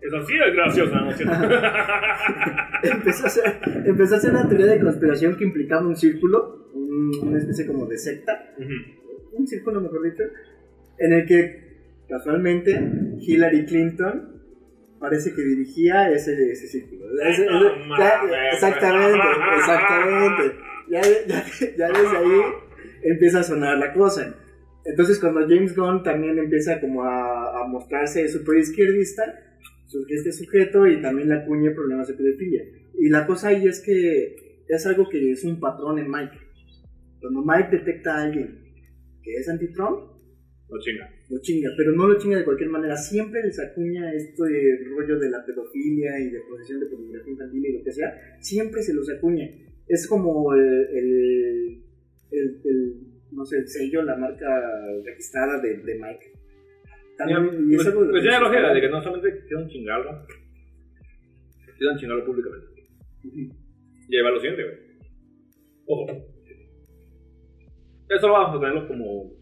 [0.00, 1.10] Eso sí es gracioso, ¿no
[2.82, 3.44] empezó, a hacer,
[3.86, 7.86] empezó a hacer una teoría de conspiración que implicaba un círculo, un- una especie como
[7.86, 9.38] de secta, Ujú.
[9.38, 10.24] un círculo mejor dicho,
[10.98, 12.78] en el que casualmente
[13.20, 14.33] Hillary Clinton
[15.04, 17.04] parece que dirigía ese, ese círculo.
[17.28, 19.26] Ese- no ese- ya- exactamente,
[19.58, 20.56] exactamente.
[20.90, 21.44] Ya, ya,
[21.78, 22.40] ya desde ahí
[23.02, 24.34] empieza a sonar la cosa.
[24.86, 29.22] Entonces cuando James Gunn también empieza como a, a mostrarse súper izquierdista,
[29.86, 32.62] surge este sujeto y también le acuña problemas de pedofilia.
[32.98, 34.36] Y la cosa ahí es que
[34.68, 36.38] es algo que es un patrón en Mike.
[37.20, 38.58] Cuando Mike detecta a alguien
[39.22, 40.00] que es anti-Trump,
[40.70, 41.08] No chinga.
[41.30, 42.96] Lo chinga, pero no lo chinga de cualquier manera.
[42.96, 44.44] Siempre les acuña este
[44.94, 48.38] rollo de la pedofilia y de posesión de pornografía infantil y lo que sea.
[48.40, 49.48] Siempre se los acuña.
[49.88, 50.60] Es como el,
[50.92, 51.82] el,
[52.30, 52.94] el- el,
[53.32, 54.46] no sé, el sello, la marca
[55.04, 56.32] registrada de, de Mike.
[57.16, 60.26] También, y es pues, algo pues ya lógica de que no solamente quisieron chingarlo,
[61.72, 62.66] quisieron chingarlo públicamente.
[64.08, 64.76] Y ahí va lo siguiente, güey.
[65.86, 66.06] Ojo.
[68.08, 69.32] Eso vamos a tenerlo como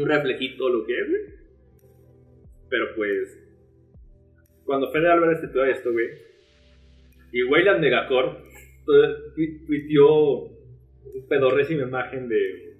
[0.00, 1.22] un reflejito lo que es, güey.
[2.68, 3.38] Pero pues,
[4.64, 6.08] cuando Fede Álvarez tuiteó esto, güey,
[7.32, 8.38] y Weyland Megacor
[8.86, 12.74] tu- tu- tuiteó un pedorrísima imagen de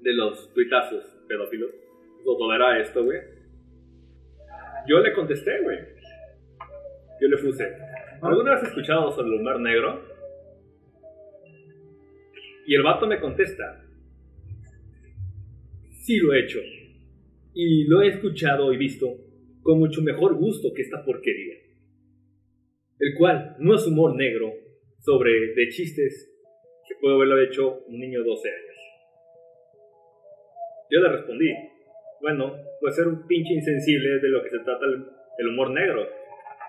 [0.00, 1.70] de los tuitazos pedófilos.
[2.24, 3.18] Lo todo era esto, güey.
[4.86, 5.78] Yo le contesté, güey.
[7.20, 7.64] Yo le puse.
[8.22, 10.02] ¿Alguna vez has escuchado sobre el humor negro?
[12.66, 13.84] Y el vato me contesta.
[16.08, 16.60] Sí lo he hecho.
[17.52, 19.14] Y lo he escuchado y visto
[19.60, 21.56] con mucho mejor gusto que esta porquería.
[22.98, 24.50] El cual no es humor negro
[25.00, 26.34] sobre de chistes
[26.88, 28.76] que puede haberlo hecho un niño de 12 años.
[30.90, 31.52] Yo le respondí,
[32.22, 35.04] bueno, puede ser un pinche insensible de lo que se trata el,
[35.36, 36.08] el humor negro.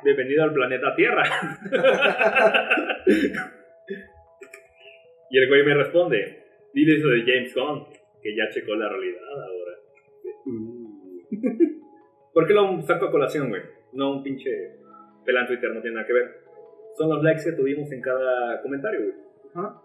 [0.04, 1.24] Bienvenido al planeta Tierra.
[5.30, 6.44] y el güey me responde,
[6.74, 9.78] dile eso de James Gunn, que ya checó la realidad ahora.
[12.34, 13.62] ¿Por qué lo saco a colación, güey?
[13.94, 14.50] No un pinche
[15.26, 16.42] pelán Twitter, no tiene nada que ver.
[16.98, 19.14] Son los likes que tuvimos en cada comentario, güey.
[19.54, 19.82] Ajá.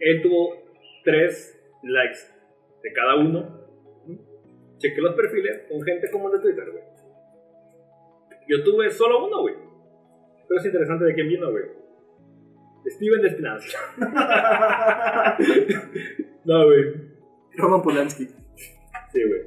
[0.00, 0.62] Él tuvo
[1.04, 2.18] tres likes
[2.82, 3.66] de cada uno.
[4.78, 6.84] Chequé los perfiles con gente como el de Twitter, güey.
[8.48, 9.54] Yo tuve solo uno, güey.
[10.48, 11.64] Pero es interesante de quién vino, güey.
[12.86, 13.78] Steven de Espinancia.
[16.44, 17.05] no, güey.
[17.56, 18.26] Roman Polanski.
[19.12, 19.42] Sí, güey.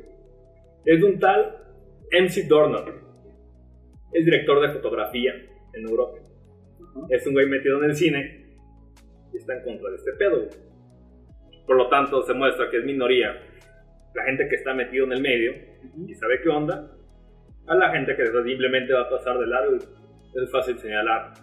[0.86, 1.58] Es un tal
[2.12, 2.86] MC Dornan.
[4.12, 5.34] Es director de fotografía
[5.74, 6.18] en Europa.
[7.10, 8.46] Es un güey metido en el cine
[9.34, 10.50] y está en contra de este pedo, güey.
[11.68, 13.44] Por lo tanto, se muestra que es minoría
[14.16, 15.54] la gente que está metido en el medio
[16.08, 16.92] y sabe qué onda,
[17.68, 21.34] a la gente que simplemente va a pasar de largo y es fácil señalar,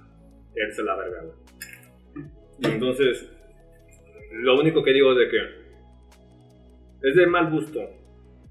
[0.57, 2.75] irse a la verga, güey.
[2.75, 3.31] Entonces,
[4.33, 5.66] lo único que digo es de que
[7.03, 7.81] es de mal gusto,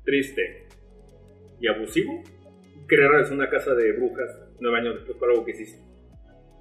[0.03, 0.67] triste
[1.59, 2.23] y abusivo
[2.87, 5.81] crear una casa de brujas nueve años después por algo que hiciste.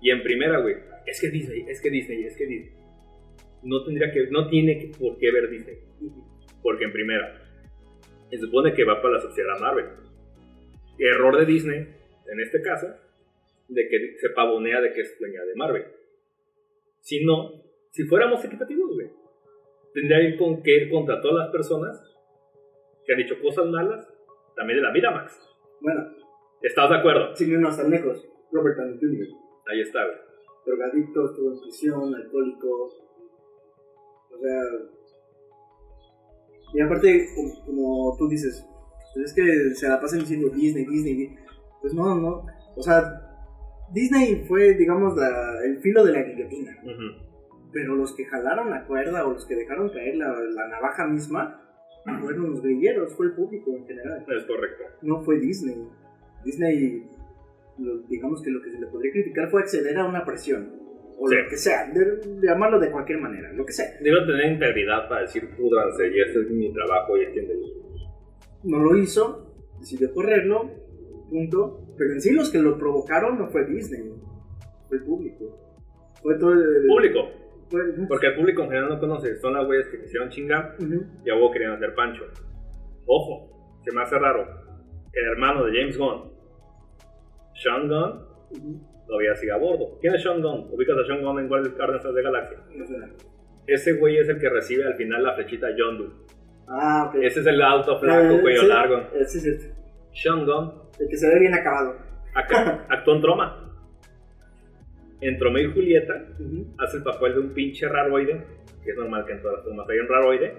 [0.00, 2.72] Y en primera, güey, es que Disney, es que Disney, es que Disney.
[3.62, 5.76] No tendría que, no tiene por qué ver Disney.
[6.62, 7.40] Porque en primera,
[8.30, 9.86] se supone que va para la sociedad Marvel.
[10.98, 11.88] Error de Disney,
[12.30, 12.88] en este caso,
[13.68, 15.84] de que se pavonea de que es dueña de Marvel.
[17.00, 19.03] Si no, si fuéramos equitativos, güey,
[19.94, 22.02] tendría que ir con- que ir contra todas las personas
[23.06, 24.06] que han dicho cosas malas,
[24.56, 25.40] también de la Miramax.
[25.80, 26.02] Bueno,
[26.62, 27.34] ¿Estás de acuerdo?
[27.36, 29.26] sin irnos tan lejos, Robert Downey Jr.
[29.66, 30.16] Ahí está, güey.
[30.66, 32.68] drogadicto, estuvo en prisión, alcohólico.
[34.30, 34.60] O sea.
[36.72, 38.66] Y aparte, como, como tú dices,
[39.14, 41.38] pues es que se la pasan diciendo Disney, Disney, Disney.
[41.82, 42.46] Pues no, no.
[42.76, 43.02] O sea,
[43.92, 46.72] Disney fue, digamos, la- el filo de la guillotina.
[46.82, 47.33] Ujú.
[47.74, 51.60] Pero los que jalaron la cuerda o los que dejaron caer la, la navaja misma
[52.22, 54.24] fueron los grilleros, fue el público en general.
[54.28, 54.84] Es correcto.
[55.02, 55.76] No fue Disney.
[56.44, 57.06] Disney,
[57.78, 60.70] lo- digamos que lo que se le podría criticar fue acceder a una presión.
[61.18, 61.36] O Sí.
[61.36, 63.86] lo que sea, de, llamarlo de cualquier manera, lo que sea.
[64.02, 67.58] Digo tener integridad para decir, púdranse, y este es mi trabajo, y entienden.
[68.64, 70.70] No lo hizo, decidió correrlo,
[71.30, 71.86] punto.
[71.96, 74.12] Pero en sí los que lo provocaron no fue Disney,
[74.88, 75.60] fue el público.
[76.22, 77.20] Fue todo el Público,
[78.08, 81.04] porque el público en general no conoce, son las güeyes que quisieron chingar Ujú.
[81.24, 82.24] y a huevo querían hacer pancho.
[83.06, 84.46] Ojo, se me hace raro,
[85.12, 86.32] el hermano de James Gunn,
[87.54, 88.80] Sean Gunn, Ujú.
[89.06, 89.98] todavía sigue a bordo.
[90.00, 90.68] ¿Quién es Sean Gunn?
[90.72, 92.54] Ubicas a Sean Gunn en Guardians of the Galaxy.
[92.76, 92.94] No sé.
[93.66, 96.12] Ese güey es el que recibe al final la flechita Yondu.
[96.68, 97.16] Ah, ok.
[97.22, 98.96] Ese es el auto flaco, Eh, cuello sí, largo.
[99.14, 99.70] eh, Sí, sí, sí.
[100.12, 101.96] Sean Gunn El que se ve bien acabado.
[102.34, 103.63] acá- actuó en Troma.
[105.24, 106.36] En Troma y Julieta
[106.78, 108.44] hace el papel de un pinche raroide,
[108.84, 110.52] que es normal que en todas las tomas haya un raroide,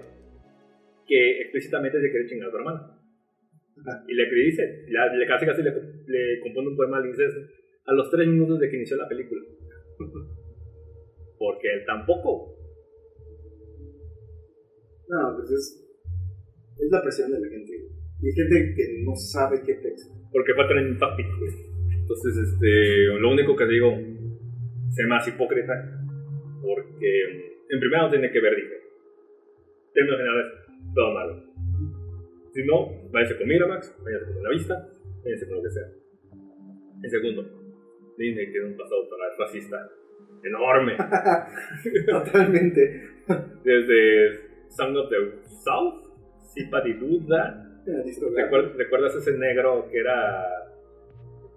[1.06, 2.80] que explícitamente se quiere chingar a su hermano.
[3.78, 4.04] Ajá.
[4.08, 7.40] Y le dice, le casi casi le, le compone un poema al incesto
[7.86, 9.42] a los tres minutos de que inició la película.
[11.38, 12.56] Porque él tampoco.
[15.08, 15.86] No, pues es,
[16.78, 17.72] es la presión de la gente.
[18.20, 20.10] Y hay gente que no sabe qué pensar.
[20.32, 21.52] Porque fue trending topic, güey.
[22.00, 23.92] Entonces, este, lo único que digo,
[24.96, 25.74] sé más hipócrita,
[26.62, 27.22] porque
[27.68, 28.74] en primera no tiene que ver, dije.
[28.74, 30.52] En términos generales,
[30.94, 31.42] todo malo.
[32.52, 34.88] Si no, váyase con Miramax, váyase con la vista,
[35.24, 35.86] váyase con lo que sea.
[37.02, 37.42] En segundo,
[38.16, 39.90] Disney tiene un pasado para racista
[40.42, 40.96] enorme.
[42.06, 43.02] Totalmente.
[43.64, 44.40] Desde
[44.70, 45.16] Song of the
[45.64, 46.04] South,
[46.54, 50.44] Sympathy Duda, ¿Recuer- ¿Recuerdas ese negro que era.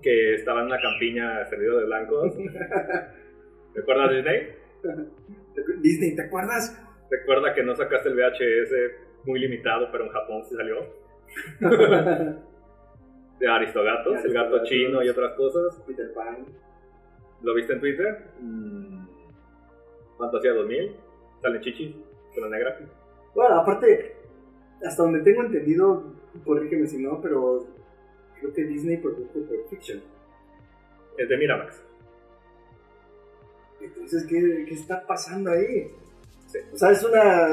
[0.01, 2.37] que estaba en una campiña servido de blancos?
[3.79, 4.55] ¿Recuerdas Disney?
[5.81, 6.77] Disney, ¿te acuerdas?
[7.09, 10.77] Recuerda que no sacaste el VHS muy limitado, pero en Japón sí salió.
[13.39, 15.81] De Aristogatos, el gato chino y otras cosas.
[15.87, 16.45] Peter Pan.
[17.41, 18.25] ¿Lo viste en Twitter?
[18.41, 19.07] Mm.
[20.17, 20.95] Fantasía 2000.
[21.41, 21.95] Sale chichis
[22.33, 22.77] con la negra.
[23.33, 24.17] Bueno, aparte,
[24.83, 27.65] hasta donde tengo entendido, corrígeme si no, pero
[28.39, 30.01] creo que Disney produjo Pulp Fiction.
[31.17, 31.88] Es de Miramax.
[33.81, 35.87] Entonces, ¿qué, qué está pasando ahí?
[36.47, 36.59] Sí.
[36.73, 37.47] O sea, es una...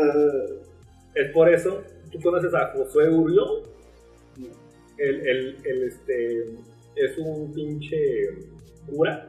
[1.15, 1.83] Es por eso.
[2.11, 3.49] ¿Tú conoces a Josué Urión?
[4.99, 6.39] el, el, el, este,
[6.97, 7.97] es un pinche
[8.87, 9.27] cura,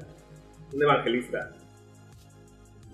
[0.74, 1.52] un evangelista,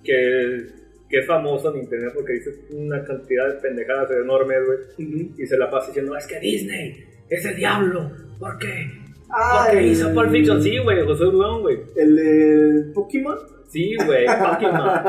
[0.03, 0.65] que,
[1.09, 4.57] que es famoso en internet porque dice una cantidad de pendejadas enormes,
[4.97, 8.89] güey, y se la pasa diciendo, es que Disney es el diablo, ¿por qué?
[9.29, 11.77] Ah, Porque el- hizo Pulp Fiction, sí, güey, José Urón, güey.
[11.95, 13.37] El de Pokémon.
[13.73, 15.01] Sí, güey, Pokémon.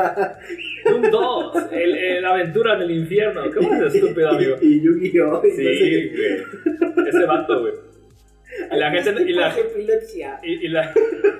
[0.85, 3.43] Doom 2, el, el aventura en el infierno.
[3.53, 4.55] ¿Cómo es estúpido, amigo?
[4.59, 5.33] Y, y Yu-Gi-Oh!
[5.33, 7.07] no Sí, güey.
[7.07, 7.73] Ese vato, güey.
[8.71, 9.55] Y la gente, y la,
[10.41, 10.91] y, y la,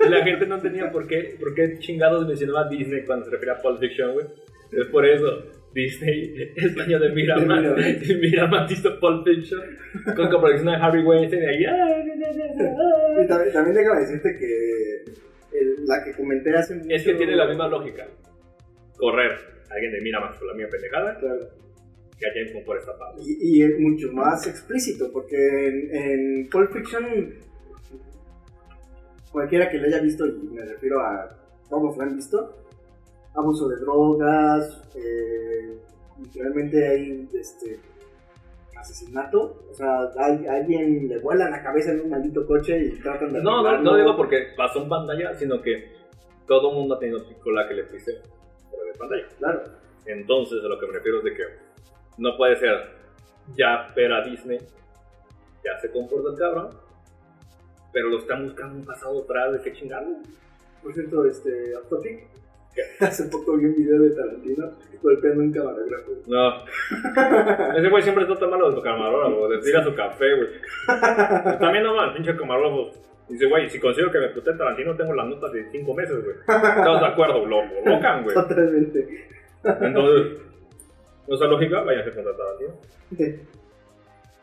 [0.06, 3.54] y la gente no entendía por qué, por qué chingados mencionaba Disney cuando se refería
[3.54, 4.26] a Pulp Fiction, güey.
[4.70, 5.26] Es por eso.
[5.74, 8.08] Disney es dueño de Miramax.
[8.08, 9.62] Y Miramax hizo Pulp Fiction
[10.14, 11.42] con coproducción de Harry Weinstein.
[11.42, 12.04] Y ahí, ah,
[13.20, 15.25] Y también, también déjame decirte que
[15.86, 16.88] la que comenté hace mucho...
[16.94, 18.06] Es que tiene la misma lógica.
[18.96, 19.32] Correr
[19.70, 21.48] alguien de Miramax por la misma pendejada Claro.
[22.18, 23.22] que a James Bond por esta parte.
[23.24, 25.36] Y, y es mucho más explícito, porque
[25.68, 27.34] en, en Pulp Fiction,
[29.30, 31.28] cualquiera que lo haya visto, y me refiero a
[31.68, 32.64] todos lo han visto,
[33.34, 35.76] abuso de drogas, eh,
[36.22, 37.78] literalmente hay este,
[38.86, 43.32] asesinato, o sea, hay- alguien le vuela la cabeza en un maldito coche y tratan
[43.32, 43.42] de...
[43.42, 45.92] No, no, no digo porque pasó en pantalla, sino que
[46.46, 48.20] todo el mundo ha tenido picola que le pise
[48.70, 49.26] por de pantalla.
[49.38, 49.62] Claro,
[50.06, 51.42] Entonces, a lo que me refiero es de que
[52.18, 52.76] no puede ser
[53.56, 54.58] ya ver a Disney,
[55.64, 56.70] ya se comporta el cabrón,
[57.92, 60.06] pero lo están buscando un pasado atrás de qué chingado.
[60.82, 62.26] por cierto, este, off topic,
[63.00, 64.72] hace poco vi un video de Tarantino
[65.02, 66.12] golpeando un camarógrafo.
[66.26, 66.64] No.
[67.78, 70.48] Ese güey siempre está tomando los camarógrafos, le tira su café, güey.
[71.58, 72.90] También no más, pinche camarógrafo.
[73.28, 76.36] Dice, güey, si consigo que me pute Tarantino, tengo las notas de 5 meses, güey.
[76.38, 77.44] ¿Estás de acuerdo?
[77.44, 78.34] Lo colocan, güey.
[78.34, 79.26] Totalmente.
[79.64, 80.38] Entonces,
[81.26, 82.74] nuestra lógica, váyanse contra Tarantino.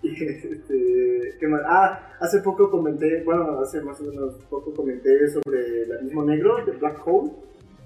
[0.03, 1.61] Este, ¿qué más?
[1.65, 6.57] Ah, hace poco comenté, bueno, hace más o menos poco comenté sobre el abismo negro
[6.65, 7.31] de Black Hole,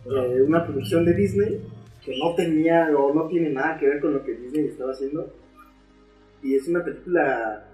[0.09, 1.61] eh, una producción de Disney
[2.03, 5.33] que no tenía o no tiene nada que ver con lo que Disney estaba haciendo.
[6.41, 7.67] Y es una película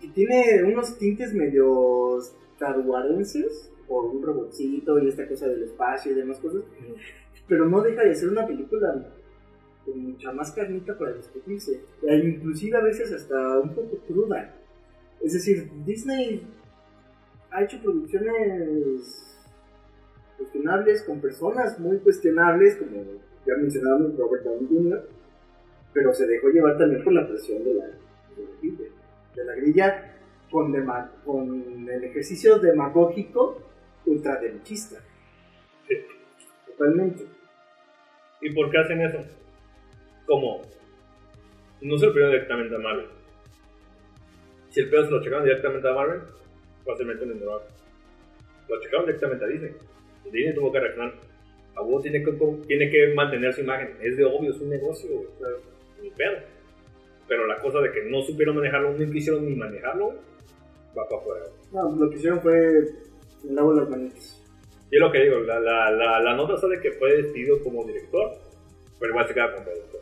[0.00, 6.14] que tiene unos tintes medio starwarenses por un robotcito y esta cosa del espacio y
[6.16, 6.62] demás cosas,
[7.48, 9.12] pero no deja de ser una película
[9.84, 14.54] con mucha más carnita para discutirse, e inclusive a veces hasta un poco cruda.
[15.22, 16.42] Es decir, Disney
[17.50, 19.33] ha hecho producciones
[20.44, 23.02] cuestionables con personas muy cuestionables, como
[23.46, 25.08] ya mencionábamos Robert Downey Jr.,
[25.92, 28.84] pero se dejó llevar también por la presión de la, de la grilla,
[29.36, 30.16] de la grilla
[30.50, 33.62] con, dema- con el ejercicio demagógico
[34.06, 35.00] ultraderechista.
[36.66, 37.24] Totalmente.
[38.40, 39.18] ¿Y por qué hacen eso?
[40.26, 40.62] Como
[41.80, 43.06] no se lo pidieron directamente a Marvel.
[44.70, 46.20] Si el pedo se lo checaron directamente a Marvel,
[46.84, 47.68] fácilmente en Marvel.
[48.68, 49.72] Lo checaron directamente a Disney.
[50.30, 51.14] Disney tuvo que reaccionar.
[51.76, 52.32] A vos tiene que,
[52.66, 53.96] tiene que mantener su imagen.
[54.00, 55.10] Es de obvio, es un negocio.
[55.20, 55.48] O sea,
[56.02, 56.38] ni pedo.
[57.26, 60.14] Pero la cosa de que no supieron manejarlo, no quisieron ni manejarlo,
[60.96, 61.46] va para afuera.
[61.72, 64.40] No, lo que hicieron fue el lavo de las manitas.
[64.90, 67.84] Y es lo que digo, la, la, la, la nota sale que fue despedido como
[67.84, 68.32] director,
[69.00, 70.00] pero igual se queda como productor.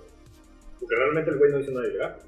[0.80, 2.18] Porque realmente el güey no hizo nada de llegar.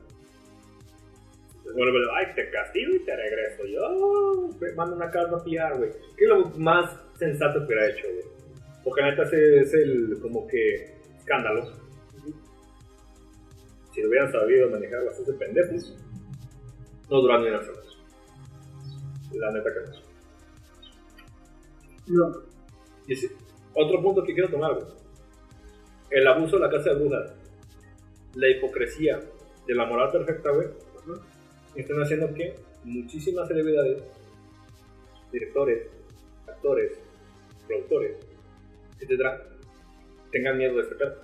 [1.65, 3.65] Pero, ay, te castigo y te regreso.
[3.67, 5.91] Yo, oh, mando una carta a pillar, güey.
[6.17, 8.25] ¿Qué es lo más sensato que hubiera hecho, güey?
[8.85, 11.73] Porque neta ese es el, como que, escándalo.
[13.93, 15.97] Si lo hubieran sabido manejar bastante pendejos,
[17.11, 17.83] no duran ni una semana.
[19.33, 19.81] La neta que
[22.11, 22.29] no.
[22.29, 22.43] No,
[23.07, 23.29] Y sí,
[23.75, 24.87] otro punto que quiero tomar, güey.
[26.11, 27.35] El abuso de la casa de brujas.
[28.35, 29.21] La hipocresía
[29.67, 30.69] de la moral perfecta, güey.
[31.77, 34.03] Están haciendo que muchísimas celebridades,
[35.33, 35.87] directores,
[36.47, 36.93] actores,
[37.67, 38.17] productores,
[39.01, 39.43] etcétera,
[40.31, 41.15] tengan miedo de este pedo.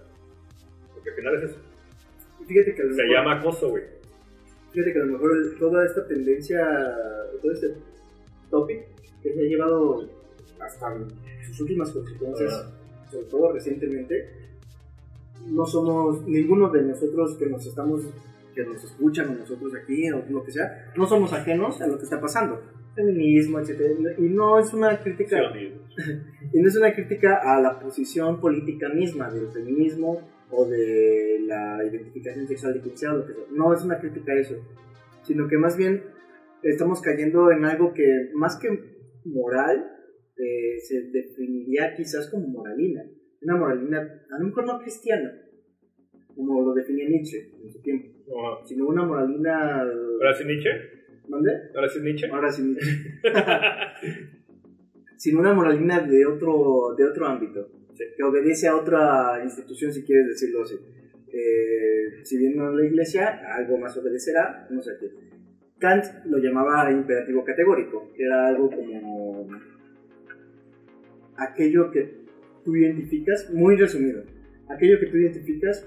[0.95, 1.57] Porque al final es eso.
[2.47, 3.85] fíjate que a lo Se mejor- llama acoso, güey.
[4.73, 6.61] Fíjate que a lo mejor toda esta tendencia,
[7.43, 7.75] todo este
[8.51, 8.85] topic
[9.23, 10.09] que se ha llevado
[10.61, 10.99] hasta
[11.47, 12.67] sus últimas consecuencias,
[13.11, 14.29] sobre todo recientemente,
[15.47, 18.03] no somos, ninguno de nosotros que nos estamos,
[18.55, 21.97] que nos escuchan o nosotros aquí o lo que sea, no somos ajenos a lo
[21.97, 22.61] que está pasando.
[22.95, 25.39] Feminismo, etcétera, y no es una crítica
[26.53, 31.79] y no es una crítica a la posición política misma del feminismo o de la
[31.85, 33.45] identificación sexual de quien sea o lo que sea.
[33.53, 34.57] No es una crítica a eso,
[35.23, 36.03] sino que más bien
[36.63, 38.69] estamos cayendo en algo que más que
[39.25, 39.91] moral
[40.37, 43.03] eh, se definiría quizás como moralina.
[43.43, 43.99] Una moralina,
[44.31, 45.33] a lo mejor no cristiana,
[46.35, 48.65] como lo definía Nietzsche en su tiempo, Ajá.
[48.65, 49.81] sino una moralina...
[49.83, 50.71] ¿Ahora sí Nietzsche?
[51.29, 51.51] ¿Mande?
[51.75, 52.29] ¿Ahora sí Nietzsche?
[52.31, 53.11] Ahora sí Nietzsche.
[55.21, 60.29] sino una moralina de otro, de otro ámbito, que obedece a otra institución, si quieres
[60.29, 60.77] decirlo así.
[61.31, 65.11] Eh, si bien no la iglesia, algo más obedecerá, no sé qué.
[65.79, 69.47] Kant lo llamaba imperativo categórico, que era algo como
[71.37, 72.25] aquello que
[72.65, 74.25] tú identificas, muy resumido,
[74.71, 75.87] aquello que tú identificas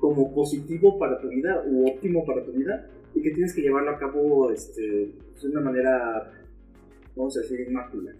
[0.00, 3.90] como positivo para tu vida u óptimo para tu vida y que tienes que llevarlo
[3.90, 6.32] a cabo este, de una manera,
[7.14, 8.12] vamos a decir, inmácula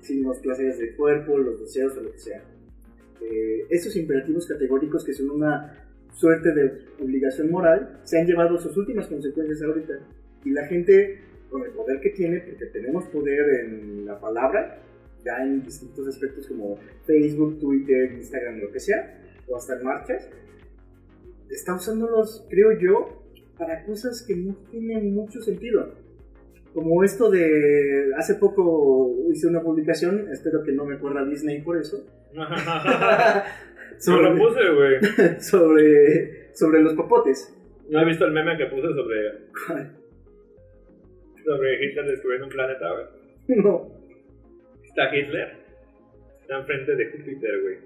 [0.00, 2.42] sin los placeres del cuerpo, los deseos o lo que sea.
[3.20, 8.60] Eh, esos imperativos categóricos que son una suerte de obligación moral se han llevado a
[8.60, 9.94] sus últimas consecuencias ahorita.
[10.44, 14.82] Y la gente, con el poder que tiene, porque tenemos poder en la palabra,
[15.24, 20.28] ya en distintos aspectos como Facebook, Twitter, Instagram, lo que sea, o hasta en marchas,
[21.50, 23.22] está usándolos, creo yo,
[23.58, 25.94] para cosas que no tienen mucho sentido
[26.72, 31.76] como esto de hace poco hice una publicación, espero que no me acuerda Disney por
[31.76, 35.40] eso, Yo lo sobre, puse, güey.
[35.40, 37.54] sobre, sobre los popotes.
[37.88, 39.32] ¿No has visto el meme que puse sobre,
[41.44, 43.06] sobre Hitler descubriendo un planeta, güey?
[43.62, 43.90] No.
[44.84, 45.56] Está Hitler.
[46.40, 47.78] Está enfrente de Júpiter, güey.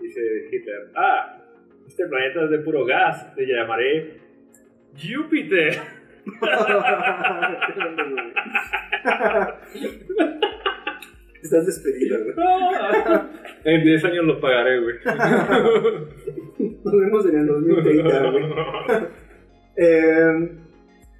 [0.00, 0.20] Dice
[0.50, 1.43] Hitler, ah,
[1.86, 3.32] este planeta es de puro gas.
[3.36, 4.20] Le llamaré
[4.96, 5.74] Júpiter.
[11.42, 12.34] Estás despedido, güey.
[13.64, 14.96] en 10 años lo pagaré, güey.
[16.84, 18.44] Nos vemos en el 2030, güey.
[19.76, 20.52] Eh,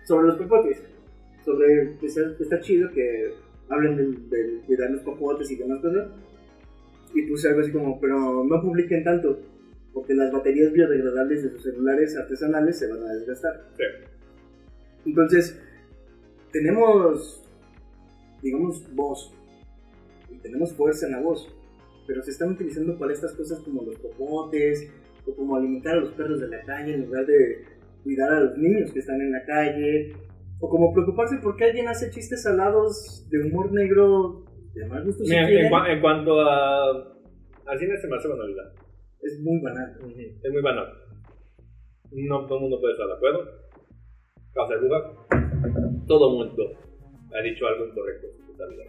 [0.04, 0.80] sobre los popotes.
[1.44, 3.32] Sobre, está, está chido que
[3.68, 6.06] hablen del, del cuidar los popotes y demás cosas.
[7.14, 9.40] Y puse algo así como, pero no publiquen tanto,
[9.94, 13.64] porque las baterías biodegradables de sus celulares artesanales se van a desgastar.
[13.76, 13.84] Sí.
[15.06, 15.58] Entonces,
[16.52, 17.48] tenemos,
[18.42, 19.32] digamos, voz.
[20.30, 21.48] Y tenemos fuerza en la voz.
[22.06, 24.90] Pero se están utilizando para estas cosas como los popotes,
[25.26, 27.64] o como alimentar a los perros de la calle en lugar de
[28.02, 30.12] cuidar a los niños que están en la calle,
[30.60, 34.44] o como preocuparse porque alguien hace chistes salados de humor negro
[34.74, 35.24] de mal gusto.
[35.24, 37.14] si Mira, en cuanto a.
[37.66, 38.72] Al cine se me hace banalidad.
[39.24, 39.96] Es muy banal.
[40.42, 40.92] Es muy banal.
[42.12, 43.50] No todo el mundo puede estar de acuerdo.
[44.52, 46.06] Casa de brujas.
[46.06, 46.72] Todo mundo
[47.36, 48.84] ha dicho algo incorrecto en su vida.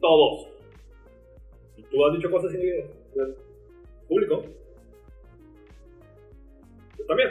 [0.00, 0.48] Todos.
[1.76, 2.90] Y tú has dicho cosas indebidas.
[4.08, 4.44] Público.
[6.98, 7.28] Yo también.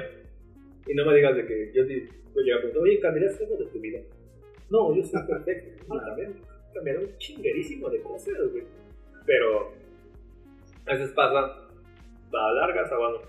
[0.88, 3.58] Y no me digas de que yo, di- yo llego a preguntar, oye, ¿cambiaste algo
[3.58, 4.00] de tu vida?
[4.70, 5.86] No, yo soy perfecto.
[5.94, 6.36] Yo también.
[6.74, 8.64] Cambiaron un chinguerísimo de cosas, güey.
[9.26, 9.74] Pero
[10.86, 11.70] a veces pasa,
[12.34, 13.20] va a largas, a bueno.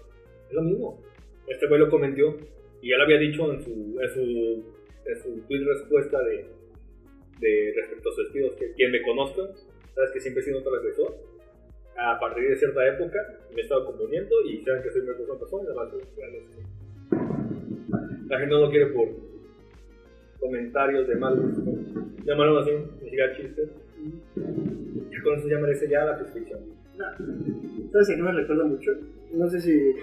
[0.48, 1.02] Es lo mismo.
[1.46, 2.36] Este güey lo comentó
[2.80, 4.64] y él había dicho en su, en su,
[5.04, 6.46] en su tweet respuesta de,
[7.40, 9.42] de respecto a sus estilos que quien me conozca,
[9.94, 11.16] sabes que siempre he sido un transgresor.
[11.96, 13.18] A partir de cierta época
[13.54, 16.72] me he estado componiendo y saben que soy una persona y además.
[18.28, 19.08] La gente no lo quiere por
[20.40, 21.36] comentarios de mal.
[22.24, 22.70] Llamarlo así,
[23.00, 23.70] ni siquiera chistes.
[24.36, 26.51] Y con eso ya merece ya la prescripción.
[26.96, 28.90] ¿Sabes a qué me recuerda mucho?
[29.34, 29.94] No sé si.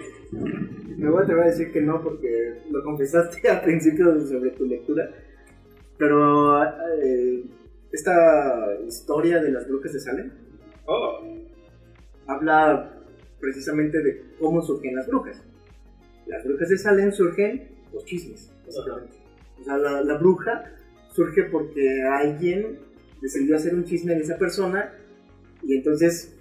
[0.96, 4.66] Me voy a atrever a decir que no, porque lo confesaste al principio sobre tu
[4.66, 5.10] lectura.
[5.98, 6.64] Pero.
[6.64, 7.44] eh,
[7.92, 10.30] esta historia de las brujas de Salem
[10.86, 11.20] Oh,
[12.26, 12.92] habla
[13.40, 15.42] precisamente de cómo surgen las brujas.
[16.26, 19.16] Las brujas de Salem surgen los chismes, básicamente.
[19.60, 20.72] O sea, la, la bruja
[21.12, 22.78] surge porque alguien
[23.20, 24.92] decidió hacer un chisme de esa persona
[25.62, 26.36] y entonces,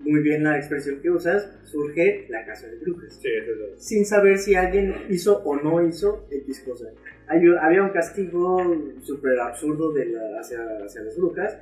[0.00, 3.18] muy bien la expresión que usas, surge la casa de brujas.
[3.20, 6.86] sí, eso es Sin saber si alguien hizo o no hizo X cosa.
[7.28, 8.62] Hay había un castigo
[9.02, 11.58] súper absurdo de la- hacia, hacia las brujas.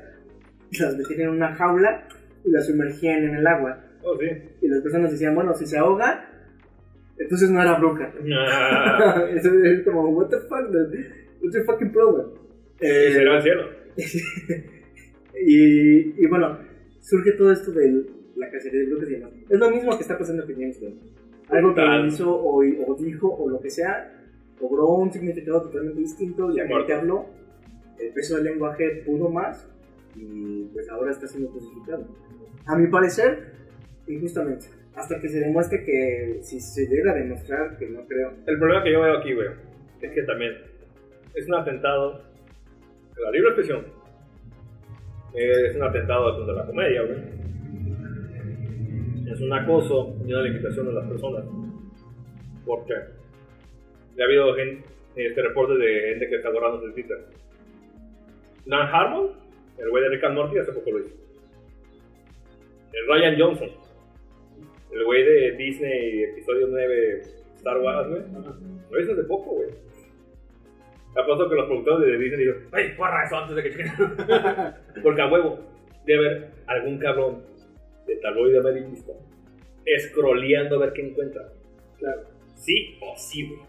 [0.78, 2.06] Las metían en una jaula
[2.44, 3.82] y las sumergían en el agua.
[4.02, 4.26] Oh, sí.
[4.60, 6.28] Y las personas decían, bueno, si se ahoga,
[7.18, 8.12] entonces no era bruja.
[8.36, 10.68] Ah, Eso es como, what the fuck,
[11.40, 12.26] what's your fucking problem?
[12.80, 13.68] y Eh, será el cielo.
[15.46, 16.58] y, y bueno,
[17.00, 18.04] surge todo esto de
[18.36, 19.32] la cacería de brujas y demás.
[19.48, 20.80] Es lo mismo que está pasando con James.
[21.48, 24.12] Algo que hizo o, o dijo o lo que sea,
[24.58, 27.26] cobró un significado totalmente distinto, la Sí, gente habló,
[27.98, 29.68] el peso del lenguaje pudo más
[30.16, 32.06] y pues ahora está siendo crucificado.
[32.66, 33.52] A mi parecer,
[34.06, 34.66] injustamente.
[34.94, 38.82] Hasta que se demuestre que si se llega a demostrar, que no creo, El problema
[38.84, 39.48] que yo veo aquí, güey,
[40.00, 40.52] es que también
[41.34, 42.22] es un atentado
[43.16, 43.84] a la libre expresión.
[45.34, 47.43] Es un atentado contra la comedia, güey.
[49.34, 51.44] Es un acoso y una limitación a las personas.
[52.64, 52.94] Porque
[54.16, 54.86] ya ha habido gente,
[55.16, 57.18] este reporte de gente que está borrando el Twitter.
[58.64, 59.32] Dan Harmon,
[59.76, 61.16] el güey de Rick and Morty, hace poco lo hizo.
[62.92, 63.70] El Ryan Johnson,
[64.92, 67.22] el güey de Disney, episodio 9,
[67.56, 68.22] Star Wars, güey.
[68.88, 69.70] Lo hizo hace poco, güey.
[71.16, 73.92] Apuesto que los productores de Disney dijeron, ¡ay, porra eso antes de que chequen!
[75.02, 75.58] Porque a huevo
[76.06, 77.53] debe haber algún cabrón
[78.06, 79.12] de tabloide amarillista
[79.98, 81.52] scrolleando a ver qué encuentra.
[81.98, 82.22] claro.
[82.56, 83.60] Sí o sí, güey.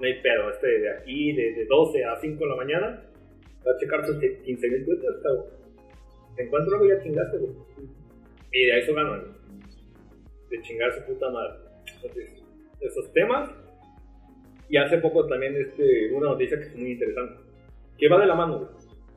[0.00, 0.50] No hay pedo.
[0.50, 3.02] Este de aquí, de, de 12 a 5 de la mañana,
[3.66, 5.46] va a checar sus 15 mil Twitter, cabrón.
[6.36, 7.52] Te encuentro algo ya chingaste, güey.
[8.52, 9.36] Y de ahí se ganan.
[10.50, 11.58] De chingar su puta madre.
[11.94, 12.42] Entonces,
[12.80, 13.50] esos temas.
[14.68, 17.42] Y hace poco también este, una noticia que es muy interesante.
[17.98, 18.70] Que va de la mano, güey.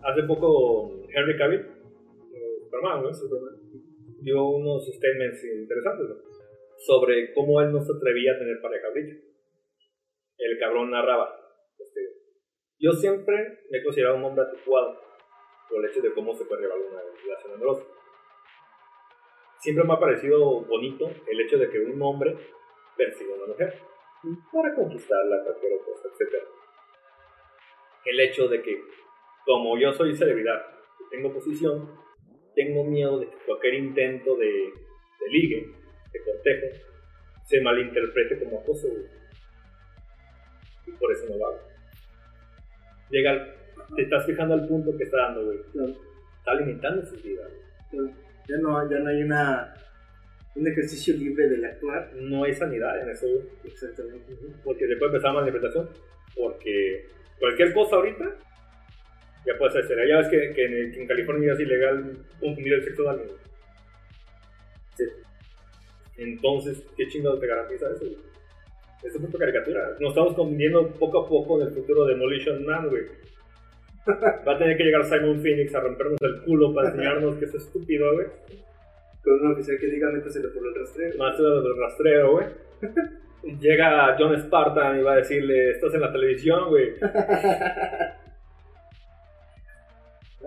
[0.04, 3.56] Hace poco Henry Cavill, eh, Superman, güey, Superman,
[4.26, 6.18] dio unos statements interesantes,
[6.78, 9.16] sobre cómo él no se atrevía a tener pareja brillo.
[10.38, 11.30] El cabrón narraba.
[11.78, 12.02] Este,
[12.80, 13.36] yo siempre
[13.70, 15.00] me he considerado un hombre adecuado
[15.70, 17.84] por el hecho de cómo se puede llevar una relación amorosa.
[19.60, 22.36] Siempre me ha parecido bonito el hecho de que un hombre
[22.98, 23.80] persiga a una mujer
[24.52, 26.44] para conquistarla, cualquier cosa, etc.
[28.06, 28.82] El hecho de que,
[29.46, 30.66] como yo soy celebridad
[31.12, 31.90] tengo posición,
[32.56, 35.68] tengo miedo de que cualquier intento de, de ligue,
[36.14, 36.68] de cortejo,
[37.46, 38.88] se malinterprete como acoso.
[40.88, 41.60] Y por eso no lo hago.
[43.10, 43.56] Llega al-
[43.96, 45.60] te estás fijando al punto que está dando, güey.
[45.72, 45.94] Claro,
[46.40, 47.48] Está limitando su vida.
[47.92, 48.10] güey.
[48.48, 49.74] Ya no, ya no hay una,
[50.56, 52.12] un ejercicio libre del actuar.
[52.16, 53.48] No hay sanidad en eso, güey.
[53.64, 54.36] Exactamente.
[54.64, 55.90] Porque después empezar la malinterpretación.
[56.36, 57.08] Porque
[57.40, 58.36] cualquier cosa ahorita
[59.46, 60.08] ya puede ser.
[60.08, 63.28] Ya ves que, que en, que en California es ilegal confundir el sexo de alguien.
[63.28, 63.40] güey.
[66.18, 68.06] Entonces, ¿qué chingados te garantiza eso?
[68.06, 68.18] güey?
[69.04, 69.96] Es un poco caricatura.
[70.00, 73.04] Nos estamos confundiendo poco a poco en el futuro de Demolition Man, güey.
[74.48, 77.54] Va a tener que llegar Simon Phoenix a rompernos el culo para enseñarnos que es
[77.56, 78.28] estúpido, güey.
[79.24, 81.18] Con un oficial que diga, métaselo por el rastreo.
[81.18, 82.46] Más del rastreo, güey.
[83.60, 86.94] Llega John Spartan y va a decirle, estás en la televisión, güey.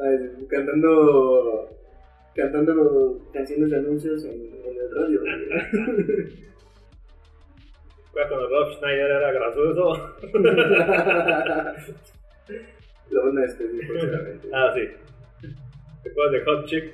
[0.01, 1.71] Ay, cantando
[2.35, 5.21] cantando canciones de anuncios en, en el radio.
[8.09, 10.15] acuerdas cuando Rob Schneider era gracioso?
[13.11, 14.49] Lo van a despedir próximamente.
[14.53, 14.83] ah, sí.
[16.03, 16.85] ¿Te acuerdas de Hot Chick?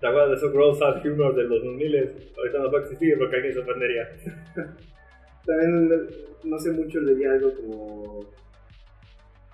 [0.00, 1.96] ¿Te acuerdas de esos gross out humor de los 2000?
[2.36, 4.08] Ahorita no va a existir porque alguien se ofendería.
[5.46, 6.08] También
[6.44, 8.43] no sé mucho, leí algo como.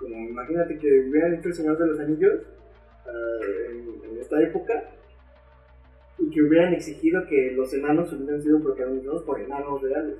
[0.01, 2.41] Como imagínate que hubieran hecho el Señor de los Anillos
[3.07, 3.41] ah,
[3.71, 4.91] en, esta época
[6.19, 10.17] y que hubieran exigido que los enanos hubieran sido protagonizados por enanos reales.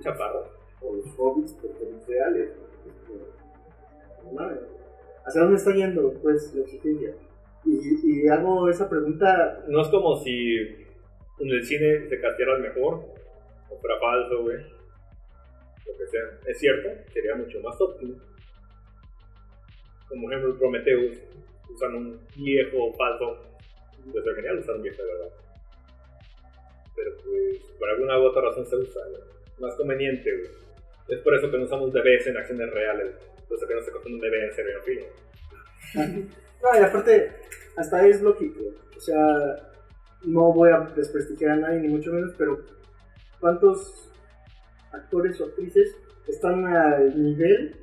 [0.00, 0.46] Chaparro.
[0.80, 2.50] O los hobbits por hobbits reales.
[4.32, 4.50] No.
[5.24, 7.14] ¿Hacia dónde está yendo, pues, la exigencia?
[7.64, 9.64] Y, y hago esa pregunta.
[9.68, 10.56] No es como si
[11.38, 13.04] en el cine se castiera el mejor
[13.70, 14.58] o fuera falso, güey.
[14.58, 16.22] Lo que sea.
[16.46, 18.16] Es cierto, sería mucho más óptimo.
[20.12, 21.18] Como ejemplo, Prometheus
[21.74, 23.38] usan un viejo falso.
[24.10, 25.28] Puede ser genial usar un viejo de verdad.
[26.94, 29.22] Pero pues, por alguna u otra razón se usa, güey.
[29.58, 30.50] Más conveniente, güey.
[31.08, 33.14] Es por eso que no usamos bebés en acciones reales.
[33.48, 35.04] Por eso que no se coge un bebé en serio film.
[36.62, 37.32] No, y aparte,
[37.76, 38.60] hasta es lógico.
[38.96, 39.72] O sea,
[40.24, 42.60] no voy a desprestigiar a nadie, ni mucho menos, pero
[43.40, 44.10] ¿cuántos
[44.92, 45.96] actores o actrices
[46.28, 47.81] están al nivel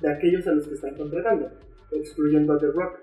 [0.00, 1.50] de aquellos a los que están contratando?
[1.92, 3.00] Excluyendo a The Rock,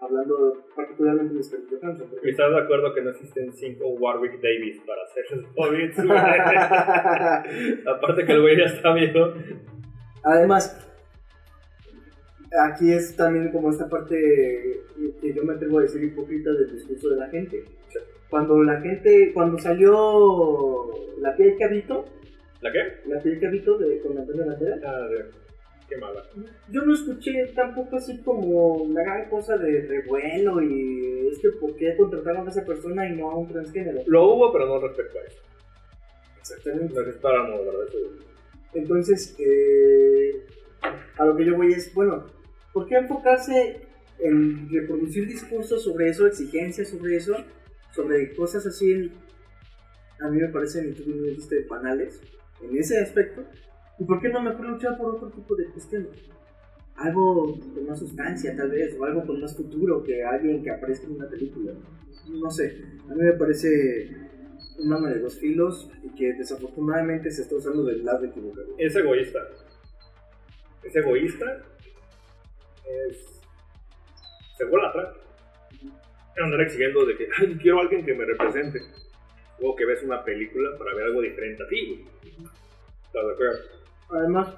[0.00, 2.08] hablando particularmente de Scarlett Johansson.
[2.22, 5.24] ¿Estás de acuerdo que no existen cinco Warwick Davis para hacer
[5.56, 5.96] hobbits?
[6.06, 7.96] güey?
[7.96, 9.32] Aparte que el güey ya está viejo.
[10.24, 10.84] Además,
[12.70, 14.16] aquí es también como esta parte
[15.20, 17.64] que yo me atrevo a decir hipócrita del discurso de la gente.
[18.30, 22.04] Cuando la gente, cuando salió la piel que habito,
[22.60, 23.08] ¿La qué?
[23.08, 25.08] la piel que habito de con Antonio Banderas, Ah,
[25.88, 26.22] qué mala.
[26.70, 31.74] yo no escuché tampoco así como la gran cosa de revuelo y es que por
[31.76, 34.02] qué contrataron a esa persona y no a un transgénero.
[34.06, 35.42] Lo hubo, pero no respecto a eso.
[36.38, 36.94] Exactamente.
[36.94, 37.94] No es para no, ¿verdad?
[38.74, 40.46] Entonces, eh,
[41.16, 42.26] a lo que yo voy es, bueno,
[42.72, 43.80] ¿por qué enfocarse
[44.18, 47.36] en reproducir discursos sobre eso, exigencias sobre eso,
[47.92, 49.12] sobre cosas así,
[50.20, 52.20] a mí me parecen, tú bien dijiste, banales,
[52.62, 53.44] en ese aspecto?
[53.98, 56.10] ¿Y por qué no mejor luchar por otro tipo de cuestiones?
[56.96, 61.06] Algo con más sustancia, tal vez, o algo con más futuro que alguien que aparezca
[61.06, 61.72] en una película.
[62.28, 64.16] No sé, a mí me parece
[64.78, 68.68] un arma de dos filos y que desafortunadamente se está usando del lado equivocado.
[68.78, 69.40] Es egoísta.
[70.82, 71.62] Es egoísta.
[72.84, 73.42] Es.
[74.56, 75.14] Se vuelve atrás.
[76.40, 77.28] Andar exigiendo de que,
[77.60, 78.80] quiero alguien que me represente.
[79.58, 82.04] Luego que ves una película para ver algo diferente a ti.
[82.24, 83.77] ¿Estás de acuerdo?
[84.10, 84.54] Además,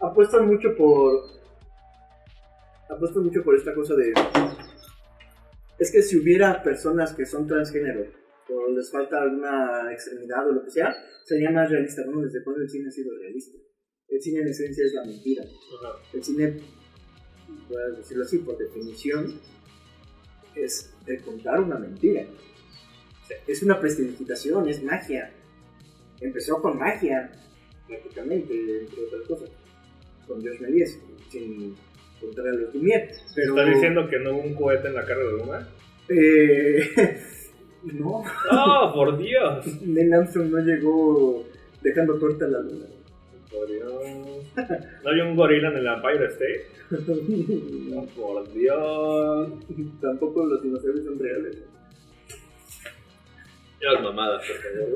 [0.00, 1.22] apuestan mucho por.
[2.88, 4.12] Apuestan mucho por esta cosa de.
[5.78, 8.04] Es que si hubiera personas que son transgénero
[8.48, 10.94] o les falta alguna extremidad o lo que sea,
[11.24, 12.02] sería más realista.
[12.04, 13.58] Bueno, desde cuando el cine ha sido realista.
[14.08, 15.44] El cine en esencia es la mentira.
[15.44, 15.98] Ajá.
[16.12, 16.60] El cine,
[17.68, 19.40] puedes decirlo así, por definición,
[20.54, 22.26] es el contar una mentira.
[23.46, 25.32] Es una prestidigitación, es magia.
[26.20, 27.30] Empezó con magia,
[27.90, 29.50] prácticamente, entre otras cosas.
[30.26, 31.74] Con Georges Méliès, sin
[32.20, 33.10] contar a los Lumière.
[33.34, 35.68] Pero, ¿Estás diciendo que no hubo un cohete en la cara de Luna?
[36.08, 37.20] Eh,
[37.84, 39.82] no, ¡Oh, por Dios!
[39.82, 41.44] Neil Armstrong no llegó
[41.82, 42.86] dejando corta la luna.
[43.50, 43.92] Por Dios.
[45.02, 46.66] ¿No había un gorila en el Empire State?
[47.90, 49.48] No, por Dios.
[50.00, 51.58] Tampoco los dinosaurios son reales.
[53.80, 54.90] Ya las mamadas, por favor,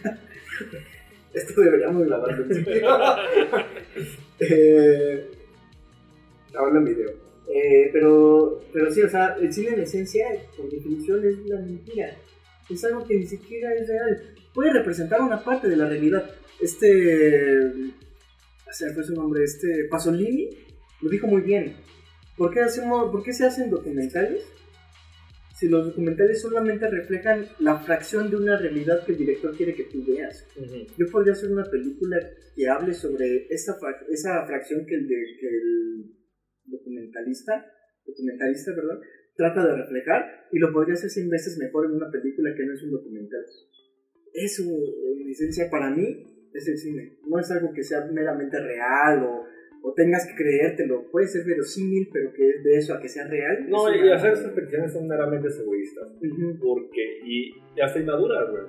[0.00, 0.92] güey.
[1.34, 2.46] Esto deberíamos grabarlo.
[4.40, 5.30] eh,
[6.54, 7.10] ahora en video.
[7.48, 10.26] Eh, pero, pero sí, o sea, el cine en esencia,
[10.56, 12.16] por definición, es una mentira.
[12.70, 14.34] Es algo que ni siquiera es real.
[14.54, 16.30] Puede representar una parte de la realidad.
[16.60, 17.66] Este.
[17.66, 19.86] O sea, fue su nombre, este.
[19.90, 20.50] Pasolini
[21.00, 21.76] lo dijo muy bien.
[22.36, 22.60] ¿Por qué,
[23.10, 24.44] ¿Por qué se hacen documentales?
[25.54, 29.84] Si los documentales solamente reflejan la fracción de una realidad que el director quiere que
[29.84, 30.46] tú veas.
[30.56, 30.86] Ujú.
[30.98, 32.16] Yo podría hacer una película
[32.56, 33.76] que hable sobre esa,
[34.08, 36.04] esa fracción que el, de- que el
[36.64, 37.66] documentalista,
[38.06, 39.00] documentalista, perdón,
[39.36, 42.74] trata de reflejar y lo podría hacer 100 veces mejor en una película que no
[42.74, 43.44] es un documental.
[44.32, 47.18] Eso, en esencia, para mí, es el cine.
[47.28, 49.44] No es algo que sea meramente real o,
[49.82, 51.10] o tengas que creértelo.
[51.10, 53.68] Puede ser verosímil, pero que de eso a que sea real.
[53.68, 56.08] No, y hacer esas peticiones son meramente egoístas.
[56.60, 58.62] Porque, y ya hasta inmaduras, güey.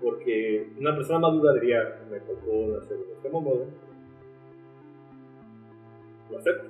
[0.00, 3.68] Porque una persona madura diría, me tocó nacer de este modo.
[6.30, 6.68] Lo acepto.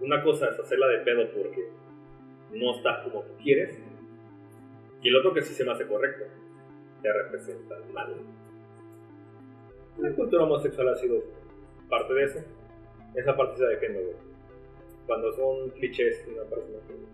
[0.00, 1.68] Una cosa es hacerla de pedo porque
[2.54, 3.78] no está como tú quieres.
[5.02, 6.24] Y el otro que sí se me hace correcto.
[7.02, 8.14] Te representa mal.
[9.98, 11.22] La cultura homosexual ha sido
[11.88, 12.59] parte de eso.
[13.14, 14.16] Esa parte se defiende, güey.
[15.06, 17.06] Cuando son clichés, no parece muy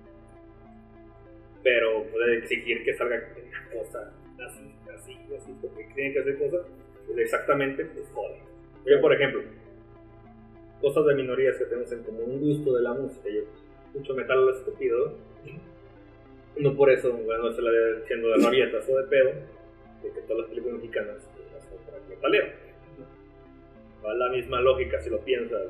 [1.63, 4.13] Pero puede exigir que salga una cosa
[4.45, 6.67] así, así, así, porque tienen que hacer cosas
[7.07, 8.07] pues, exactamente, pues.
[8.85, 9.43] Yo, por ejemplo,
[10.81, 13.29] cosas de minorías que tenemos en común, un gusto de la música.
[13.29, 13.43] Yo
[13.87, 15.15] escucho metal estúpido.
[16.59, 17.71] No por eso, bueno, se la
[18.01, 19.31] diciendo de rabietas o de pedo,
[20.03, 21.23] de que todas las películas mexicanas
[21.69, 22.47] son para metalero.
[24.05, 25.63] Va la misma lógica si lo piensas.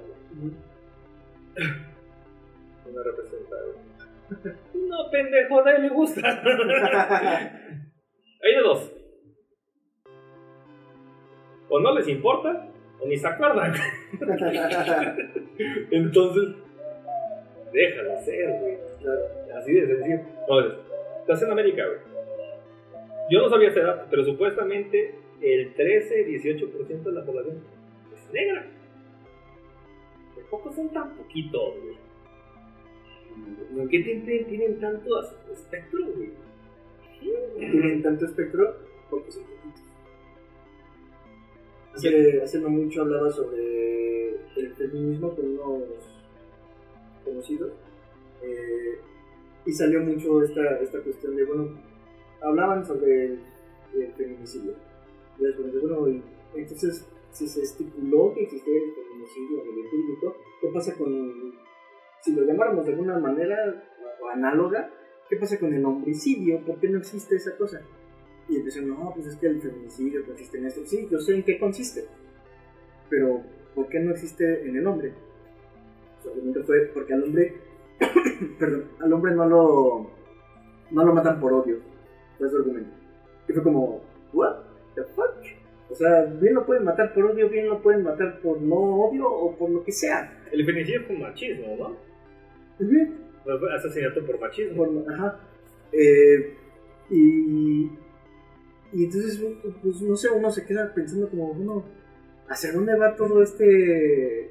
[2.92, 3.56] No representa.
[4.74, 6.20] No, pendejo, a él le gusta.
[8.42, 8.92] Hay de dos.
[11.68, 12.68] O no les importa,
[13.00, 13.72] o ni se acuerdan.
[15.90, 16.54] Entonces,
[17.72, 18.76] déjalo ser, güey.
[19.56, 20.20] Así de sencillo.
[20.40, 20.72] Entonces,
[21.20, 21.98] estás en América, güey.
[23.30, 27.64] Yo no sabía esa edad, pero supuestamente el 13-18% de la población
[28.12, 28.66] es negra.
[30.36, 31.96] ¿De poco son tan poquitos, güey?
[33.74, 35.20] ¿Por qué tienen, tanto
[35.52, 36.30] espectro, güey?
[37.58, 38.76] Tienen tanto espectro
[39.10, 39.82] porque son poquitos.
[41.94, 45.82] Hace, hace no mucho hablaba sobre el feminismo con unos
[47.24, 47.72] conocidos
[48.42, 48.98] eh,
[49.64, 51.70] y salió mucho esta, esta cuestión de, bueno,
[52.40, 53.40] hablaban sobre el,
[54.16, 54.74] feminicidio.
[55.38, 55.42] Y
[55.82, 56.22] bueno,
[56.54, 58.94] entonces, si se estipuló que existía el
[59.90, 61.54] público, ¿qué pasa con,
[62.20, 63.56] si lo llamáramos de alguna manera
[64.20, 64.90] o análoga,
[65.28, 66.64] qué pasa con el homicidio?
[66.64, 67.82] ¿Por qué no existe esa cosa?
[68.48, 70.86] Y empezaron, no, pues es que el feminicidio consiste en esto.
[70.86, 72.06] Sí, yo sé en qué consiste,
[73.08, 73.42] pero
[73.74, 75.12] ¿por qué no existe en el hombre?
[76.22, 77.54] Su fue porque al hombre,
[78.58, 80.10] perdón, al hombre no lo,
[80.90, 81.78] no lo matan por odio.
[82.38, 82.90] Fue su argumento.
[83.48, 84.56] Y fue como, ¿what
[84.94, 85.55] the fuck?
[85.96, 89.26] O sea, bien lo pueden matar por odio, bien lo pueden matar por no odio
[89.26, 90.44] o por lo que sea.
[90.52, 91.96] El feminicidio es por machismo, ¿no?
[93.74, 95.04] Asesinato por machismo.
[95.08, 95.40] ajá.
[95.92, 96.54] Eh,
[97.08, 97.90] y
[98.92, 99.42] y entonces,
[99.82, 101.84] pues no sé, uno se queda pensando como, bueno,
[102.48, 104.50] ¿hacia dónde va todo este,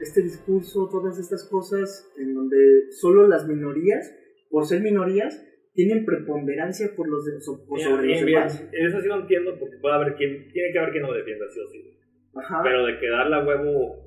[0.00, 4.12] este discurso, todas estas cosas en donde solo las minorías,
[4.50, 5.42] por ser minorías,
[5.74, 7.24] tienen preponderancia por los,
[7.68, 8.68] por sobre los demás?
[8.72, 11.60] Eso sí lo entiendo porque puede haber quien, tiene que haber quien no defienda sí
[11.60, 11.98] o sí.
[12.34, 12.60] Ajá.
[12.62, 14.02] Pero de quedar la huevo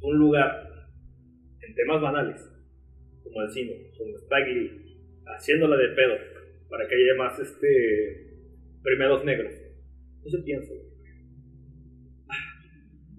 [0.00, 0.68] un lugar
[1.60, 2.40] en temas banales,
[3.22, 6.14] como el cine, como Spike Lee, haciéndola de pedo,
[6.68, 8.28] para que haya más este
[8.82, 9.52] premiados negros.
[10.22, 10.72] No se piensa.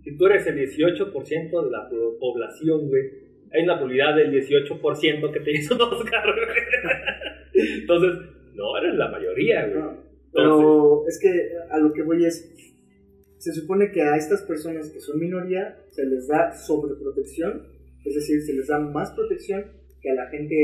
[0.03, 1.89] Si tú eres el 18% de la
[2.19, 3.18] población, güey,
[3.51, 6.23] hay una probabilidad del 18% que te hizo un Oscar,
[7.53, 9.83] Entonces, no eres la mayoría, güey.
[10.33, 12.53] pero es que a lo que voy es,
[13.37, 17.67] se supone que a estas personas que son minoría se les da sobreprotección,
[18.05, 19.65] es decir, se les da más protección
[20.01, 20.55] que a la gente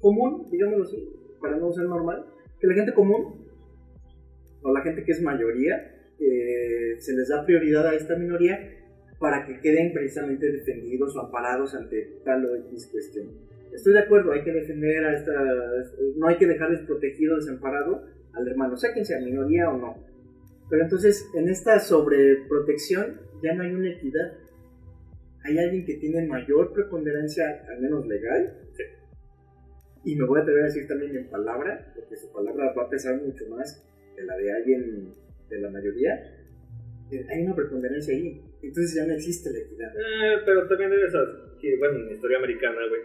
[0.00, 2.24] común, digámoslo así para no ser normal,
[2.60, 3.46] que la gente común
[4.62, 8.58] o la gente que es mayoría eh, se les da prioridad a esta minoría
[9.18, 13.28] para que queden precisamente defendidos o amparados ante tal o X cuestión.
[13.72, 15.32] Estoy de acuerdo, hay que defender a esta,
[16.16, 19.96] no hay que dejar desprotegido, desamparado al hermano, sea quien sea, minoría o no.
[20.68, 24.32] Pero entonces, en esta sobreprotección ya no hay una equidad.
[25.44, 28.54] Hay alguien que tiene mayor preponderancia, al menos legal,
[30.04, 32.88] y me voy a atrever a decir también en palabra, porque su palabra va a
[32.88, 33.84] pesar mucho más
[34.14, 35.12] que la de alguien
[35.48, 36.14] de la mayoría.
[37.10, 38.40] Eh, hay una preponderancia ahí.
[38.62, 39.92] Entonces ya no existe la equidad.
[39.94, 41.26] Eh, pero también debe ser
[41.60, 43.02] que, bueno, en la historia americana, güey,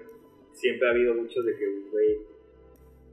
[0.54, 2.18] siempre ha habido muchos de que, güey,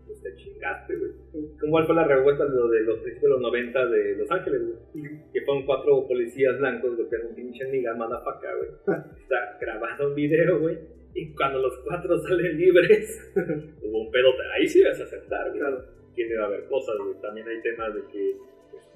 [0.07, 1.13] pues te chingaste, güey.
[1.61, 4.63] ¿Cómo fue la revuelta de, lo de los principios de los 90 de Los Ángeles,
[4.63, 5.21] güey?
[5.33, 8.71] Que fueron cuatro policías blancos golpeando un pinche niga, acá, güey.
[9.23, 13.33] Está grabando un video, güey y cuando los cuatro salen libres,
[13.83, 14.29] hubo un pedo.
[14.55, 15.85] Ahí sí vas a aceptar, claro.
[16.15, 18.37] Tiene a haber cosas, También hay temas de que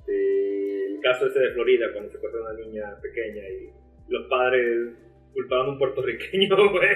[0.02, 3.70] este, el caso ese de Florida, cuando se a una niña pequeña y
[4.08, 4.94] los padres
[5.32, 6.88] culpaban a un puertorriqueño, güey.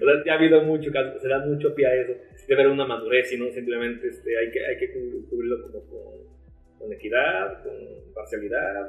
[0.00, 2.12] O sea, ya ha habido mucho caso, se da mucho pie a eso.
[2.48, 4.92] Debe haber una madurez y no simplemente este, hay, que, hay que
[5.28, 7.74] cubrirlo como con, con equidad, con
[8.14, 8.88] parcialidad.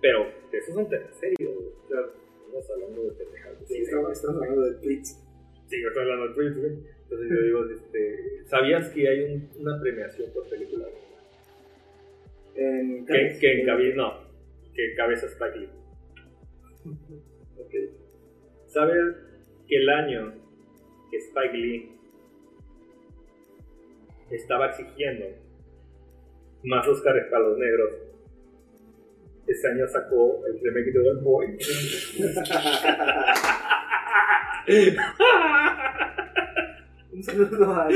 [0.00, 1.50] Pero eso es un tema serio.
[1.88, 2.12] Claro.
[2.46, 3.68] Estamos hablando de pendejadas.
[3.68, 5.24] Sí, estamos, hablando de tweets.
[5.68, 6.99] Sí, estamos hablando de tweets, güey.
[7.10, 10.86] Entonces yo digo, este, ¿sabías que hay un, una premiación por película?
[12.54, 14.14] En que, que en cabeza, no,
[14.74, 15.68] que cabeza Spike Lee.
[17.58, 17.74] ok.
[18.66, 19.16] ¿Sabes
[19.66, 20.34] que el año
[21.10, 21.90] que Spike Lee
[24.30, 25.26] estaba exigiendo
[26.62, 27.90] más Oscars para los negros.
[29.46, 31.58] Ese año sacó el remake de Old Boy.
[37.12, 37.88] Un saludo a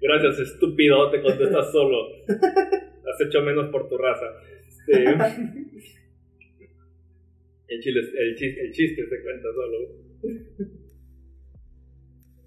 [0.00, 2.08] Gracias, estúpido, te contestas solo.
[2.28, 4.26] Has hecho menos por tu raza.
[4.88, 5.04] Este,
[7.68, 7.80] el,
[8.74, 9.78] chiste, se cuenta solo.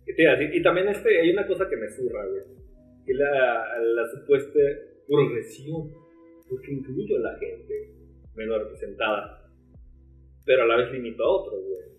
[0.05, 0.55] ¿Qué te iba a decir?
[0.55, 2.43] Y también este, hay una cosa que me zurra, güey.
[3.05, 4.59] Que la, la supuesta
[5.07, 5.93] progresión.
[6.49, 7.89] Porque incluyo a la gente
[8.35, 9.49] menos representada.
[10.43, 11.94] Pero a la vez limito a otros, güey.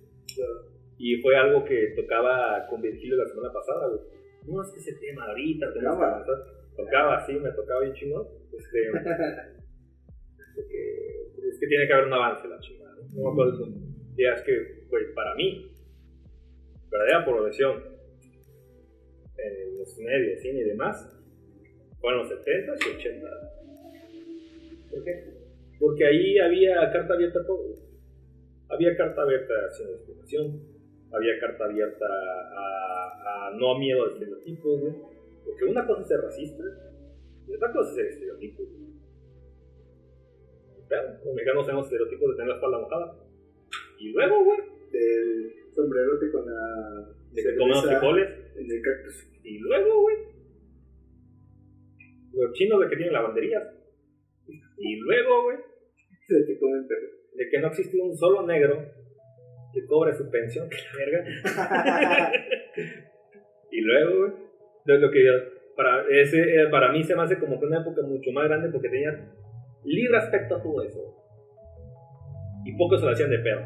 [0.98, 4.00] Y fue algo que tocaba con Virgilio la semana pasada, güey.
[4.46, 6.14] No, es que ese tema ahorita tenemos que Tocaba.
[6.14, 6.36] avanzar.
[6.76, 8.26] Tocaba, sí, me tocaba bien chingón.
[8.56, 8.90] Este,
[10.54, 10.78] porque
[11.50, 12.94] es que tiene que haber un avance la chingada.
[12.96, 13.02] ¿no?
[13.14, 13.66] No me acuerdo.
[14.16, 15.70] Ya es que, güey, para mí,
[16.90, 17.82] verdadera progresión
[19.36, 21.12] en los medios, cine y demás,
[22.00, 23.28] fueron los 70 y 80.
[24.90, 25.24] ¿Por qué?
[25.78, 27.74] Porque ahí había carta abierta a todo.
[28.68, 30.62] Había carta abierta de explotación,
[31.12, 34.94] había carta abierta a, a no a miedo a estereotipos, güey.
[35.44, 36.64] Porque una cosa es ser racista
[37.46, 38.62] y otra cosa es ser estereotipo.
[40.88, 43.16] Claro, los mexicanos tenemos estereotipos de tener la espalda mojada.
[43.98, 44.58] Y luego, güey,
[44.92, 48.28] del sombrerote con la de que cerveza frijoles.
[48.56, 49.28] en el cactus.
[49.42, 50.16] Y luego, güey,
[52.32, 53.64] los chinos de que tienen lavanderías.
[54.78, 55.58] Y luego, güey,
[56.28, 57.15] De que comen perro.
[57.36, 58.82] De que no existe un solo negro
[59.72, 62.32] que cobre su pensión, que la verga.
[63.70, 65.32] y luego, güey, lo que yo,
[65.76, 68.70] para, ese, eh, para mí se me hace como que una época mucho más grande
[68.70, 69.32] porque tenían
[69.84, 71.00] libre aspecto a todo eso.
[72.64, 73.60] Y pocos se lo hacían de pedo.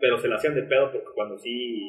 [0.00, 1.80] Pero se lo hacían de pedo porque cuando sí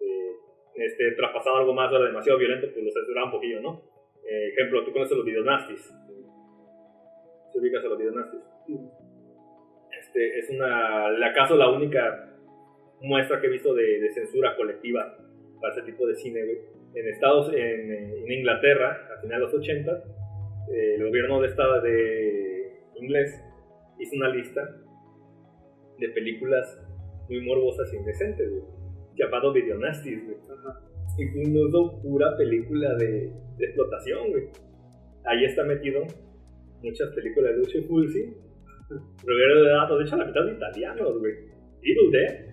[0.00, 0.32] eh,
[0.74, 3.82] este, traspasaba algo más era demasiado violento, pues lo censuraba un poquillo, ¿no?
[4.24, 5.94] Eh, ejemplo, tú conoces los videonastis.
[7.52, 8.40] ¿Se ubicas a los videonastis?
[10.10, 12.34] Este, es una, acaso la única
[13.00, 15.16] muestra que he visto de, de censura colectiva
[15.60, 16.58] para ese tipo de cine, güey.
[16.94, 19.92] En Estados, en, en Inglaterra, a finales de los 80,
[20.72, 23.40] eh, el gobierno de estado de inglés
[24.00, 24.68] hizo una lista
[25.98, 26.76] de películas
[27.28, 28.64] muy morbosas e indecentes, güey,
[29.14, 30.36] llamado Videonastis, güey.
[31.18, 34.48] Y fue un uso pura película de, de explotación, güey.
[35.24, 36.02] Ahí está metido
[36.82, 38.34] muchas películas de Lucio Fulci,
[39.24, 41.32] Rivero de Datos, de hecho la mitad de italianos, güey.
[41.82, 42.46] Evil Dead,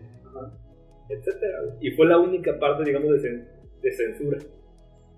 [1.10, 1.78] etcétera, güey.
[1.82, 3.48] Y fue la única parte, digamos, de, cen-
[3.82, 4.38] de censura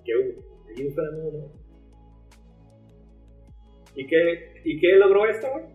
[0.05, 0.49] que hubo.
[0.69, 1.51] No fue ¿no?
[3.95, 5.65] ¿Y qué, ¿Y qué logró esto, güey?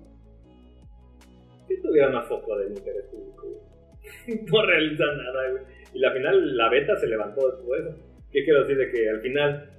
[1.68, 4.40] Si tuviera más foco del interés público, güey.
[4.52, 5.62] no realiza nada, güey.
[5.94, 7.96] Y al final la beta se levantó de todo eso.
[8.32, 8.76] ¿Qué quiero decir?
[8.78, 9.70] De que al final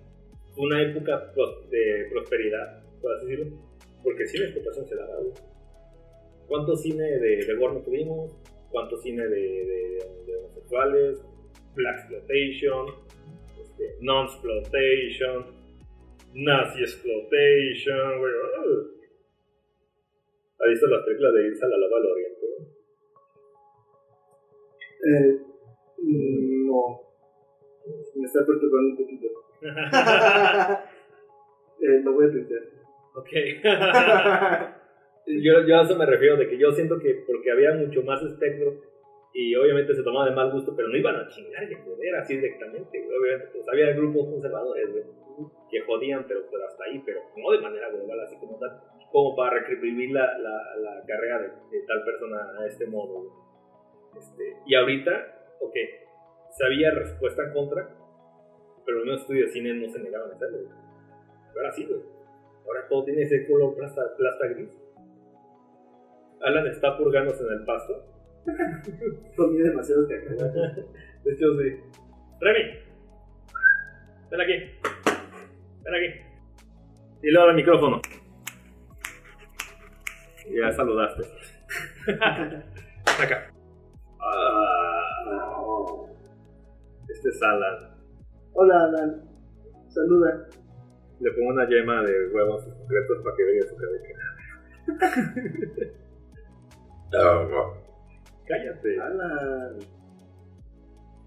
[0.54, 1.32] fue una época
[1.70, 3.58] de prosperidad, por así decirlo.
[4.04, 5.34] Porque sí la explotación se daba, güey.
[6.48, 8.36] ¿Cuánto cine de, de tuvimos?
[8.70, 11.24] ¿Cuánto cine de, de, de homosexuales?
[11.76, 12.88] Black exploitation,
[13.60, 15.46] este, non-exploitation,
[16.34, 18.34] nazi exploitation, güey.
[20.60, 22.46] ¿Has visto las películas de Irsa la Lava al Oriente?
[25.08, 25.40] Eh,
[25.98, 27.02] no.
[28.16, 29.28] Me está perturbando un poquito.
[31.82, 32.64] eh, lo voy a pensar.
[33.16, 33.30] ok.
[35.28, 38.22] yo, yo a eso me refiero, de que yo siento que porque había mucho más
[38.24, 38.82] espectro
[39.34, 42.36] y obviamente se tomaba de mal gusto, pero no iban a chingar de poder así
[42.36, 43.06] directamente.
[43.06, 44.90] Obviamente, pues había grupos conservadores,
[45.70, 48.80] que jodían, pero, pero hasta ahí, pero no de manera global, así como tal,
[49.12, 53.30] como para reprimir la, la, la carrera de, tal persona a este modo.
[54.18, 55.12] Este, y ahorita,
[55.60, 55.76] ok,
[56.52, 57.90] sabía respuesta en contra,
[58.86, 60.86] pero los estudios de cine no se negaban a hacerlo, güey.
[61.58, 61.88] Ahora sí.
[62.66, 64.70] Ahora todo tiene ese color plasta, plasta gris.
[66.46, 68.06] Alan está purgándose en el pasto.
[69.36, 70.86] Comí demasiados cacahuates.
[71.24, 71.82] De hecho, sí.
[72.40, 72.64] Remy,
[74.30, 74.54] ven aquí.
[75.84, 76.22] Ven aquí.
[77.24, 78.00] Y luego al micrófono.
[80.48, 81.24] Y ya saludaste.
[83.20, 83.52] Acá.
[84.22, 86.06] Ah,
[87.10, 87.98] este es Alan.
[88.54, 89.24] Hola, Alan.
[89.88, 90.48] Saluda.
[91.22, 94.06] Le pongo una yema de huevos concretos para que vea su cabeza.
[98.48, 99.00] Cállate.
[99.00, 99.80] Alan.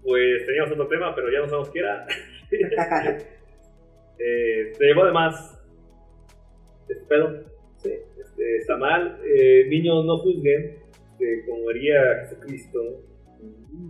[0.03, 2.07] Pues teníamos otro tema, pero ya no sabemos qué era.
[4.19, 5.55] eh, te llevó además.
[6.81, 7.43] Este pedo.
[7.77, 7.91] Sí.
[8.19, 9.19] Este, está mal.
[9.23, 10.77] Eh, niños, no juzguen.
[11.11, 13.05] Este, como haría Jesucristo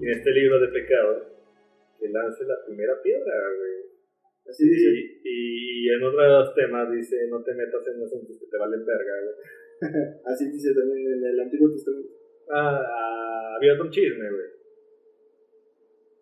[0.01, 1.25] en este libro de pecado.
[1.99, 3.89] que lance la primera piedra, güey.
[4.49, 4.89] Así dice.
[5.23, 9.13] Y, y en otros temas dice, no te metas en asuntos que te valen verga,
[9.23, 9.35] güey.
[10.25, 12.09] Así dice también en el Antiguo Testamento.
[12.51, 14.47] Ah, había otro chisme, güey.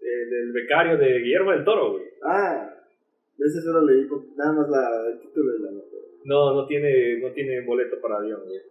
[0.02, 2.06] El, becario de Guillermo del Toro, güey.
[2.24, 2.74] Ah,
[3.38, 5.96] ese solo leí nada más la, el título de la nota.
[6.26, 8.62] No, no tiene, no tiene boleto para avión, güey.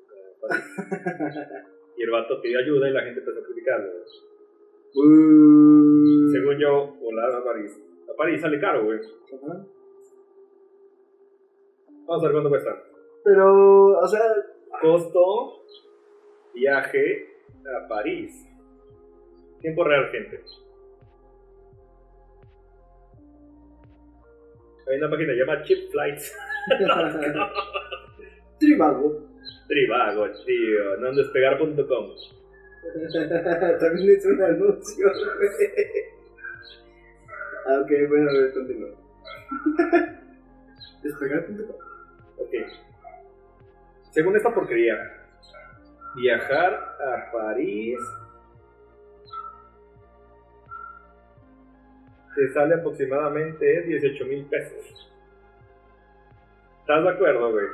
[1.96, 4.04] Y el vato pidió ayuda y la gente empezó a criticarlo, güey.
[4.96, 7.80] Uh, Según yo, volar a París.
[8.12, 8.98] A París sale caro, güey.
[8.98, 9.66] Ajá.
[12.06, 12.82] Vamos a ver cuánto cuesta.
[13.24, 14.20] Pero, o sea,
[14.80, 15.64] Costo,
[16.54, 17.28] viaje
[17.74, 18.46] a París.
[19.60, 20.42] Tiempo real, gente.
[24.88, 26.36] Hay una página que llama Cheap Flights.
[28.58, 29.26] Tribago.
[29.66, 30.96] Trivago, tío.
[31.00, 32.14] Nondespegar.com.
[33.80, 35.08] También es un anuncio.
[37.66, 38.90] ah, ok, bueno, a ver, continúa.
[41.02, 41.76] Despegar.com.
[42.38, 42.54] Ok.
[44.16, 44.96] Según esta porquería,
[46.14, 47.98] viajar a París
[52.34, 55.10] te sale aproximadamente 18 mil pesos.
[56.80, 57.66] ¿Estás de acuerdo, güey?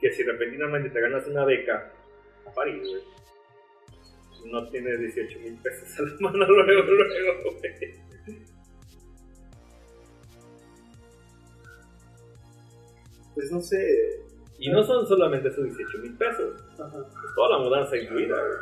[0.00, 1.88] Que si repentinamente te ganas una beca
[2.44, 7.94] a París, güey, no tienes 18 mil pesos a la mano luego, luego, güey.
[13.36, 14.27] Pues no sé.
[14.58, 18.58] Y no son solamente esos 18 mil pesos, es toda la mudanza incluida, güey.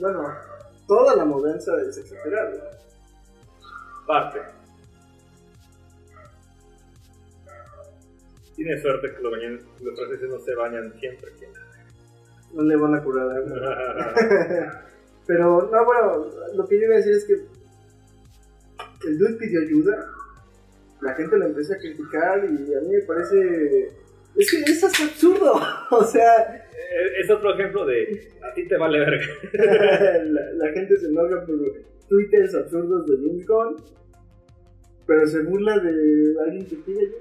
[0.00, 0.34] Bueno,
[0.88, 2.70] toda la mudanza es exagerada.
[4.06, 4.40] Parte.
[8.56, 11.32] Tiene suerte que los, bañan- los franceses no se bañan siempre.
[11.38, 11.50] ¿quién?
[12.52, 13.28] No le van a curar.
[15.26, 17.32] Pero, no, bueno, lo que yo iba a decir es que
[19.08, 20.10] el dude pidió ayuda,
[21.04, 23.88] la gente lo empezó a criticar y a mí me parece...
[24.36, 25.60] Es que es absurdo,
[25.90, 26.66] o sea,
[27.20, 29.26] es otro ejemplo de a ti te vale verga.
[30.24, 31.56] la, la gente se enoja por
[32.08, 33.76] twitters absurdos de Gunn,
[35.06, 37.12] pero se burla de alguien que pide.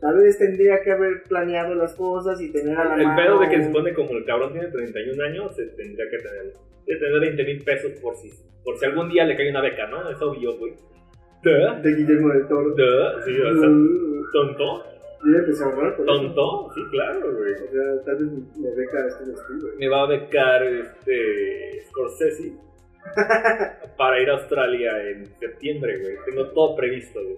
[0.00, 3.16] Tal vez tendría que haber planeado las cosas y tener a la El mano...
[3.16, 6.52] pedo de que se supone como el cabrón tiene 31 años, se tendría que tener,
[6.86, 8.30] de tener 20 mil pesos por si,
[8.64, 10.08] por si algún día le cae una beca, ¿no?
[10.10, 10.74] Es obvio, güey.
[11.46, 12.70] Duh, De Guillermo del Toro.
[12.70, 13.70] duh, sí, o sea,
[14.32, 14.84] tonto,
[15.24, 16.14] Yo ya empecé a ahorrar por eso.
[16.16, 17.52] tonto, sí, claro, güey.
[17.54, 19.68] O sea, tal vez me beca este vestido.
[19.78, 22.52] me va a becar este Scorsese
[23.96, 26.16] para ir a Australia en septiembre, güey.
[26.26, 27.36] Tengo todo previsto, güey.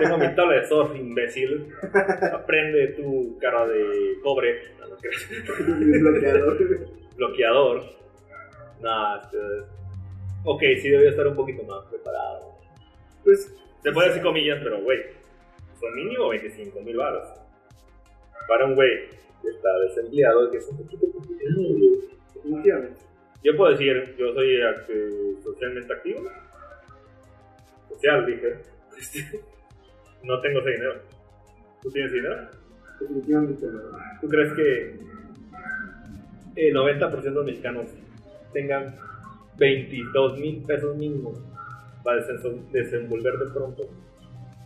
[0.00, 1.68] Tengo mi tabla de surf, imbécil.
[2.32, 4.60] Aprende tu cara de cobre.
[4.80, 4.86] No,
[6.00, 6.58] bloqueador.
[7.16, 7.82] Bloqueador.
[8.80, 9.38] Nah, este...
[10.46, 12.53] Ok, sí debería estar un poquito más preparado.
[13.24, 14.98] Pues, Se puede decir comillas, pero güey,
[15.80, 17.28] son mínimo 25 mil baros.
[18.46, 19.08] Para un güey
[19.42, 21.06] que está desempleado, que es un poquito
[22.34, 23.00] definitivamente.
[23.42, 26.30] Yo puedo decir, yo soy eh, socialmente activo.
[27.90, 28.56] Social, dije.
[28.98, 29.40] Este,
[30.22, 30.94] no tengo ese dinero.
[31.82, 32.48] ¿Tú tienes dinero?
[33.00, 33.80] Definitivamente no.
[34.20, 34.98] ¿Tú crees que
[36.56, 37.86] el 90% de los mexicanos
[38.52, 38.96] tengan
[39.58, 41.42] 22 mil pesos mínimos
[42.04, 43.82] para desen- desenvolver de pronto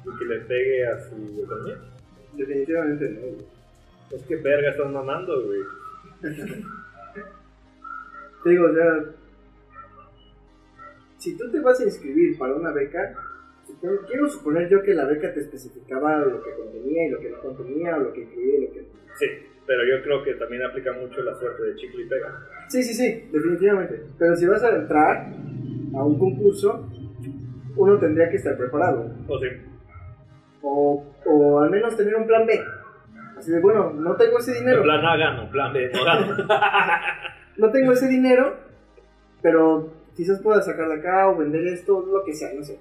[0.04, 1.78] y que le pegue a su economía?
[2.34, 3.20] Definitivamente no.
[3.20, 3.46] güey.
[4.10, 5.60] Es que verga estás mamando, güey.
[8.44, 9.04] Te digo, o sea,
[11.18, 13.14] si tú te vas a inscribir para una beca,
[13.66, 17.30] supongo- quiero suponer yo que la beca te especificaba lo que contenía y lo que
[17.30, 18.88] no contenía, o lo que incluía y lo que no.
[19.16, 19.26] Sí,
[19.66, 22.46] pero yo creo que también aplica mucho la suerte de chicle y pega.
[22.68, 24.02] Sí, sí, sí, definitivamente.
[24.18, 25.26] Pero si vas a entrar
[25.94, 26.88] a un concurso,
[27.78, 29.10] uno tendría que estar preparado.
[29.26, 29.46] O sí.
[30.62, 32.60] O, o al menos tener un plan B.
[33.36, 34.82] Así de, bueno, no tengo ese dinero.
[34.82, 36.36] Plan A gano, plan B no gano.
[37.56, 38.54] No tengo ese dinero,
[39.42, 42.78] pero quizás pueda sacar de acá o vender esto, lo que sea, no sé.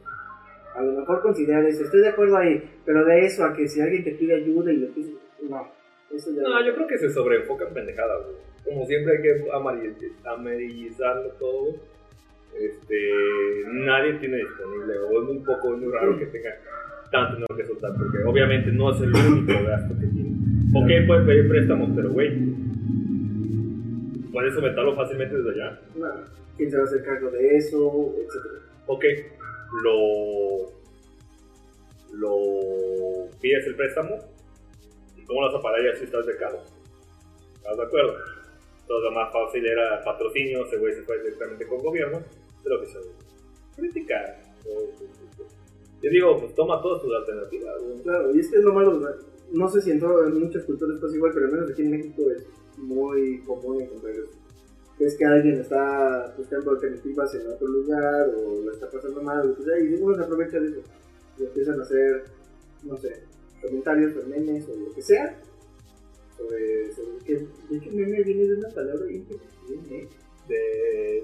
[0.76, 1.84] A lo mejor considerar eso.
[1.84, 4.78] Estoy de acuerdo ahí, pero de eso a que si alguien te pide ayuda y
[4.78, 5.14] le pides...
[5.50, 5.68] No,
[6.14, 6.44] eso ya...
[6.44, 8.38] No, yo creo que se sobreenfocan pendejadas, güey.
[8.66, 11.74] Como siempre hay que amari- amarillizarlo todo.
[12.60, 16.50] Este, nadie tiene disponible, o es muy poco, es muy raro que tenga
[17.12, 20.30] tanto dinero que soltar, porque obviamente no es el único gasto que tiene.
[20.74, 22.32] Ok, puedes pedir préstamos, pero güey,
[24.32, 25.80] puedes someterlo fácilmente desde allá.
[25.96, 26.08] No,
[26.58, 28.16] ¿Quién se va a hacer cargo de eso?
[28.18, 28.66] Etcétera.
[28.88, 29.06] Ok,
[29.84, 30.72] lo,
[32.14, 34.18] lo pides el préstamo
[35.16, 36.64] y cómo lo vas a pagar ya si estás becado.
[37.56, 38.14] ¿Estás de acuerdo?
[38.88, 42.22] todo lo más fácil era patrocinio, ese güey se fue directamente con gobierno,
[42.64, 42.98] de lo que se
[43.76, 44.42] criticar.
[46.02, 47.76] Yo digo, pues toma todas tus alternativas.
[48.04, 49.00] Claro, y es que es lo malo,
[49.52, 49.70] ¿no?
[49.70, 52.24] sé si en, todo- en muchas culturas pasa igual, pero al menos aquí en México
[52.32, 52.46] es
[52.78, 54.30] muy común encontrar eso.
[55.00, 59.80] Es que alguien está buscando alternativas en otro lugar o la está pasando mal, sea,
[59.80, 60.82] y uno se aprovecha de eso.
[61.40, 62.24] Y empiezan a hacer,
[62.84, 63.24] no sé,
[63.62, 65.40] comentarios o memes o lo que sea.
[66.36, 67.34] Sobre, sobre que,
[67.70, 69.38] de hecho, meme viene de una palabra que
[69.70, 70.08] viene.
[70.48, 71.24] De,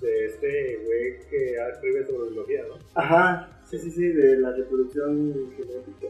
[0.00, 2.74] de este güey que escribe sobre biología, ¿no?
[2.94, 6.08] Ajá, sí, sí, sí, de la reproducción genética.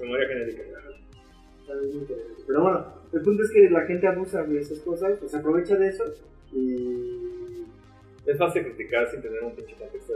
[0.00, 0.62] Memoria genética.
[1.68, 2.42] Interesante.
[2.46, 5.88] Pero bueno, el punto es que la gente abusa de esas cosas, pues aprovecha de
[5.88, 6.04] eso
[6.52, 7.64] y.
[8.26, 10.12] Es fácil criticar sin tener un pinche contexto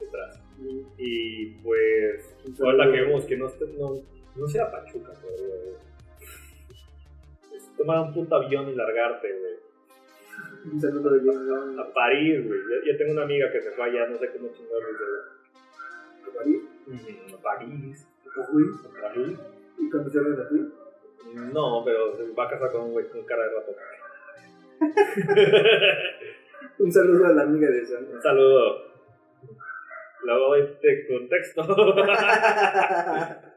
[0.00, 0.40] detrás.
[0.60, 3.94] y- Y pues, ahorita que vemos que no, no,
[4.36, 5.12] no sea Pachuca.
[7.54, 9.54] Es tomar un puto avión y largarte, güey.
[10.64, 11.78] Un saludo de bien.
[11.78, 12.60] A París, güey.
[12.86, 15.42] Ya tengo una amiga que se fue allá, no sé cómo chingados, güey.
[16.34, 16.62] París,
[17.32, 18.06] A París.
[18.24, 19.38] A París.
[19.78, 20.70] y conocer a Ratatouille.
[21.52, 23.74] No, pero se va a casar con un güey con cara de rato.
[26.78, 28.04] Un saludo a la amiga de Sam.
[28.12, 28.92] Un saludo.
[30.24, 31.62] Luego de contexto.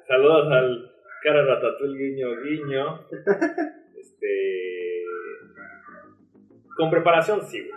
[0.07, 0.91] Saludos al
[1.23, 3.07] cara de ratatouille guiño guiño.
[3.97, 4.81] Este.
[6.76, 7.72] Con preparación, sí, güey.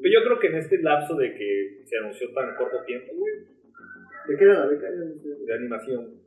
[0.00, 3.34] Pero yo creo que en este lapso de que se anunció tan corto tiempo, güey,
[4.28, 4.88] ¿De qué era la beca?
[4.90, 6.20] De animación.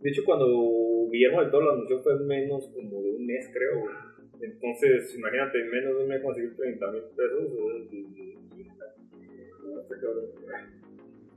[0.00, 3.80] De hecho, cuando Guillermo del Toro lo anunció fue menos como de un mes, creo,
[3.80, 3.94] güey.
[4.42, 7.90] Entonces, imagínate, en menos de un mes conseguir 30 mil pesos.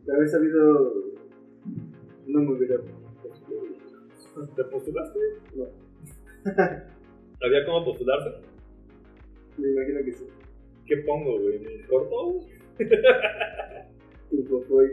[0.05, 1.15] De haber sabido.
[2.25, 2.75] No me hubiera.
[4.55, 5.19] ¿Te postulaste?
[5.55, 5.67] No.
[7.41, 8.46] ¿Había cómo postularse?
[9.57, 10.25] Me imagino que sí.
[10.85, 11.55] ¿Qué pongo, güey?
[11.57, 12.45] ¿En el corto?
[14.31, 14.91] Infofoy,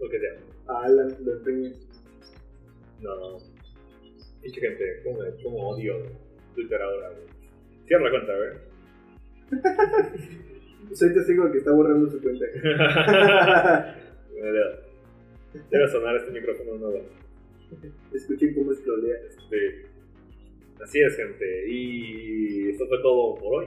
[0.00, 0.38] Lo que sea.
[0.68, 1.72] a Alan, lo empeñé.
[3.00, 3.38] No, no.
[4.42, 5.94] Dicho gente, ¿cómo, cómo odio
[6.54, 7.26] Twitter ahora, güey?
[7.86, 8.50] Cierra la cuenta, güey.
[10.94, 12.46] Soy testigo de que está borrando su cuenta.
[15.70, 17.04] Debe, sonar este micrófono nuevo.
[18.14, 19.16] Escuché cómo escrolea.
[19.28, 19.89] Este,
[20.82, 21.68] así es, gente.
[21.68, 23.66] Y esto fue todo por hoy.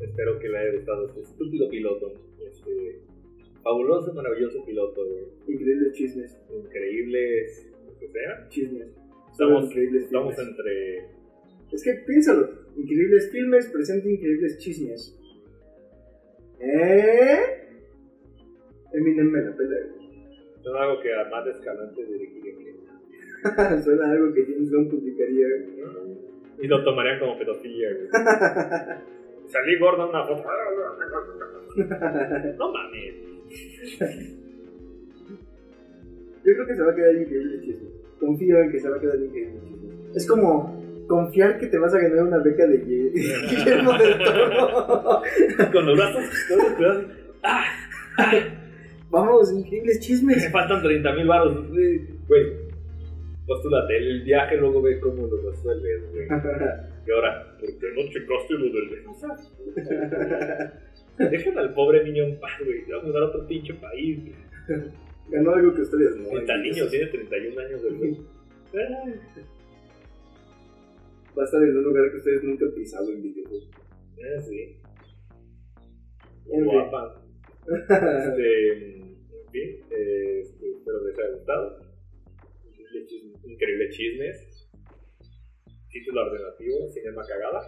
[0.00, 2.12] Espero que le haya gustado este estúpido piloto.
[2.40, 3.00] Este
[3.62, 5.06] fabuloso, maravilloso piloto.
[5.46, 6.40] Increíbles chismes.
[6.50, 8.48] Increíbles, lo que sea.
[8.48, 8.88] Chismes.
[9.30, 10.50] Estamos, increíbles estamos filmes.
[10.50, 10.96] entre.
[11.72, 12.48] Es que piénsalo.
[12.76, 15.16] Increíbles filmes presenta increíbles chismes.
[16.60, 17.40] ¿Eh?
[18.92, 19.76] Eminem me la pela.
[19.94, 20.10] güey.
[20.62, 22.50] Son algo que a más Escalante dirigiría.
[23.84, 25.46] Suena algo que James Gunn publicaría.
[26.62, 28.08] Y lo tomarían como pedofilia, güey.
[29.48, 30.44] Salí gordo en una foto.
[32.58, 33.14] No mames.
[36.44, 37.88] Yo creo que se va a quedar increíble chisme.
[38.18, 39.90] Confío en que se va a quedar increíble chisme.
[40.14, 43.12] Es como confiar que te vas a ganar una beca de Gu-
[43.50, 45.22] Guillermo del Toro.
[45.72, 47.04] Con los brazos, todos los brazos.
[47.42, 47.64] ¡Ah!
[49.10, 50.52] Vamos, increíbles Me chismes.
[50.52, 51.68] faltan 30 mil baros.
[51.68, 52.06] Güey,
[53.50, 56.28] postúlate el viaje, luego ve cómo lo resuelves, güey.
[57.06, 59.56] Y ahora, ¿por qué no checaste lo del desastre?
[61.18, 62.84] Dejen al pobre niño en paz, güey.
[62.84, 64.20] Se va a mudar a otro pinche país.
[65.30, 66.38] Ganó algo que ustedes no.
[66.38, 68.16] Está niño, tiene 31 años de güey.
[71.36, 73.70] Va a estar en un lugar que ustedes nunca han pisado en videojuegos.
[74.18, 74.76] eh, sí.
[76.46, 77.22] Guapa.
[77.66, 79.16] Este, en
[79.50, 81.79] fin, eh, este, espero les haya gustado.
[82.90, 84.68] Increíble chisme- Increíble chismes.
[85.90, 87.66] Título alternativo, Cinema Cagada.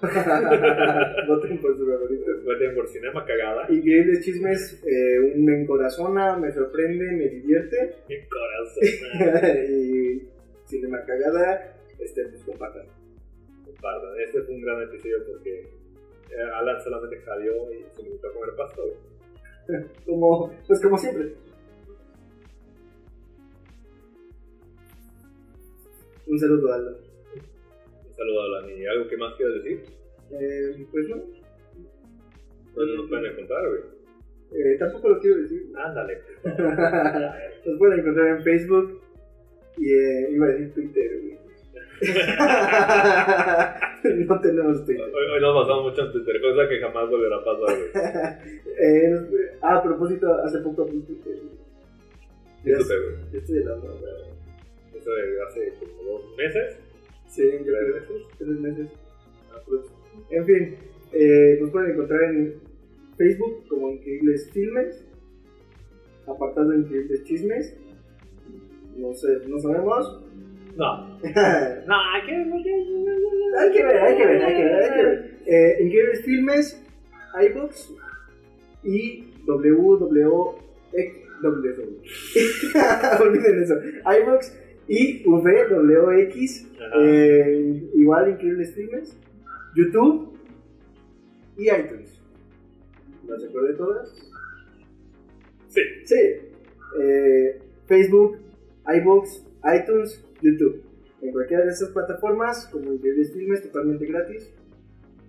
[1.26, 2.24] Voten por su favorito.
[2.44, 3.66] Voten por Cinema Cagada.
[3.70, 7.94] Increíbles chismes, eh, me encorazona, me sorprende, me divierte.
[8.08, 9.64] Mi corazón.
[9.70, 10.28] y
[10.66, 12.86] cinema cagada, este, pues compartan.
[13.64, 14.20] Compartan.
[14.24, 18.54] Este fue un gran episodio porque eh, Alan solamente salió y se limitó a comer
[18.56, 18.82] pasto.
[20.06, 21.34] Como, pues como siempre.
[26.28, 26.94] Un saludo a Alan.
[28.08, 28.70] Un saludo a Alan.
[28.78, 29.82] ¿Y algo que más quieras decir?
[30.30, 31.16] Eh, pues no,
[32.74, 33.80] ¿Dónde nos pueden encontrar, güey?
[34.52, 35.66] eh, tampoco lo quiero decir.
[35.76, 36.18] Ándale.
[37.66, 39.00] Nos pueden encontrar en Facebook
[39.76, 41.38] y eh, iba a decir Twitter, güey.
[44.26, 45.04] no tenemos Twitter.
[45.04, 47.90] Hoy, hoy nos basamos mucho en Twitter, cosa que jamás volverá a pasar, güey.
[48.80, 49.10] Eh,
[49.60, 51.34] ah, a propósito, hace poco abrí Twitter.
[51.34, 51.58] güey.
[52.62, 53.16] ¿Qué supe, güey?
[53.32, 53.98] Yo estoy la moda.
[55.04, 56.76] De hace como dos meses.
[57.28, 58.88] Sí, creo que tres meses.
[60.30, 60.76] En fin,
[61.12, 62.54] eh, nos pueden encontrar en
[63.16, 65.04] Facebook como Increíbles Filmes,
[66.26, 67.76] apartado de Increíbles Chismes.
[68.96, 70.22] No sé, no sabemos.
[70.76, 71.08] No.
[71.18, 72.74] no, hay que, hay que,
[73.58, 74.82] hay que ver, hay que ver, hay que ver.
[74.82, 75.38] Hay que ver.
[75.46, 76.84] Eh, Increíbles Filmes,
[77.40, 77.94] iBooks
[78.84, 80.68] y WWX.
[83.20, 83.74] Olviden eso.
[84.04, 84.58] iBooks
[84.88, 86.66] y VWX.
[86.96, 89.16] Eh, igual Increíbles Filmes.
[89.76, 90.36] YouTube
[91.56, 92.20] y iTunes.
[93.26, 94.32] ¿Las recuerdo todas?
[95.68, 95.80] Sí.
[96.04, 96.20] Sí.
[97.00, 98.38] Eh, Facebook,
[98.86, 100.82] iBooks, iTunes, YouTube.
[101.20, 104.50] En cualquiera de esas plataformas, como Increíbles Filmes, totalmente gratis.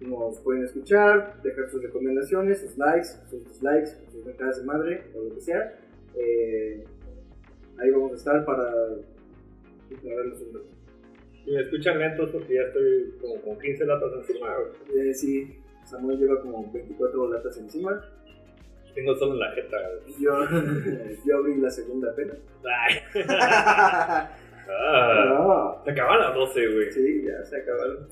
[0.01, 5.23] Nos pueden escuchar, dejar sus recomendaciones, sus likes, sus dislikes, sus mentadas de madre, o
[5.23, 5.77] lo que sea.
[6.15, 6.85] Eh,
[7.77, 8.71] ahí vamos a estar para
[11.45, 14.47] Y me escuchan lentos porque ya estoy como con 15 latas encima.
[14.95, 15.55] Eh, sí,
[15.85, 18.01] Samuel lleva como 24 latas encima.
[18.93, 19.77] Tengo solo en la jeta.
[20.19, 20.31] Yo,
[21.25, 22.33] yo abrí la segunda pena.
[24.71, 26.91] Ah, Ah, se acaban las 12, güey.
[26.91, 28.07] sí, ya se acabaron.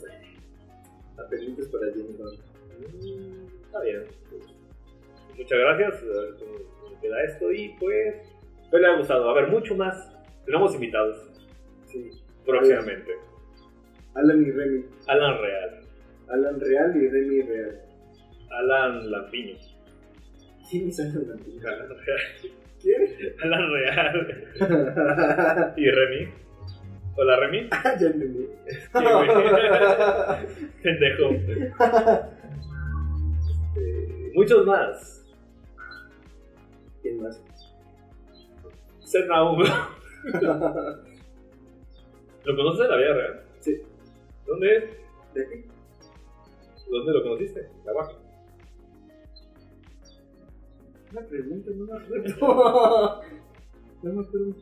[1.24, 2.26] Apenitas para ti, ¿no?
[2.26, 4.04] Mm, Está bien.
[5.38, 6.02] Muchas gracias.
[6.02, 7.52] A ver cómo cómo queda esto.
[7.52, 8.16] Y pues,
[8.64, 9.30] espero le haya gustado.
[9.30, 10.12] A ver, mucho más.
[10.46, 11.27] Tenemos invitados
[12.04, 12.12] Sí.
[12.46, 13.12] próximamente.
[14.16, 14.84] Alan y Remy.
[15.08, 15.82] Alan Real.
[16.30, 17.80] Alan Real y Remy Real.
[18.50, 19.56] Alan Lampiño.
[20.70, 21.68] ¿Quién es Alan Lampiño?
[21.68, 22.22] Alan Real.
[22.82, 23.02] ¿Quién?
[23.44, 25.74] Alan Real.
[25.78, 26.28] ¿Y Remy?
[27.16, 27.70] Hola, Remy.
[28.00, 28.48] ya entendí.
[30.84, 31.30] Pendejo.
[33.76, 35.26] Eh, muchos más.
[37.02, 37.42] ¿Quién más?
[39.04, 39.64] Sedna Hugo.
[42.48, 43.44] ¿Lo conoces en la vida real?
[43.60, 43.82] Sí.
[44.46, 44.84] ¿Dónde es?
[45.34, 45.66] ¿De aquí?
[46.90, 47.60] ¿Dónde lo conociste?
[47.84, 48.14] De abajo.
[51.12, 53.22] Una pregunta, no me acuerdo.
[54.04, 54.56] No me acuerdo.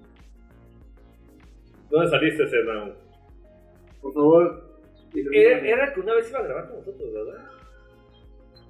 [1.90, 2.96] ¿Dónde saliste, Hugo?
[4.02, 4.80] Por favor.
[5.34, 7.46] Era, era que una vez iba a grabar con nosotros, ¿verdad?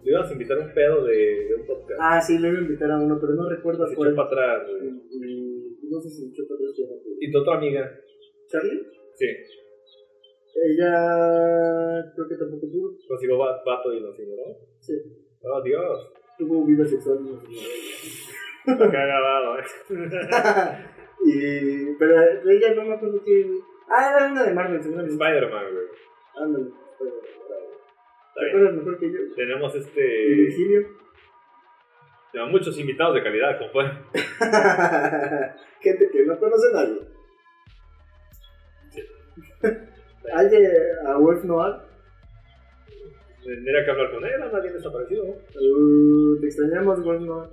[0.04, 2.00] Le íbamos a invitar a un pedo de, de un podcast.
[2.02, 4.10] Ah, sí, le iba a invitar a uno, pero no recuerdo Se a cuál.
[4.10, 4.92] echó para atrás, güey.
[5.90, 7.02] No sé si se echó para atrás o no.
[7.22, 7.92] ¿Y tu otra amiga?
[8.48, 8.88] ¿Charlie?
[9.16, 9.26] Sí.
[10.68, 10.92] Ella
[12.16, 12.96] creo que tampoco tuvo.
[13.08, 14.58] Consiguió va- vato y nos ignoró.
[14.80, 14.94] Sí.
[15.44, 16.12] Oh, Dios.
[16.38, 17.20] Tuvo vida sexual.
[17.24, 17.48] no sé.
[18.68, 19.64] Está grabado, eh.
[21.26, 23.52] y, pero ella no me acuerdo que.
[23.90, 25.14] Ah, era una de Marvel, seguramente.
[25.14, 25.86] Spider-Man, güey.
[26.34, 26.74] Spider-Man,
[28.34, 28.50] ¿Te bien.
[28.50, 29.20] acuerdas mejor que yo?
[29.36, 30.26] Tenemos Y este.
[30.28, 30.88] Virgilio.
[32.32, 33.92] Tenemos muchos invitados de calidad, compadre.
[35.80, 37.00] Gente que no conoce a nadie.
[40.34, 41.76] Hay de- a Wolf Noir.
[43.44, 45.24] Tendría que hablar con él, anda bien desaparecido.
[45.26, 47.50] Uh, te extrañamos, Wolf Noir.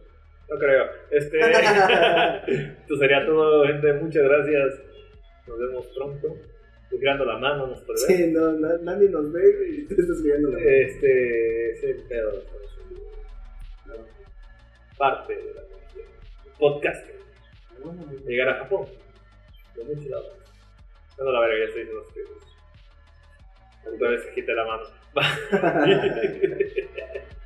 [0.48, 0.84] No creo.
[1.10, 1.38] Este.
[2.80, 3.92] Esto sería todo, gente.
[3.94, 4.80] Muchas gracias.
[5.46, 6.28] Nos vemos pronto.
[6.84, 8.16] Estoy girando la mano, nos puede ver.
[8.16, 11.70] Sí, no, na- nadie nos ve y tú estás mirando la Este.
[11.72, 12.32] Es el pedo.
[13.86, 13.94] ¿no?
[14.98, 15.62] Parte de la.
[16.58, 17.06] Podcast.
[18.26, 18.86] Llegar a Japón.
[19.76, 20.08] Lo mucho
[21.18, 22.06] No, la verga, ya estoy diciendo
[24.10, 24.84] vez se quite la mano.